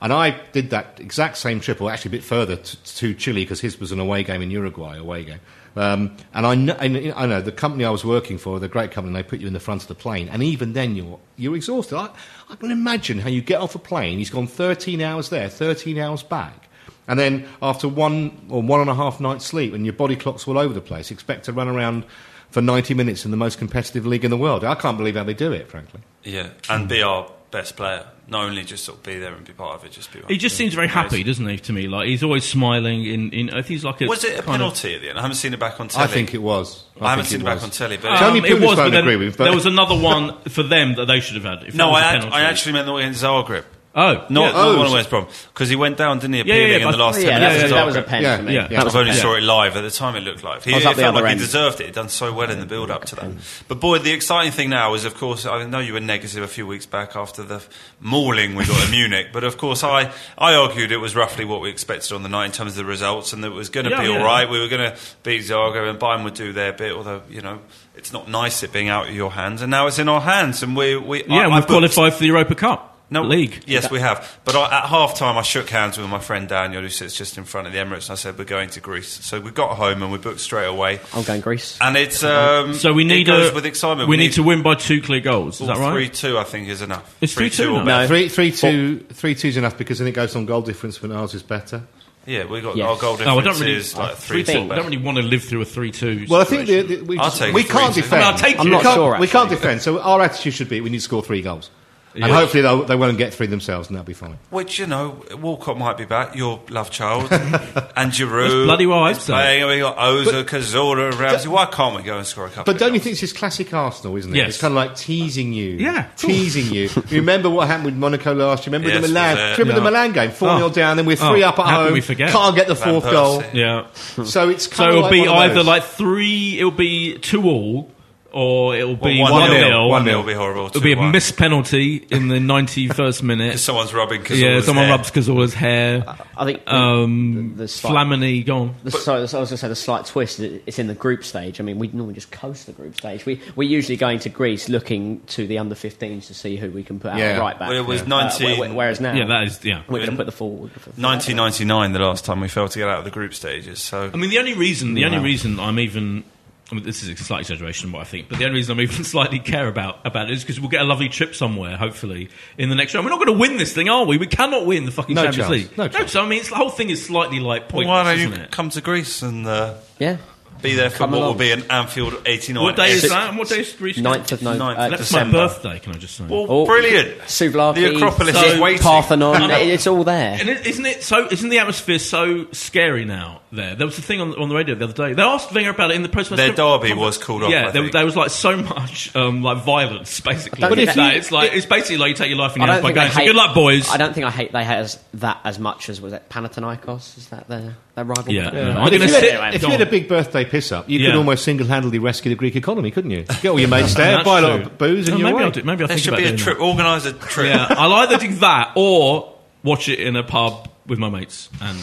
and 0.02 0.13
I 0.13 0.39
did 0.54 0.69
that 0.69 1.00
exact 1.02 1.36
same 1.36 1.60
trip, 1.60 1.82
or 1.82 1.91
actually 1.91 2.10
a 2.10 2.17
bit 2.19 2.24
further 2.24 2.56
to 2.56 3.13
Chile 3.13 3.43
because 3.43 3.60
his 3.60 3.78
was 3.78 3.91
an 3.91 4.00
away 4.00 4.24
game 4.24 4.41
in 4.41 4.50
Uruguay, 4.52 4.95
away 4.97 5.26
game. 5.26 5.39
Um, 5.76 6.16
and 6.34 6.46
I 6.46 6.56
know, 6.56 6.74
and 6.74 7.14
I 7.14 7.26
know 7.26 7.42
the 7.42 7.52
company 7.52 7.86
I 7.86 7.90
was 7.90 8.04
working 8.04 8.38
for, 8.38 8.60
the 8.60 8.68
great 8.68 8.92
company, 8.92 9.14
they 9.14 9.24
put 9.24 9.40
you 9.40 9.48
in 9.48 9.54
the 9.54 9.60
front 9.60 9.82
of 9.82 9.88
the 9.88 9.96
plane, 9.96 10.28
and 10.30 10.44
even 10.44 10.74
then 10.74 10.96
you're 10.96 11.20
you're 11.38 11.56
exhausted. 11.56 11.98
I, 11.98 12.10
I 12.50 12.56
can 12.56 12.72
imagine 12.72 13.20
how 13.20 13.30
you 13.30 13.42
get 13.42 13.62
off 13.62 13.76
a 13.76 13.80
plane. 13.80 14.18
He's 14.18 14.30
gone 14.30 14.48
13 14.48 15.02
hours 15.02 15.30
there, 15.30 15.50
13 15.50 15.98
hours 15.98 16.24
back. 16.24 16.68
And 17.08 17.20
then 17.20 17.48
after 17.62 17.88
one 17.88 18.46
or 18.50 18.62
one 18.62 18.80
and 18.80 18.90
a 18.90 18.96
half 18.96 19.20
nights 19.20 19.46
sleep 19.46 19.74
and 19.74 19.86
your 19.86 19.94
body 19.94 20.16
clock's 20.16 20.48
all 20.48 20.58
over 20.58 20.74
the 20.74 20.82
place, 20.82 21.12
expect 21.12 21.46
to 21.46 21.54
run 21.54 21.68
around 21.68 22.06
for 22.52 22.62
90 22.62 22.94
minutes 22.94 23.26
in 23.26 23.32
the 23.32 23.38
most 23.38 23.58
competitive 23.58 24.06
league 24.06 24.24
in 24.24 24.32
the 24.32 24.38
world. 24.38 24.64
I 24.64 24.76
can't 24.76 24.98
believe 24.98 25.16
how 25.16 25.24
they 25.24 25.34
do 25.34 25.52
it, 25.52 25.70
frankly. 25.70 26.02
Yeah, 26.24 26.50
and 26.70 26.88
be 26.88 27.02
our 27.02 27.32
best 27.50 27.76
player. 27.76 28.06
Not 28.32 28.46
only 28.46 28.63
just 28.63 28.86
sort 28.86 28.98
of 28.98 29.04
be 29.04 29.20
there 29.20 29.34
and 29.36 29.46
be 29.46 29.52
part 29.52 29.76
of 29.76 29.84
it, 29.86 29.91
just 29.91 30.12
be. 30.13 30.22
He 30.30 30.38
just 30.38 30.56
seems 30.56 30.74
very 30.74 30.88
happy, 30.88 31.22
doesn't 31.22 31.46
he? 31.46 31.58
To 31.58 31.74
me, 31.74 31.88
like 31.89 32.08
he's 32.08 32.24
always 32.24 32.46
smiling. 32.46 33.06
In, 33.06 33.30
in 33.32 33.50
I 33.50 33.56
think 33.56 33.67
he's 33.67 33.84
like 33.84 34.00
a 34.02 34.08
Was 34.08 34.24
it 34.24 34.30
a 34.39 34.41
kind 34.41 34.62
of- 34.63 34.74
penalty 34.74 34.96
at 34.96 35.02
the 35.02 35.10
end? 35.10 35.20
I 35.20 35.22
haven't 35.22 35.36
seen 35.36 35.54
it 35.54 35.60
back 35.60 35.80
on 35.82 35.89
telly. 35.89 36.06
I 36.06 36.08
think 36.08 36.34
it 36.34 36.38
was. 36.41 36.86
I, 37.00 37.10
haven't 37.10 37.26
seen 37.26 37.41
it, 37.41 37.44
it 37.44 37.46
back 37.46 37.62
on 37.62 37.70
telly, 37.72 37.98
but 37.98 38.13
It's 38.13 38.22
only 38.22 38.39
Um, 38.39 38.46
it 38.46 38.62
was, 38.62 38.78
but 38.78 38.89
then 38.89 39.02
agree 39.04 39.17
with, 39.17 39.38
but- 39.38 39.44
there 39.44 39.54
was 39.54 39.65
another 39.65 39.96
one 40.00 40.41
for 40.44 40.63
them 40.63 40.96
that 40.96 41.06
they 41.08 41.20
should 41.20 41.36
have 41.36 41.44
had. 41.60 41.67
If 41.67 41.76
no, 41.76 41.88
that 41.88 41.91
was 41.91 42.02
I, 42.02 42.02
a 42.02 42.06
act- 42.06 42.24
penalty. 42.24 42.38
I 42.38 42.41
actually 42.50 42.72
meant 42.72 42.86
the 42.86 42.91
one 42.94 43.02
against 43.02 43.22
Zagreb. 43.24 43.65
Oh, 43.94 44.14
Not, 44.14 44.30
yeah. 44.30 44.32
not 44.32 44.56
Oh, 44.56 44.78
one 44.78 44.86
of 44.86 44.88
so- 44.88 44.94
West 44.94 45.10
Brom 45.10 45.28
because 45.54 45.68
he 45.68 45.76
went 45.76 45.98
down, 45.98 46.20
didn't 46.20 46.34
he? 46.36 46.40
Yeah, 46.40 46.46
yeah, 46.46 46.54
Appealing 46.54 46.82
yeah, 46.82 46.86
in 46.86 46.92
the 46.94 46.98
last 46.98 47.20
yeah, 47.22 47.30
ten 47.32 47.42
that 47.42 47.48
minutes. 47.48 47.64
was, 47.64 47.72
of 47.72 47.76
that 47.76 47.86
was 47.88 47.96
a 47.98 48.02
pen 48.04 48.24
Yeah, 48.24 48.38
for 48.38 48.44
me. 48.44 48.54
yeah. 48.54 48.68
That 48.68 48.88
I've 48.88 48.96
only 48.96 49.12
pen. 49.12 49.20
saw 49.20 49.36
it 49.36 49.42
live. 49.44 49.76
At 49.76 49.82
the 49.82 49.92
time, 49.92 50.16
it 50.16 50.22
looked 50.22 50.44
like 50.46 50.64
he, 50.64 50.72
I 50.72 50.76
was 50.76 50.86
it 50.86 50.96
the 50.96 51.02
felt 51.02 51.16
other 51.16 51.26
like 51.26 51.34
he 51.34 51.40
deserved 51.40 51.82
it. 51.82 51.88
He'd 51.88 51.96
done 51.96 52.08
so 52.08 52.32
well 52.32 52.50
in 52.50 52.62
the 52.62 52.66
build-up 52.66 53.04
to 53.06 53.16
that. 53.18 53.32
But 53.68 53.82
boy, 53.82 53.98
the 54.00 54.14
exciting 54.14 54.54
thing 54.54 54.70
now 54.70 54.94
is, 54.94 55.04
of 55.04 55.16
course, 55.16 55.46
I 55.46 55.66
know 55.66 55.80
you 55.80 55.92
were 55.92 56.00
negative 56.00 56.42
a 56.42 56.48
few 56.48 56.66
weeks 56.66 56.86
back 56.86 57.18
after 57.18 57.44
the 57.44 57.62
mauling 58.00 58.56
we 58.56 58.66
got 58.66 58.82
in 58.86 58.92
Munich, 58.98 59.28
but 59.34 59.44
of 59.44 59.58
course, 59.58 59.84
I 59.84 60.12
I 60.38 60.54
argued 60.56 60.94
it 60.94 60.98
was 60.98 61.14
roughly 61.14 61.44
what 61.44 61.60
we 61.60 61.70
expected 61.70 62.14
on 62.14 62.24
the 62.24 62.30
night 62.30 62.46
in 62.46 62.52
terms 62.54 62.72
of 62.72 62.78
the 62.78 62.86
results, 62.86 63.34
and 63.34 63.44
that 63.44 63.48
it 63.48 63.56
was 63.56 63.70
going 63.70 63.84
to 63.86 63.90
Yeah, 63.92 64.02
be 64.04 64.08
yeah. 64.08 64.18
all 64.20 64.24
right. 64.24 64.50
We 64.50 64.60
were 64.62 64.70
going 64.70 64.90
to 64.92 64.98
beat 65.24 65.42
Zagreb, 65.42 65.90
and 65.90 66.00
Bayern 66.00 66.24
would 66.24 66.34
do 66.36 66.54
their 66.54 66.72
bit. 66.72 66.94
Although 66.94 67.24
you 67.30 67.42
know, 67.42 67.60
it's 67.98 68.14
not 68.14 68.30
nice 68.30 68.64
it 68.64 68.72
being 68.72 68.88
out 68.88 69.10
of 69.10 69.14
your 69.16 69.32
hands, 69.32 69.62
and 69.62 69.70
now 69.70 69.88
it's 69.88 70.00
in 70.00 70.08
our 70.08 70.22
hands, 70.22 70.64
and 70.64 70.78
we 70.78 70.96
we 70.96 71.26
yeah, 71.26 71.40
I, 71.42 71.48
we've 71.48 71.56
booked- 71.58 71.68
qualified 71.68 72.14
for 72.14 72.20
the 72.20 72.28
Europa 72.28 72.56
Cup 72.56 72.88
no, 73.12 73.21
league. 73.24 73.63
Yes, 73.67 73.91
we 73.91 74.00
have. 74.00 74.39
But 74.45 74.56
I, 74.56 74.80
at 74.80 74.86
half 74.88 75.15
time, 75.15 75.38
I 75.38 75.41
shook 75.43 75.69
hands 75.69 75.97
with 75.97 76.10
my 76.10 76.19
friend 76.19 76.47
Daniel, 76.47 76.82
who 76.82 76.89
sits 76.89 77.15
just 77.15 77.38
in 77.38 77.43
front 77.43 77.67
of 77.67 77.74
the 77.74 77.80
Emirates, 77.80 78.06
and 78.10 78.12
I 78.12 78.15
said, 78.15 78.38
We're 78.38 78.45
going 78.45 78.69
to 78.71 78.80
Greece. 78.80 79.10
So 79.24 79.39
we 79.39 79.52
got 79.52 79.76
home 79.76 80.02
and 80.02 80.12
we 80.12 80.17
booked 80.17 80.39
straight 80.39 80.65
away. 80.65 81.00
I'm 81.13 81.24
going 81.24 81.41
Greece. 81.41 81.78
And 81.82 81.95
it's. 81.97 82.24
Um, 82.24 82.74
So 82.74 82.93
we 82.93 83.04
it 83.04 83.08
need 83.08 83.28
goes 83.28 83.52
a, 83.52 83.54
with 83.54 83.65
excitement. 83.65 84.10
We, 84.10 84.17
need, 84.17 84.32
to 84.34 84.43
win 84.43 84.63
by 84.63 84.76
two 84.76 85.02
clear 85.02 85.19
goals. 85.21 85.62
Is 85.62 85.67
that 85.67 85.78
right? 85.78 85.91
3 85.91 86.10
2, 86.10 86.38
I 86.38 86.43
think, 86.45 86.69
is 86.69 86.82
enough. 86.82 87.15
It's 87.21 87.36
3-2 87.36 87.60
or 87.60 87.74
now. 87.80 87.86
better. 87.86 88.02
No. 88.04 88.08
Three, 88.08 88.30
three, 88.30 88.52
two, 88.52 89.00
three, 89.12 89.36
two's 89.36 89.58
enough 89.58 89.78
because 89.78 90.00
then 90.00 90.08
it 90.08 90.13
goes 90.13 90.36
on 90.36 90.45
goal 90.45 90.62
difference 90.62 91.02
when 91.02 91.12
ours 91.12 91.34
is 91.34 91.43
better. 91.43 91.84
Yeah, 92.26 92.45
we 92.45 92.62
got 92.62 92.78
Yes. 92.78 92.88
our 92.88 92.97
goal 92.97 93.12
Oh, 93.13 93.15
I 93.15 93.17
difference 93.41 93.45
don't 93.60 93.60
really. 93.67 93.78
is 93.80 93.97
like 93.97 94.12
I 94.12 94.15
3 94.15 94.43
think- 94.43 94.69
2. 94.69 94.76
don't 94.76 94.86
really 94.86 94.97
want 95.04 95.17
to 95.17 95.24
live 95.24 95.43
through 95.43 95.62
a 95.62 95.65
three-two. 95.65 96.28
Well, 96.30 96.39
I 96.39 96.43
think 96.43 96.67
the, 96.67 96.82
the, 96.84 97.02
we, 97.02 97.17
just- 97.17 97.41
we 97.54 97.63
can't 97.63 97.93
defend. 97.95 98.24
I 98.24 98.26
mean, 98.28 98.34
I'll 98.34 98.39
take 98.39 98.60
I'm 98.60 98.67
it. 98.67 98.69
not 98.69 98.78
we 98.78 98.84
can't, 98.84 98.95
sure, 98.95 99.19
we 99.19 99.28
can't 99.28 99.50
defend. 99.50 99.82
So 99.82 100.00
our 100.00 100.21
attitude 100.21 100.54
should 100.54 100.69
be 100.69 100.82
we 100.82 100.91
need 100.91 100.97
to 101.00 101.04
score 101.04 101.24
three 101.24 101.41
goals. 101.41 101.71
Yeah. 102.13 102.26
And 102.26 102.34
hopefully 102.34 102.62
they'll, 102.62 102.84
they 102.84 102.95
won't 102.95 103.17
get 103.17 103.34
three 103.34 103.47
themselves 103.47 103.88
and 103.88 103.95
that'll 103.95 104.06
be 104.06 104.13
fine. 104.13 104.38
Which, 104.50 104.80
you 104.80 104.88
know, 104.88 105.24
Walcott 105.41 105.78
might 105.78 105.97
be 105.97 106.04
back, 106.06 106.36
your 106.36 106.60
love 106.69 106.91
child, 106.91 107.32
and 107.32 107.41
Giroud. 108.12 108.41
That's 108.50 108.54
bloody 108.65 108.86
well 108.86 109.04
I'd 109.06 109.17
is 109.17 109.26
playing, 109.26 109.65
we 109.67 109.80
got 109.80 109.95
Oza, 109.97 110.43
Cazorla, 110.43 111.17
Ramsey. 111.17 111.47
Why 111.47 111.65
can't 111.67 111.95
we 111.95 112.04
go 112.04 112.17
and 112.17 112.28
score 112.28 112.47
a 112.47 112.50
couple 112.50 112.74
But 112.74 112.80
don't 112.80 112.93
you 112.93 113.00
think 113.00 113.13
it's 113.13 113.21
just 113.21 113.36
classic 113.38 113.74
Arsenal, 113.74 114.15
isn't 114.17 114.34
it? 114.34 114.38
Yes. 114.38 114.50
It's 114.50 114.58
kind 114.62 114.71
of 114.74 114.76
like 114.76 114.95
teasing 114.95 115.54
you. 115.54 115.69
Yeah. 115.78 116.08
Teasing 116.17 116.74
you. 116.74 116.89
you 117.08 117.19
remember 117.21 117.50
what 117.50 117.67
happened 117.67 117.86
with 117.86 117.95
Monaco 117.95 118.34
last 118.34 118.65
year? 118.67 118.74
Remember 118.74 118.89
Yes, 118.93 119.02
the 119.02 119.08
Milan? 119.08 119.36
was 119.38 119.39
it? 119.39 119.62
Remember 119.62 119.80
the 119.80 119.86
Milan 119.91 120.12
game? 120.12 120.32
4 120.32 120.58
0 120.58 120.67
Oh. 120.67 120.69
down, 120.69 120.97
then 120.97 121.06
we're 121.06 121.15
3 121.15 121.43
Oh, 121.43 121.47
up 121.47 121.60
at 121.60 121.65
how 121.65 121.76
can 121.78 121.84
home. 121.86 121.93
we 121.93 122.02
forget? 122.02 122.30
Can't 122.32 122.56
get 122.56 122.67
the 122.67 122.76
fourth 122.76 123.04
goal. 123.06 123.41
Yeah. 123.54 123.88
So 123.93 124.50
it's 124.50 124.65
So 124.65 124.76
kind 124.76 124.89
it'll 124.91 125.06
of 125.06 125.12
be 125.12 125.21
one 125.21 125.30
either 125.50 125.63
like 125.63 125.84
three. 125.84 126.58
It'll 126.58 126.71
be 126.71 127.17
two 127.19 127.43
all, 127.43 127.89
or 128.34 128.76
it'll 128.76 128.96
Well, 128.96 129.12
be 129.13 129.20
one 129.20 129.32
one 129.32 129.50
nil. 129.52 129.70
nil. 129.70 129.89
One 129.89 130.06
nil 130.06 130.20
will 130.20 130.26
be 130.28 130.34
horrible. 130.34 130.67
It'll 130.67 130.82
be 130.82 130.94
a 130.94 130.96
2-1. 130.96 131.12
missed 131.12 131.38
penalty 131.38 131.98
in 132.10 132.28
the 132.30 132.39
ninety-first 132.39 133.24
minute. 133.32 133.60
Someone's 133.60 133.94
rubbing 133.94 134.22
Cazorla's 134.24 134.39
yeah, 134.39 134.62
someone 134.62 134.86
hair. 134.86 134.96
rubs 134.98 135.12
Cazorla's 135.12 135.54
hair. 135.54 136.04
I 136.38 136.46
think 136.46 136.63
the, 136.65 136.74
Um, 136.76 137.54
the, 137.56 137.63
the 137.63 137.67
slight, 137.67 137.94
Flamini 138.08 138.46
gone. 138.46 138.76
the, 138.84 138.91
sorry, 138.91 139.20
I 139.20 139.22
was 139.22 139.32
going 139.34 139.46
to 139.48 139.58
say 139.58 139.67
the 139.67 139.76
slight 139.76 140.06
twist. 140.06 140.39
It's 140.39 140.80
in 140.80 140.88
the 140.88 140.96
group 140.96 141.24
stage. 141.24 141.60
I 141.60 141.63
mean, 141.63 141.78
we 141.80 141.88
normally 141.89 142.13
just 142.15 142.32
coast 142.32 142.65
the 142.67 142.72
group 142.72 142.96
stage. 142.96 143.26
We 143.26 143.41
we're 143.56 143.70
usually 143.70 143.98
going 143.98 144.20
to 144.20 144.30
Greece 144.30 144.70
looking 144.70 145.20
to 145.28 145.46
the 145.46 145.58
under 145.58 145.76
15s 145.76 146.28
to 146.28 146.34
see 146.34 146.56
who 146.56 146.72
we 146.72 146.84
can 146.84 147.00
put 147.00 147.12
out 147.12 147.20
Yeah. 147.20 147.38
right 147.38 147.58
back. 147.60 147.70
Well, 147.70 147.78
it 147.78 147.86
was 147.86 148.02
Uh, 148.02 148.06
19 148.06 148.60
where- 148.60 148.74
whereas 148.74 149.02
now, 149.02 149.13
Yeah, 149.13 149.26
that 149.26 149.44
is. 149.44 149.60
Yeah. 149.63 149.82
we're 149.88 150.00
going 150.00 150.12
to 150.12 150.15
put 150.17 150.26
the 150.26 150.32
forward. 150.32 150.72
1999, 150.98 151.91
the 151.94 152.00
last 152.00 152.26
time 152.26 152.39
we 152.39 152.48
failed 152.48 152.72
to 152.72 152.80
get 152.80 152.88
out 152.88 153.00
of 153.00 153.06
the 153.06 153.12
group 153.12 153.34
stages. 153.34 153.80
So 153.82 154.10
I 154.13 154.17
mean, 154.17 154.30
the 154.30 154.39
only 154.39 154.54
reason, 154.54 154.94
the 154.94 155.06
only 155.06 155.20
reason 155.20 155.60
I'm 155.60 155.80
even, 155.80 156.24
I 156.72 156.76
mean, 156.76 156.84
this 156.86 157.04
is 157.04 157.10
a 157.10 157.16
slight 157.18 157.42
exaggeration, 157.42 157.90
of 157.90 157.94
what 157.94 158.02
I 158.02 158.06
think, 158.06 158.30
but 158.30 158.40
the 158.40 158.46
only 158.46 158.56
reason 158.58 158.74
I'm 158.78 158.82
even 158.82 159.04
slightly 159.04 159.40
care 159.40 159.68
about 159.68 160.00
about 160.06 160.30
it 160.30 160.34
is 160.34 160.44
because 160.44 160.60
we'll 160.60 160.70
get 160.70 160.82
a 160.82 160.86
lovely 160.86 161.10
trip 161.10 161.36
somewhere, 161.36 161.76
hopefully, 161.78 162.30
in 162.58 162.70
the 162.70 162.76
next 162.76 162.94
round. 162.94 163.06
We're 163.06 163.10
not 163.12 163.24
going 163.26 163.38
to 163.38 163.40
win 163.40 163.58
this 163.58 163.74
thing, 163.74 163.90
are 163.90 164.06
we? 164.06 164.18
We 164.18 164.28
cannot 164.28 164.66
win 164.66 164.86
the 164.86 164.92
fucking 164.92 165.16
No 165.16 165.24
Champions 165.24 165.50
chance. 165.50 165.70
League. 165.70 165.78
No 165.78 165.88
chance. 165.88 166.12
so 166.12 166.22
I 166.24 166.28
mean, 166.28 166.40
it's, 166.40 166.50
the 166.50 166.56
whole 166.56 166.70
thing 166.70 166.90
is 166.90 167.06
slightly 167.06 167.40
like 167.40 167.68
pointless, 167.70 167.90
why 167.90 168.04
don't 168.04 168.20
you 168.20 168.30
isn't 168.30 168.42
it? 168.46 168.52
come 168.52 168.70
to 168.70 168.82
Greece 168.82 169.22
and 169.22 169.46
uh, 169.46 169.76
Yeah. 170.00 170.18
Be 170.62 170.76
there 170.76 170.89
for 170.89 170.97
Come 171.00 171.12
what 171.12 171.21
will 171.21 171.34
be 171.34 171.52
an 171.52 171.63
Anfield 171.69 172.21
89? 172.26 172.63
What 172.63 172.76
day 172.76 172.91
is 172.91 173.02
that? 173.10 173.30
And 173.30 173.38
what 173.38 173.50
day 173.50 173.60
is 173.62 173.74
Greece? 173.74 173.97
9th 173.97 174.32
of 174.32 174.41
November. 174.41 174.63
Ninth 174.65 174.80
Uh, 174.80 174.84
of 174.84 174.89
That's 174.91 175.02
December. 175.04 175.38
my 175.38 175.47
birthday. 175.47 175.80
Can 175.80 175.93
I 175.93 175.97
just 175.97 176.15
say? 176.17 176.24
Well, 176.28 176.45
Oh, 176.50 176.65
brilliant. 176.65 177.19
Souvlaki, 177.21 177.76
The 177.76 177.95
Acropolis 177.95 178.36
So- 178.36 178.45
is 178.45 178.60
waiting. 178.60 178.82
Parthenon. 178.82 179.41
I 179.52 179.60
it's 179.62 179.88
all 179.88 180.04
there. 180.04 180.38
And 180.39 180.50
it- 180.50 180.65
isn't 180.67 180.86
it 180.86 181.04
so? 181.04 181.28
Isn't 181.30 181.50
the 181.50 181.60
atmosphere 181.60 182.00
so 182.00 182.47
scary 182.52 183.06
now? 183.06 183.41
There, 183.54 183.76
there 183.76 183.86
was 183.86 183.97
a 183.97 184.02
thing 184.02 184.21
on, 184.21 184.34
on 184.41 184.47
the 184.47 184.56
radio 184.56 184.76
the 184.76 184.86
other 184.86 184.93
day. 184.93 185.13
They 185.13 185.21
asked 185.21 185.54
Wenger 185.54 185.71
about 185.71 185.91
it 185.91 185.95
in 185.95 186.04
the 186.04 186.10
post. 186.10 186.30
Their 186.30 186.54
derby 186.54 186.93
was 186.93 187.17
called 187.17 187.43
off, 187.43 187.52
Yeah, 187.52 187.67
I 187.67 187.71
there, 187.71 187.82
think. 187.82 187.91
there 187.91 188.06
was 188.06 188.15
like 188.15 188.30
so 188.30 188.56
much 188.56 189.13
um, 189.13 189.43
like 189.43 189.63
violence, 189.65 190.21
basically. 190.21 190.63
I 190.63 190.69
But 190.69 190.78
think 190.78 190.89
if 190.89 190.95
that- 190.95 191.15
it's 191.15 191.32
like 191.32 191.52
it's 191.54 191.65
basically 191.65 191.97
like 191.97 192.10
you 192.10 192.15
take 192.15 192.30
your 192.30 192.38
life 192.38 192.56
in 192.56 192.62
I 192.62 192.65
your 192.65 192.76
don't 192.76 192.84
hands 192.84 192.84
by 192.84 192.88
think 192.89 192.95
they 192.95 193.02
going. 193.02 193.12
So 193.12 193.19
hate, 193.19 193.28
good 193.28 193.36
luck, 193.36 193.54
boys. 193.54 193.89
I 193.89 193.97
don't 193.97 194.13
think 194.13 194.26
I 194.26 194.32
hate 194.32 194.54
they 194.54 194.63
hate 194.63 194.76
as, 194.76 195.00
that 195.15 195.39
as 195.43 195.60
much 195.60 195.89
as 195.89 196.00
was 196.00 196.13
it 196.13 196.30
Panathinaikos? 196.30 197.17
Is 197.17 197.28
that 197.30 197.50
their, 197.50 197.76
their 197.95 198.06
rival? 198.06 198.32
Yeah, 198.32 198.47
I'm 198.47 198.54
But 198.86 198.93
if 198.93 199.00
gonna 199.02 199.12
you, 199.12 199.17
sit- 199.19 199.34
had, 199.34 199.54
if 199.56 199.62
you 199.63 199.69
had 199.69 199.82
a 199.82 199.86
big 199.86 200.08
birthday 200.08 200.45
piss 200.52 200.72
up, 200.72 200.90
you 200.90 201.00
could 201.00 201.16
almost 201.16 201.44
single 201.44 201.66
handedly 201.66 201.98
rescue 202.00 202.30
the 202.30 202.36
Greek 202.36 202.56
economy, 202.56 202.92
couldn't 202.92 203.12
you? 203.12 203.24
Get 203.24 203.46
all 203.48 203.60
your 203.60 203.70
mates 203.70 203.94
there, 203.96 204.12
That's 204.18 204.26
buy 204.26 204.40
a 204.40 204.42
lot 204.44 204.62
of 204.62 204.78
booze, 204.78 205.08
and 205.08 205.18
No, 205.18 205.20
you're 205.20 205.28
maybe 205.30 205.36
away. 205.36 205.44
I'll 205.46 205.52
do, 205.52 205.64
maybe 205.64 205.82
I'll 205.84 205.88
There 205.88 205.98
think 205.98 206.04
should 206.04 206.14
about 206.14 206.24
be 206.24 206.34
a 206.34 206.38
trip. 206.38 206.60
Organise 206.60 207.06
a 207.06 207.14
trip. 207.14 207.48
Yeah, 207.56 207.68
I'll 207.70 207.94
either 207.94 208.18
do 208.18 208.34
that 208.36 208.74
or 208.76 209.36
watch 209.64 209.90
it 209.90 210.00
in 210.00 210.16
a 210.16 210.24
pub 210.24 210.70
with 210.86 211.00
my 211.00 211.10
mates 211.10 211.50
and. 211.62 211.80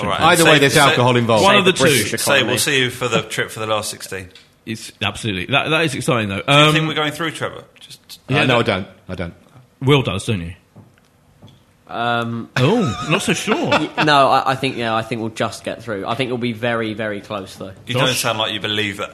All 0.00 0.08
right. 0.08 0.20
Either 0.20 0.42
Say- 0.42 0.50
way, 0.52 0.58
there's 0.58 0.74
say- 0.74 0.80
alcohol 0.80 1.16
involved. 1.16 1.44
One 1.44 1.54
of 1.56 1.64
the 1.64 1.70
the 1.72 1.78
two. 1.78 2.16
Say 2.18 2.42
we'll 2.42 2.58
see 2.58 2.80
you 2.80 2.90
for 2.90 3.06
the 3.06 3.22
trip 3.22 3.50
for 3.50 3.60
the 3.60 3.66
last 3.66 3.90
16. 3.90 4.28
It's 4.66 4.90
absolutely 5.00 5.46
that. 5.46 5.68
That 5.68 5.84
is 5.84 5.94
exciting 5.94 6.30
though. 6.30 6.42
Do 6.42 6.52
you 6.52 6.58
Um, 6.58 6.72
think 6.74 6.88
we're 6.88 6.94
going 6.94 7.12
through, 7.12 7.30
Trevor? 7.30 7.62
Just 7.78 8.00
Uh, 8.28 8.34
Yeah, 8.34 8.40
no, 8.46 8.54
no. 8.54 8.58
I 8.58 8.62
don't. 8.64 8.88
I 9.08 9.14
don't. 9.14 9.34
Will 9.80 10.02
does, 10.02 10.24
don't 10.26 10.40
you? 10.40 10.54
Um, 11.86 12.48
Oh, 12.56 13.06
not 13.10 13.22
so 13.22 13.32
sure. 13.34 13.68
no, 14.04 14.28
I, 14.28 14.52
I 14.52 14.54
think 14.54 14.76
yeah, 14.76 14.94
I 14.94 15.02
think 15.02 15.20
we'll 15.20 15.30
just 15.30 15.64
get 15.64 15.82
through. 15.82 16.06
I 16.06 16.14
think 16.14 16.28
it'll 16.28 16.38
be 16.38 16.52
very, 16.52 16.94
very 16.94 17.20
close 17.20 17.56
though. 17.56 17.72
you 17.86 17.94
Josh? 17.94 18.02
don't 18.06 18.14
sound 18.14 18.38
like 18.38 18.52
you 18.52 18.60
believe 18.60 19.00
it. 19.00 19.10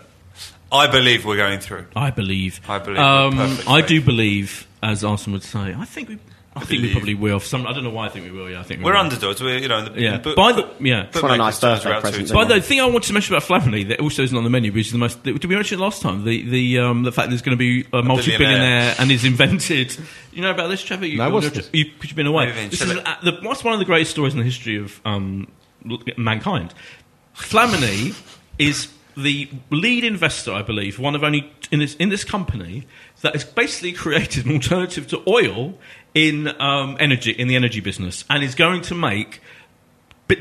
I 0.72 0.86
believe 0.86 1.24
we're 1.24 1.36
going 1.36 1.58
through. 1.58 1.86
I 1.96 2.10
believe. 2.10 2.60
I 2.68 2.78
believe 2.78 2.98
Um, 2.98 3.36
with 3.36 3.48
perfect 3.50 3.68
I 3.68 3.80
do 3.80 4.00
believe, 4.00 4.68
as 4.82 5.02
Arsenal 5.02 5.34
would 5.36 5.42
say. 5.42 5.74
I 5.76 5.84
think 5.84 6.08
we. 6.10 6.18
I 6.60 6.64
think 6.64 6.82
we 6.82 6.92
probably 6.92 7.14
will. 7.14 7.40
Some, 7.40 7.66
I 7.66 7.72
don't 7.72 7.84
know 7.84 7.90
why 7.90 8.06
I 8.06 8.08
think 8.10 8.26
we 8.26 8.30
will. 8.32 8.50
Yeah, 8.50 8.60
I 8.60 8.62
think 8.62 8.80
we 8.80 8.84
We're 8.84 8.92
will. 8.92 9.00
underdogs. 9.00 9.40
We're 9.42 9.58
you 9.58 9.68
know 9.68 9.84
the 9.88 10.00
Yeah. 10.00 10.14
in 10.16 10.22
book- 10.22 10.36
By 10.36 10.52
the 10.52 10.68
yeah. 10.80 11.04
It's 11.06 11.20
not 11.22 11.30
a 11.30 11.36
nice 11.36 11.58
bookmakers' 11.58 11.60
terms, 11.60 11.84
birthday 11.84 12.00
present, 12.00 12.16
two- 12.16 12.24
is 12.24 12.32
By 12.32 12.44
the 12.44 12.60
thing 12.60 12.80
I 12.80 12.84
wanted 12.84 13.02
to 13.08 13.12
mention 13.14 13.34
about 13.34 13.48
Flamini 13.48 13.88
that 13.88 14.00
also 14.00 14.22
isn't 14.22 14.36
on 14.36 14.44
the 14.44 14.50
menu, 14.50 14.72
which 14.72 14.86
is 14.86 14.92
the 14.92 14.98
most. 14.98 15.22
Did 15.22 15.44
we 15.44 15.54
mention 15.54 15.78
it 15.78 15.82
last 15.82 16.02
time? 16.02 16.24
The 16.24 16.42
the 16.48 16.78
um, 16.78 17.02
the 17.02 17.12
fact 17.12 17.30
there's 17.30 17.42
going 17.42 17.56
to 17.56 17.58
be 17.58 17.86
a 17.92 18.02
multi-billionaire 18.02 18.94
and 18.98 19.10
is 19.10 19.24
invented. 19.24 19.96
You 20.32 20.42
know 20.42 20.50
about 20.50 20.68
this, 20.68 20.82
Trevor? 20.82 21.06
You, 21.06 21.18
No, 21.18 21.30
what's 21.30 21.46
you're- 21.46 21.56
this? 21.56 21.70
You, 21.72 21.86
you've 22.02 22.14
been 22.16 22.26
away. 22.26 22.46
Moving 22.46 22.70
This 22.70 22.82
is 22.82 22.90
uh, 22.96 23.16
the, 23.22 23.38
what's 23.42 23.64
one 23.64 23.72
of 23.72 23.78
the 23.80 23.84
greatest 23.86 24.12
stories 24.12 24.32
in 24.34 24.38
the 24.38 24.44
history 24.44 24.76
of 24.76 25.00
um, 25.04 25.48
mankind. 26.16 26.72
Flamini 27.36 28.14
is 28.58 28.88
the 29.16 29.50
lead 29.70 30.04
investor, 30.04 30.52
I 30.52 30.62
believe, 30.62 30.98
one 30.98 31.14
of 31.14 31.24
only 31.24 31.52
in 31.70 31.78
this 31.78 31.94
in 31.96 32.08
this 32.08 32.24
company 32.24 32.86
that 33.22 33.34
has 33.34 33.44
basically 33.44 33.92
created 34.04 34.46
an 34.46 34.52
alternative 34.52 35.06
to 35.08 35.22
oil 35.28 35.78
in 36.14 36.48
um, 36.60 36.96
energy 37.00 37.32
in 37.32 37.48
the 37.48 37.56
energy 37.56 37.80
business, 37.80 38.24
and 38.28 38.42
is 38.42 38.54
going 38.54 38.82
to 38.82 38.94
make 38.94 39.40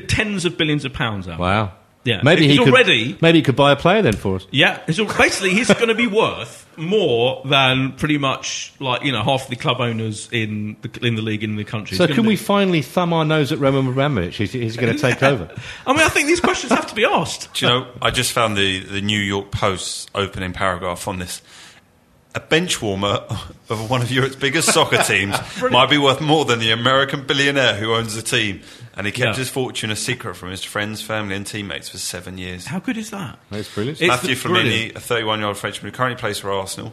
tens 0.08 0.44
of 0.44 0.56
billions 0.56 0.84
of 0.84 0.92
pounds 0.92 1.26
out. 1.26 1.34
of 1.34 1.40
it. 1.40 1.42
Wow. 1.42 1.72
Yeah. 2.04 2.20
Maybe 2.22 2.46
He's 2.46 2.52
he 2.52 2.64
could, 2.64 2.72
already- 2.72 3.18
Maybe 3.20 3.38
he 3.38 3.42
could 3.42 3.56
buy 3.56 3.72
a 3.72 3.76
player 3.76 4.00
then 4.02 4.14
for 4.16 4.36
us. 4.36 4.46
Yeah, 4.50 4.84
so 4.90 5.04
basically 5.04 5.50
he's 5.50 5.72
going 5.72 5.88
to 5.88 5.94
be 5.94 6.06
worth 6.06 6.66
more 6.76 7.42
than 7.44 7.92
pretty 7.92 8.16
much 8.16 8.72
like 8.80 9.02
you 9.02 9.12
know 9.12 9.22
half 9.22 9.48
the 9.48 9.56
club 9.56 9.80
owners 9.80 10.28
in 10.32 10.76
the 10.80 11.06
in 11.06 11.14
the 11.14 11.22
league 11.22 11.44
in 11.44 11.56
the 11.56 11.64
country. 11.64 11.96
So 11.96 12.06
can 12.06 12.16
gonna 12.16 12.28
we 12.28 12.36
finally 12.36 12.80
thumb 12.80 13.12
our 13.12 13.24
nose 13.24 13.52
at 13.52 13.58
Roman 13.58 13.86
Abramovich? 13.88 14.40
Is, 14.40 14.54
is 14.54 14.74
he 14.74 14.80
going 14.80 14.94
to 14.96 15.00
take 15.00 15.22
over? 15.22 15.50
I 15.86 15.92
mean, 15.92 16.02
I 16.02 16.08
think 16.08 16.26
these 16.26 16.40
questions 16.40 16.72
have 16.72 16.86
to 16.86 16.94
be 16.94 17.04
asked. 17.04 17.52
Do 17.54 17.66
you 17.66 17.72
know, 17.72 17.86
I 18.00 18.10
just 18.10 18.32
found 18.32 18.56
the, 18.56 18.80
the 18.80 19.00
New 19.02 19.20
York 19.20 19.50
Post's 19.50 20.06
opening 20.14 20.52
paragraph 20.52 21.06
on 21.06 21.18
this. 21.18 21.42
A 22.34 22.40
bench 22.40 22.80
warmer 22.80 23.24
of 23.68 23.90
one 23.90 24.02
of 24.02 24.10
Europe's 24.12 24.36
biggest 24.36 24.72
soccer 24.72 25.02
teams 25.02 25.36
might 25.70 25.90
be 25.90 25.98
worth 25.98 26.20
more 26.20 26.44
than 26.44 26.58
the 26.60 26.70
American 26.70 27.26
billionaire 27.26 27.74
who 27.74 27.92
owns 27.94 28.14
the 28.14 28.22
team. 28.22 28.60
And 28.96 29.06
he 29.06 29.12
kept 29.12 29.30
Yeah. 29.30 29.34
his 29.36 29.48
fortune 29.48 29.90
a 29.90 29.96
secret 29.96 30.34
from 30.36 30.50
his 30.50 30.62
friends, 30.62 31.00
family, 31.00 31.34
and 31.34 31.46
teammates 31.46 31.88
for 31.88 31.98
seven 31.98 32.38
years. 32.38 32.66
How 32.66 32.78
good 32.80 32.96
is 32.98 33.10
that? 33.10 33.38
That's 33.50 33.72
brilliant. 33.72 34.00
Mathieu 34.00 34.34
the- 34.34 34.40
Flamini, 34.40 34.52
brilliant. 34.62 34.96
a 34.96 35.00
31 35.00 35.38
year 35.38 35.48
old 35.48 35.56
Frenchman 35.56 35.90
who 35.90 35.96
currently 35.96 36.20
plays 36.20 36.38
for 36.38 36.52
Arsenal, 36.52 36.92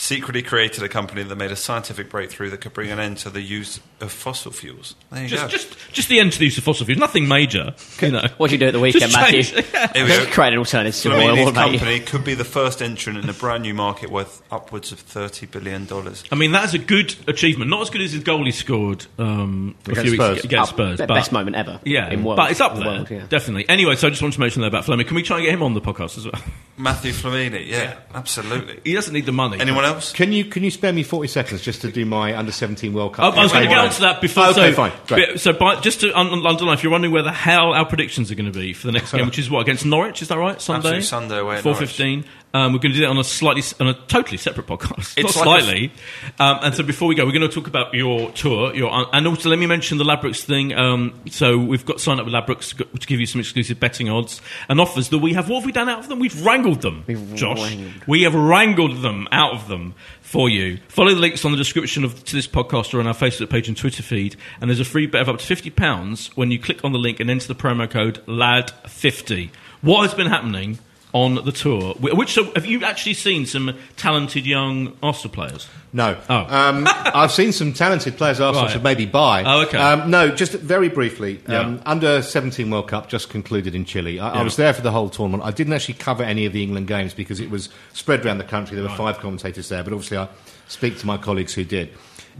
secretly 0.00 0.40
created 0.42 0.82
a 0.82 0.88
company 0.88 1.22
that 1.22 1.36
made 1.36 1.50
a 1.50 1.56
scientific 1.56 2.08
breakthrough 2.08 2.48
that 2.48 2.58
could 2.62 2.72
bring 2.72 2.90
an 2.90 2.98
end 2.98 3.18
to 3.18 3.28
the 3.28 3.42
use 3.42 3.80
of 4.00 4.10
fossil 4.10 4.50
fuels. 4.50 4.94
There 5.12 5.22
you 5.22 5.28
Just, 5.28 5.42
go. 5.42 5.48
just, 5.48 5.76
just 5.92 6.08
the 6.08 6.18
end 6.20 6.32
to 6.32 6.38
the 6.38 6.46
use 6.46 6.56
of 6.56 6.64
fossil 6.64 6.86
fuels. 6.86 6.98
Nothing 6.98 7.28
major. 7.28 7.74
You 8.00 8.12
know. 8.12 8.24
What 8.38 8.48
do 8.48 8.54
you 8.54 8.58
do 8.58 8.68
at 8.68 8.72
the 8.72 8.80
weekend, 8.80 9.02
Just 9.12 9.14
Mathieu? 9.14 9.42
change- 9.42 9.66
Yeah. 9.74 9.92
Here 9.92 10.04
we 10.04 10.08
go. 10.08 10.26
Create 10.32 10.54
an 10.54 10.58
alternative 10.58 10.98
to 11.02 11.10
oil, 11.12 11.16
Flamini's 11.36 11.44
what 11.44 11.50
about 11.52 11.68
company 11.70 12.00
could 12.00 12.24
be 12.24 12.32
the 12.32 12.44
first 12.46 12.80
entrant 12.80 13.18
in 13.18 13.28
a 13.28 13.34
brand 13.34 13.62
new 13.62 13.74
market 13.74 14.10
worth 14.10 14.42
upwards 14.50 14.90
of 14.90 15.06
$30 15.06 15.50
billion. 15.50 15.86
I 16.32 16.34
mean, 16.34 16.52
that 16.52 16.64
is 16.64 16.72
a 16.72 16.78
good 16.78 17.14
achievement. 17.28 17.70
Not 17.70 17.82
as 17.82 17.90
good 17.90 18.00
as 18.00 18.12
his 18.12 18.22
goal 18.24 18.46
he 18.46 18.52
scored 18.52 19.04
um, 19.18 19.74
a 19.86 19.90
Against 19.90 20.00
few 20.02 20.10
weeks 20.12 20.24
Spurs. 20.24 20.38
ago 20.38 20.46
against 20.48 20.72
Up- 20.72 20.76
Spurs. 20.76 20.98
the 20.98 21.06
but- 21.08 21.14
best 21.14 21.30
moment 21.32 21.56
ever 21.56 21.78
Yeah, 21.84 22.10
in 22.10 22.24
world- 22.24 22.38
but 22.38 22.50
it's 22.50 22.62
up 22.62 22.72
the 22.74 22.80
there, 22.80 22.88
world, 22.88 23.10
yeah. 23.10 23.26
definitely. 23.28 23.68
Anyway, 23.68 23.96
so 23.96 24.06
I 24.06 24.10
just 24.10 24.22
wanted 24.22 24.34
to 24.36 24.40
mention 24.40 24.62
that 24.62 24.68
about 24.68 24.86
Fleming. 24.86 25.06
Can 25.06 25.14
we 25.16 25.22
try 25.22 25.36
and 25.36 25.44
get 25.44 25.52
him 25.52 25.62
on 25.62 25.74
the 25.74 25.82
podcast 25.82 26.16
as 26.16 26.24
well? 26.24 26.40
Mathieu 26.78 27.12
Flamini, 27.12 27.66
yeah, 27.66 27.96
absolutely. 28.14 28.80
He 28.84 28.94
doesn't 28.94 29.12
need 29.12 29.26
the 29.26 29.32
money. 29.32 29.60
Anyone 29.60 29.84
else? 29.94 30.12
Can 30.12 30.32
you 30.32 30.44
can 30.44 30.64
you 30.64 30.70
spare 30.70 30.92
me 30.92 31.02
forty 31.02 31.28
seconds 31.28 31.62
just 31.62 31.82
to 31.82 31.90
do 31.90 32.04
my 32.04 32.36
under 32.36 32.52
seventeen 32.52 32.92
World 32.92 33.14
Cup? 33.14 33.34
I, 33.34 33.38
I 33.38 33.42
was 33.42 33.52
going 33.52 33.64
to 33.64 33.68
get 33.68 33.74
campaign? 33.74 33.88
onto 33.90 34.00
that 34.02 34.20
before. 34.20 34.46
Okay, 34.46 34.70
so, 34.70 34.74
fine. 34.74 34.92
Great. 35.06 35.40
So, 35.40 35.52
by, 35.52 35.80
just 35.80 36.00
to 36.00 36.18
un- 36.18 36.28
un- 36.28 36.46
underline, 36.46 36.74
if 36.74 36.82
you're 36.82 36.92
wondering 36.92 37.12
where 37.12 37.22
the 37.22 37.32
hell 37.32 37.72
our 37.72 37.84
predictions 37.84 38.30
are 38.30 38.34
going 38.34 38.50
to 38.50 38.58
be 38.58 38.72
for 38.72 38.86
the 38.86 38.92
next 38.92 39.12
game, 39.12 39.26
which 39.26 39.38
is 39.38 39.50
what 39.50 39.60
against 39.60 39.84
Norwich, 39.84 40.22
is 40.22 40.28
that 40.28 40.38
right? 40.38 40.60
Sunday, 40.60 40.78
Absolutely, 40.78 41.02
Sunday 41.02 41.38
away 41.38 41.60
four 41.60 41.74
fifteen. 41.74 42.24
Um, 42.52 42.72
we're 42.72 42.80
going 42.80 42.92
to 42.92 42.98
do 42.98 43.00
that 43.02 43.10
on 43.10 43.18
a 43.18 43.22
slightly, 43.22 43.62
on 43.78 43.86
a 43.88 43.94
totally 44.08 44.36
separate 44.36 44.66
podcast, 44.66 45.14
It's 45.16 45.36
not 45.36 45.46
like 45.46 45.62
a- 45.62 45.64
slightly. 45.66 45.92
um, 46.40 46.58
and 46.62 46.74
so, 46.74 46.82
before 46.82 47.06
we 47.06 47.14
go, 47.14 47.24
we're 47.24 47.30
going 47.32 47.48
to 47.48 47.54
talk 47.54 47.68
about 47.68 47.94
your 47.94 48.30
tour, 48.32 48.74
your 48.74 48.90
and 49.14 49.26
also 49.28 49.48
let 49.48 49.58
me 49.58 49.66
mention 49.66 49.98
the 49.98 50.04
Ladbrokes 50.04 50.42
thing. 50.42 50.74
Um, 50.74 51.14
so 51.30 51.56
we've 51.58 51.86
got 51.86 52.00
signed 52.00 52.18
up 52.18 52.26
with 52.26 52.34
Ladbrokes 52.34 52.76
to 52.76 53.06
give 53.06 53.20
you 53.20 53.26
some 53.26 53.40
exclusive 53.40 53.78
betting 53.78 54.08
odds 54.08 54.40
and 54.68 54.80
offers 54.80 55.10
that 55.10 55.18
we 55.18 55.32
have. 55.34 55.48
What 55.48 55.60
have 55.60 55.66
we 55.66 55.70
done 55.72 55.88
out 55.88 56.00
of 56.00 56.08
them? 56.08 56.18
We've 56.18 56.44
wrangled 56.44 56.82
them, 56.82 57.04
Josh. 57.36 57.60
wrangled. 57.60 57.92
We 58.08 58.22
have 58.22 58.34
wrangled 58.34 59.00
them 59.02 59.28
out 59.30 59.52
of 59.54 59.68
them 59.68 59.94
for 60.20 60.48
you. 60.48 60.78
Follow 60.88 61.14
the 61.14 61.20
links 61.20 61.44
on 61.44 61.52
the 61.52 61.56
description 61.58 62.02
of 62.04 62.24
to 62.24 62.34
this 62.34 62.48
podcast 62.48 62.92
or 62.94 62.98
on 63.00 63.06
our 63.06 63.14
Facebook 63.14 63.50
page 63.50 63.68
and 63.68 63.76
Twitter 63.76 64.02
feed. 64.02 64.34
And 64.60 64.68
there's 64.68 64.80
a 64.80 64.84
free 64.84 65.06
bet 65.06 65.22
of 65.22 65.28
up 65.28 65.38
to 65.38 65.46
fifty 65.46 65.70
pounds 65.70 66.36
when 66.36 66.50
you 66.50 66.58
click 66.58 66.84
on 66.84 66.90
the 66.92 66.98
link 66.98 67.20
and 67.20 67.30
enter 67.30 67.46
the 67.46 67.54
promo 67.54 67.88
code 67.88 68.24
LAD50. 68.26 69.50
What 69.82 70.02
has 70.02 70.14
been 70.14 70.26
happening 70.26 70.78
on 71.12 71.34
the 71.44 71.52
tour? 71.52 71.94
Which 71.94 72.32
so 72.32 72.44
have 72.54 72.66
you 72.66 72.84
actually 72.84 73.14
seen 73.14 73.46
some 73.46 73.76
talented 73.96 74.46
young 74.46 74.96
Arsenal 75.02 75.34
players? 75.34 75.68
No. 75.92 76.16
Oh. 76.28 76.36
Um, 76.48 76.86
I've 76.88 77.32
seen 77.32 77.52
some 77.52 77.72
talented 77.72 78.16
players 78.16 78.40
Arsenal 78.40 78.66
Right. 78.66 78.72
should 78.72 78.84
maybe 78.84 79.06
buy. 79.06 79.42
Oh, 79.44 79.62
okay. 79.62 79.78
Um, 79.78 80.10
no, 80.10 80.30
just 80.30 80.52
very 80.52 80.88
briefly. 80.88 81.40
Yeah. 81.48 81.60
Um, 81.60 81.82
under 81.84 82.22
17 82.22 82.70
World 82.70 82.88
Cup 82.88 83.08
just 83.08 83.28
concluded 83.28 83.74
in 83.74 83.84
Chile. 83.84 84.20
I, 84.20 84.40
I 84.40 84.42
was 84.42 84.56
there 84.56 84.72
for 84.72 84.82
the 84.82 84.92
whole 84.92 85.10
tournament. 85.10 85.42
I 85.44 85.50
didn't 85.50 85.72
actually 85.72 85.94
cover 85.94 86.22
any 86.22 86.46
of 86.46 86.52
the 86.52 86.62
England 86.62 86.86
games 86.86 87.12
because 87.12 87.40
it 87.40 87.50
was 87.50 87.68
spread 87.92 88.24
around 88.24 88.38
the 88.38 88.44
country. 88.44 88.76
There 88.76 88.88
were 88.88 88.94
five 88.96 89.18
commentators 89.18 89.68
there, 89.68 89.82
but 89.82 89.92
obviously 89.92 90.18
I 90.18 90.28
speak 90.68 90.98
to 90.98 91.06
my 91.06 91.16
colleagues 91.16 91.54
who 91.54 91.64
did. 91.64 91.90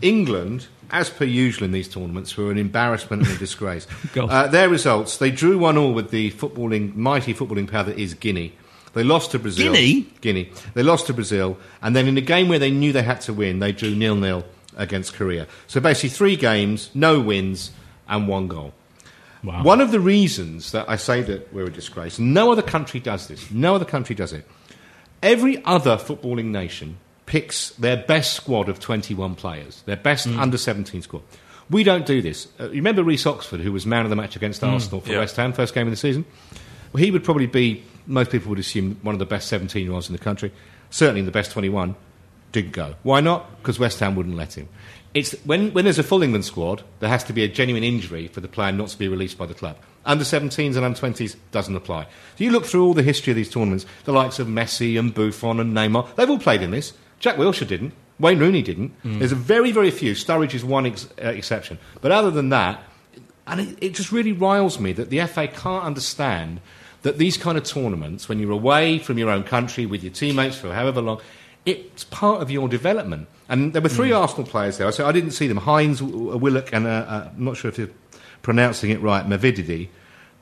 England, 0.00 0.68
as 0.92 1.10
per 1.10 1.24
usual 1.24 1.64
in 1.64 1.72
these 1.72 1.88
tournaments, 1.88 2.36
were 2.36 2.50
an 2.52 2.58
embarrassment 2.58 3.26
and 3.26 3.32
a 3.32 3.38
disgrace. 3.38 3.86
Uh, 4.16 4.46
their 4.46 4.68
results, 4.68 5.16
they 5.18 5.30
drew 5.30 5.58
one 5.58 5.76
all 5.76 5.92
with 5.92 6.10
the 6.10 6.30
footballing, 6.32 6.94
mighty 6.94 7.34
footballing 7.34 7.68
power 7.70 7.82
that 7.84 7.98
is 7.98 8.14
Guinea. 8.14 8.52
They 8.92 9.04
lost 9.04 9.30
to 9.32 9.38
Brazil. 9.38 9.72
Guinea? 9.72 10.06
Guinea. 10.20 10.50
They 10.74 10.82
lost 10.82 11.06
to 11.06 11.14
Brazil, 11.14 11.56
and 11.82 11.94
then 11.94 12.08
in 12.08 12.16
a 12.18 12.20
game 12.22 12.48
where 12.48 12.58
they 12.58 12.70
knew 12.70 12.92
they 12.92 13.02
had 13.02 13.20
to 13.22 13.32
win, 13.32 13.58
they 13.60 13.72
drew 13.72 13.94
nil 13.94 14.16
nil 14.16 14.44
against 14.76 15.14
Korea. 15.14 15.46
So 15.66 15.80
basically, 15.80 16.10
three 16.10 16.36
games, 16.36 16.90
no 16.94 17.20
wins, 17.20 17.70
and 18.08 18.26
one 18.26 18.48
goal. 18.48 18.72
Wow. 19.42 19.62
One 19.62 19.80
of 19.80 19.90
the 19.90 20.00
reasons 20.00 20.72
that 20.72 20.88
I 20.88 20.96
say 20.96 21.22
that 21.22 21.52
we're 21.52 21.66
a 21.66 21.72
disgrace, 21.72 22.18
no 22.18 22.52
other 22.52 22.62
country 22.62 23.00
does 23.00 23.28
this. 23.28 23.50
No 23.50 23.74
other 23.74 23.84
country 23.86 24.14
does 24.14 24.32
it. 24.32 24.46
Every 25.22 25.62
other 25.64 25.96
footballing 25.96 26.46
nation 26.46 26.98
picks 27.26 27.70
their 27.70 27.96
best 27.96 28.34
squad 28.34 28.68
of 28.68 28.80
21 28.80 29.36
players, 29.36 29.82
their 29.86 29.96
best 29.96 30.26
under 30.26 30.58
17 30.58 31.02
squad. 31.02 31.22
We 31.70 31.84
don't 31.84 32.04
do 32.04 32.20
this. 32.20 32.48
Uh, 32.58 32.64
you 32.64 32.76
remember 32.76 33.04
Reece 33.04 33.26
Oxford, 33.26 33.60
who 33.60 33.72
was 33.72 33.86
man 33.86 34.02
of 34.04 34.10
the 34.10 34.16
match 34.16 34.34
against 34.34 34.64
Arsenal 34.64 35.00
for 35.00 35.12
Yeah. 35.12 35.18
West 35.20 35.36
Ham, 35.36 35.52
first 35.52 35.72
game 35.72 35.86
of 35.86 35.92
the 35.92 35.96
season? 35.96 36.24
Well, 36.92 37.02
he 37.02 37.10
would 37.12 37.22
probably 37.22 37.46
be, 37.46 37.84
most 38.06 38.30
people 38.30 38.50
would 38.50 38.58
assume, 38.58 38.96
one 39.02 39.14
of 39.14 39.18
the 39.18 39.26
best 39.26 39.48
17 39.48 39.84
year 39.84 39.92
olds 39.92 40.08
in 40.08 40.12
the 40.12 40.18
country. 40.18 40.52
Certainly 40.90 41.22
the 41.22 41.30
best 41.30 41.52
21. 41.52 41.94
Didn't 42.52 42.72
go. 42.72 42.94
Why 43.04 43.20
not? 43.20 43.58
Because 43.58 43.78
West 43.78 44.00
Ham 44.00 44.16
wouldn't 44.16 44.36
let 44.36 44.54
him. 44.54 44.68
It's, 45.14 45.32
when, 45.44 45.72
when 45.72 45.84
there's 45.84 45.98
a 45.98 46.04
full 46.04 46.22
England 46.22 46.44
squad, 46.44 46.82
there 47.00 47.08
has 47.08 47.24
to 47.24 47.32
be 47.32 47.44
a 47.44 47.48
genuine 47.48 47.84
injury 47.84 48.28
for 48.28 48.40
the 48.40 48.48
player 48.48 48.72
not 48.72 48.88
to 48.88 48.98
be 48.98 49.08
released 49.08 49.38
by 49.38 49.46
the 49.46 49.54
club. 49.54 49.76
Under 50.04 50.24
17s 50.24 50.76
and 50.76 50.84
under 50.84 50.98
20s 50.98 51.36
doesn't 51.52 51.74
apply. 51.74 52.04
So 52.04 52.44
you 52.44 52.50
look 52.50 52.64
through 52.64 52.84
all 52.84 52.94
the 52.94 53.02
history 53.02 53.32
of 53.32 53.36
these 53.36 53.50
tournaments, 53.50 53.86
the 54.04 54.12
likes 54.12 54.38
of 54.38 54.46
Messi 54.48 54.98
and 54.98 55.12
Buffon 55.14 55.60
and 55.60 55.76
Neymar, 55.76 56.14
they've 56.16 56.30
all 56.30 56.38
played 56.38 56.62
in 56.62 56.70
this. 56.70 56.92
Jack 57.18 57.36
Wilshere 57.36 57.66
didn't. 57.68 57.92
Wayne 58.18 58.38
Rooney 58.38 58.62
didn't. 58.62 58.92
There's 59.02 59.32
a 59.32 59.36
very, 59.36 59.72
very 59.72 59.90
few. 59.90 60.12
Sturridge 60.12 60.54
is 60.54 60.64
one 60.64 60.86
ex- 60.86 61.08
uh, 61.22 61.28
exception. 61.28 61.78
But 62.00 62.12
other 62.12 62.30
than 62.30 62.50
that, 62.50 62.82
and 63.46 63.60
it, 63.60 63.78
it 63.80 63.94
just 63.94 64.12
really 64.12 64.32
riles 64.32 64.78
me 64.78 64.92
that 64.92 65.10
the 65.10 65.24
FA 65.26 65.48
can't 65.48 65.84
understand 65.84 66.60
that 67.02 67.18
these 67.18 67.36
kind 67.36 67.56
of 67.56 67.64
tournaments, 67.64 68.28
when 68.28 68.38
you're 68.38 68.50
away 68.50 68.98
from 68.98 69.18
your 69.18 69.30
own 69.30 69.42
country 69.42 69.86
with 69.86 70.02
your 70.02 70.12
teammates 70.12 70.56
for 70.56 70.72
however 70.72 71.00
long, 71.00 71.20
it's 71.66 72.04
part 72.04 72.42
of 72.42 72.50
your 72.50 72.68
development. 72.68 73.28
And 73.48 73.72
there 73.72 73.82
were 73.82 73.88
three 73.88 74.12
Arsenal 74.12 74.46
players 74.46 74.78
there. 74.78 74.90
So 74.92 75.06
I 75.06 75.12
didn't 75.12 75.32
see 75.32 75.46
them. 75.46 75.58
Hinds, 75.58 76.00
W- 76.00 76.36
Willock, 76.36 76.72
and 76.72 76.86
uh, 76.86 76.90
uh, 76.90 77.30
I'm 77.34 77.44
not 77.44 77.56
sure 77.56 77.68
if 77.70 77.78
you're 77.78 77.90
pronouncing 78.42 78.90
it 78.90 79.00
right, 79.00 79.26
Mavididi. 79.26 79.88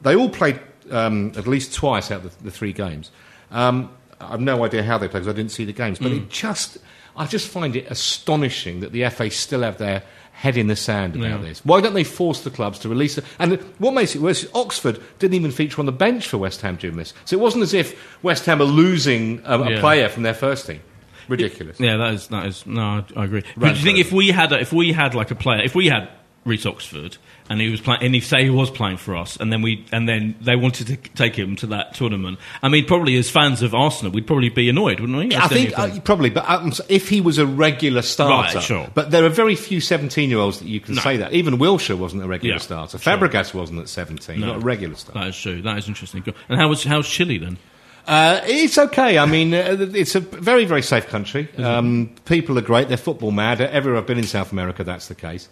They 0.02 0.14
all 0.14 0.28
played 0.28 0.61
um, 0.90 1.32
at 1.36 1.46
least 1.46 1.74
twice 1.74 2.11
out 2.11 2.24
of 2.24 2.38
the, 2.38 2.44
the 2.44 2.50
three 2.50 2.72
games. 2.72 3.11
Um, 3.50 3.90
I 4.20 4.32
have 4.32 4.40
no 4.40 4.64
idea 4.64 4.82
how 4.82 4.98
they 4.98 5.09
played 5.09 5.20
because 5.20 5.34
I 5.34 5.36
didn't 5.36 5.52
see 5.52 5.64
the 5.64 5.72
games. 5.72 5.98
But 5.98 6.12
it 6.12 6.28
just, 6.28 6.78
I 7.16 7.26
just 7.26 7.48
find 7.48 7.74
it 7.76 7.90
astonishing 7.90 8.80
that 8.80 8.92
the 8.92 9.09
FA 9.11 9.30
still 9.30 9.62
have 9.62 9.78
their 9.78 10.02
head 10.39 10.57
in 10.57 10.68
the 10.68 10.76
sand 10.76 11.16
about 11.16 11.41
Yeah. 11.41 11.49
this. 11.49 11.61
Why 11.64 11.80
don't 11.80 11.95
they 11.95 12.05
force 12.05 12.43
the 12.43 12.51
clubs 12.51 12.78
to 12.80 12.89
release 12.89 13.18
it? 13.18 13.24
And 13.41 13.59
what 13.78 13.93
makes 13.93 14.14
it 14.14 14.22
worse 14.22 14.45
is 14.45 14.51
Oxford 14.55 15.01
didn't 15.18 15.34
even 15.34 15.51
feature 15.51 15.80
on 15.80 15.86
the 15.86 15.93
bench 16.07 16.28
for 16.28 16.39
West 16.39 16.61
Ham 16.62 16.76
during 16.76 16.97
this. 16.97 17.12
So 17.24 17.36
it 17.36 17.41
wasn't 17.41 17.62
as 17.64 17.74
if 17.74 17.97
West 18.22 18.47
Ham 18.47 18.61
are 18.62 18.64
losing 18.64 19.43
a, 19.45 19.59
a 19.59 19.70
Yeah. 19.70 19.80
player 19.80 20.09
from 20.09 20.22
their 20.22 20.34
first 20.34 20.66
team. 20.68 20.78
Ridiculous. 21.28 21.80
Yeah, 21.80 21.97
that 21.97 22.14
is 22.14 22.28
that 22.28 22.47
is 22.47 22.64
no, 22.66 22.82
I, 22.82 23.05
I 23.20 23.24
agree. 23.24 23.43
But 23.57 23.72
do 23.72 23.78
you 23.80 23.84
think 23.84 23.99
if 23.99 24.12
we 24.12 24.28
had 24.30 24.53
a, 24.53 24.61
if 24.61 24.72
we 24.72 24.93
had 24.93 25.14
like 25.14 25.30
a 25.30 25.34
player, 25.34 25.61
if 25.62 25.74
we 25.74 25.89
had 25.89 26.09
Reece 26.45 26.66
Oxford 26.66 27.16
and 27.51 27.61
he 27.61 27.70
was 27.70 27.80
playing, 27.80 28.03
and 28.03 28.14
he 28.14 28.20
say 28.20 28.45
he 28.45 28.51
was 28.51 28.70
playing 28.70 28.99
for 28.99 29.16
us, 29.16 29.36
and 29.39 29.51
then 29.53 29.62
we 29.62 29.84
and 29.91 30.07
then 30.09 30.34
they 30.41 30.55
wanted 30.57 30.86
to 30.89 30.97
take 31.14 31.34
him 31.34 31.57
to 31.57 31.66
that 31.68 31.95
tournament, 31.95 32.39
I 32.62 32.68
mean, 32.68 32.84
probably 32.84 33.16
as 33.16 33.30
fans 33.30 33.62
of 33.62 33.74
Arsenal, 33.74 34.12
we'd 34.12 34.26
probably 34.26 34.51
be 34.51 34.68
annoyed, 34.68 35.01
wouldn't 35.01 35.18
we? 35.18 35.34
I 35.34 35.41
That's 35.41 35.49
the 35.49 35.55
think 35.66 35.78
uh, 35.78 36.01
probably, 36.01 36.28
but 36.30 36.49
um, 36.49 36.72
if 36.89 37.09
he 37.09 37.20
was 37.22 37.39
a 37.39 37.47
regular 37.47 38.03
starter, 38.03 38.59
Right, 38.59 38.62
sure. 38.64 38.89
But 38.95 39.11
there 39.11 39.24
are 39.24 39.30
very 39.30 39.57
few 39.57 39.80
seventeen-year-olds 39.80 40.59
that 40.59 40.68
you 40.68 40.80
can 40.80 40.97
No. 40.97 41.01
say 41.03 41.16
that. 41.18 41.32
Even 41.32 41.59
Wilshere 41.59 41.97
wasn't 41.97 42.22
a 42.22 42.26
regular 42.28 42.57
Yeah, 42.57 42.61
starter. 42.61 42.99
sure. 42.99 43.16
Fabregas 43.16 43.55
wasn't 43.55 43.80
at 43.80 43.89
seventeen, 43.89 44.41
No. 44.41 44.49
not 44.49 44.57
a 44.57 44.61
regular 44.61 44.95
starter. 44.95 45.20
that 45.20 45.28
is 45.28 45.41
true. 45.41 45.62
That 45.62 45.78
is 45.78 45.89
interesting. 45.89 46.22
And 46.51 46.59
how 46.61 46.68
was 46.68 46.84
how's 46.84 47.09
Chile 47.09 47.39
then? 47.39 47.57
Uh, 48.07 48.41
it's 48.45 48.78
okay. 48.78 49.18
I 49.18 49.26
mean, 49.26 49.53
uh, 49.53 49.76
it's 49.95 50.14
a 50.14 50.20
very, 50.20 50.64
very 50.64 50.80
safe 50.82 51.07
country. 51.09 51.47
Um, 51.59 52.11
people 52.24 52.59
are 52.59 52.62
great. 52.62 52.89
They're 52.89 52.97
football 52.97 53.32
mad. 53.32 53.61
Everywhere 53.61 54.01
I've 54.01 54.07
been 54.07 54.16
in 54.18 54.24
South 54.24 54.51
America, 54.51 54.82
that's 54.82 55.09
the 55.09 55.14
case. 55.14 55.49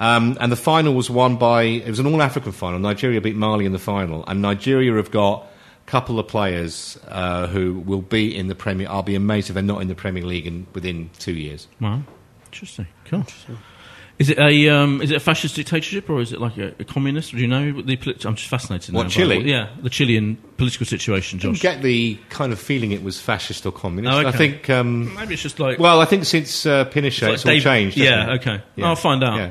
Um, 0.00 0.38
and 0.40 0.50
the 0.50 0.56
final 0.56 0.94
was 0.94 1.10
won 1.10 1.36
by, 1.36 1.62
it 1.64 1.86
was 1.88 1.98
an 1.98 2.06
all 2.06 2.22
African 2.22 2.52
final. 2.52 2.78
Nigeria 2.78 3.20
beat 3.20 3.36
Mali 3.36 3.66
in 3.66 3.72
the 3.72 3.78
final. 3.78 4.24
And 4.26 4.40
Nigeria 4.40 4.94
have 4.94 5.10
got 5.10 5.46
a 5.86 5.90
couple 5.90 6.18
of 6.18 6.26
players 6.26 6.98
uh, 7.08 7.46
who 7.48 7.74
will 7.80 8.00
be 8.00 8.34
in 8.34 8.48
the 8.48 8.54
Premier. 8.54 8.88
I'll 8.88 9.02
be 9.02 9.14
amazed 9.14 9.50
if 9.50 9.54
they're 9.54 9.62
not 9.62 9.82
in 9.82 9.88
the 9.88 9.94
Premier 9.94 10.24
League 10.24 10.46
in, 10.46 10.66
within 10.72 11.10
two 11.18 11.34
years. 11.34 11.68
Wow, 11.82 12.02
interesting. 12.46 12.86
Cool. 13.04 13.26
Is 14.18 14.28
it 14.28 14.38
a 14.38 14.68
um, 14.68 15.00
is 15.00 15.10
it 15.10 15.16
a 15.16 15.20
fascist 15.20 15.56
dictatorship 15.56 16.10
or 16.10 16.20
is 16.20 16.30
it 16.34 16.42
like 16.42 16.58
a, 16.58 16.74
a 16.78 16.84
communist? 16.84 17.30
Do 17.30 17.38
you 17.38 17.46
know 17.46 17.80
the? 17.80 17.96
polit- 17.96 18.22
I'm 18.26 18.34
just 18.34 18.50
fascinated. 18.50 18.94
What, 18.94 19.04
now 19.04 19.08
by 19.08 19.12
Chile? 19.14 19.50
yeah, 19.50 19.70
the 19.82 19.88
Chilean 19.88 20.36
political 20.58 20.84
situation. 20.84 21.38
I 21.38 21.42
didn't 21.42 21.60
get 21.60 21.80
the 21.80 22.18
kind 22.28 22.52
of 22.52 22.58
feeling 22.60 22.92
it 22.92 23.02
was 23.02 23.18
fascist 23.18 23.64
or 23.64 23.72
communist. 23.72 24.14
Oh, 24.14 24.18
okay. 24.18 24.28
I 24.28 24.32
think, 24.32 24.68
um, 24.68 25.14
Maybe 25.14 25.32
it's 25.32 25.42
just 25.42 25.58
like 25.58 25.78
well, 25.78 26.02
I 26.02 26.04
think 26.04 26.26
since 26.26 26.66
uh, 26.66 26.84
Pinochet, 26.84 27.22
like 27.22 27.32
it's 27.34 27.46
all 27.46 27.52
Dave- 27.52 27.62
changed. 27.62 27.96
Yeah, 27.96 28.32
it? 28.34 28.40
okay. 28.40 28.62
Yeah. 28.76 28.88
I'll 28.88 28.96
find 28.96 29.24
out. 29.24 29.36
Yeah. 29.38 29.50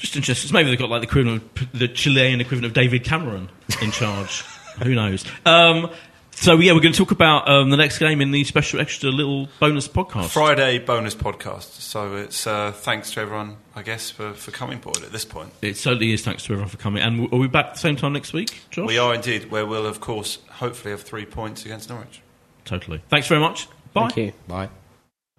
Just 0.00 0.16
interesting. 0.16 0.50
Maybe 0.52 0.70
they've 0.70 0.78
got 0.78 0.88
like 0.88 1.02
the 1.02 1.08
equivalent, 1.08 1.42
of, 1.60 1.78
the 1.78 1.86
Chilean 1.86 2.40
equivalent 2.40 2.64
of 2.64 2.72
David 2.72 3.04
Cameron 3.04 3.50
in 3.82 3.90
charge 3.90 4.42
Who 4.82 4.94
knows? 4.94 5.24
Um, 5.44 5.90
so 6.30 6.54
yeah, 6.54 6.72
we're 6.72 6.80
going 6.80 6.94
to 6.94 6.98
talk 6.98 7.10
about 7.10 7.46
um, 7.50 7.68
the 7.68 7.76
next 7.76 7.98
game 7.98 8.22
in 8.22 8.30
the 8.30 8.44
special 8.44 8.80
extra 8.80 9.10
little 9.10 9.48
bonus 9.58 9.88
podcast. 9.88 10.30
Friday 10.30 10.78
bonus 10.78 11.14
podcast. 11.14 11.80
So 11.80 12.16
it's 12.16 12.46
uh, 12.46 12.72
thanks 12.72 13.10
to 13.12 13.20
everyone, 13.20 13.58
I 13.76 13.82
guess, 13.82 14.10
for, 14.10 14.32
for 14.32 14.50
coming 14.52 14.78
board 14.78 15.02
at 15.02 15.12
this 15.12 15.26
point. 15.26 15.52
It 15.60 15.76
certainly 15.76 16.12
is. 16.12 16.22
Thanks 16.22 16.44
to 16.44 16.54
everyone 16.54 16.70
for 16.70 16.78
coming. 16.78 17.02
And 17.02 17.24
w- 17.24 17.36
are 17.36 17.38
we 17.38 17.46
back 17.46 17.66
at 17.66 17.74
the 17.74 17.80
same 17.80 17.96
time 17.96 18.14
next 18.14 18.32
week, 18.32 18.58
Josh? 18.70 18.88
We 18.88 18.96
are 18.96 19.14
indeed, 19.14 19.50
where 19.50 19.66
we'll, 19.66 19.86
of 19.86 20.00
course, 20.00 20.38
hopefully 20.48 20.92
have 20.92 21.02
three 21.02 21.26
points 21.26 21.66
against 21.66 21.90
Norwich. 21.90 22.22
Totally. 22.64 23.02
Thanks 23.10 23.26
very 23.26 23.40
much. 23.40 23.68
Bye. 23.92 24.08
Thank 24.08 24.16
you. 24.16 24.32
Bye. 24.48 24.70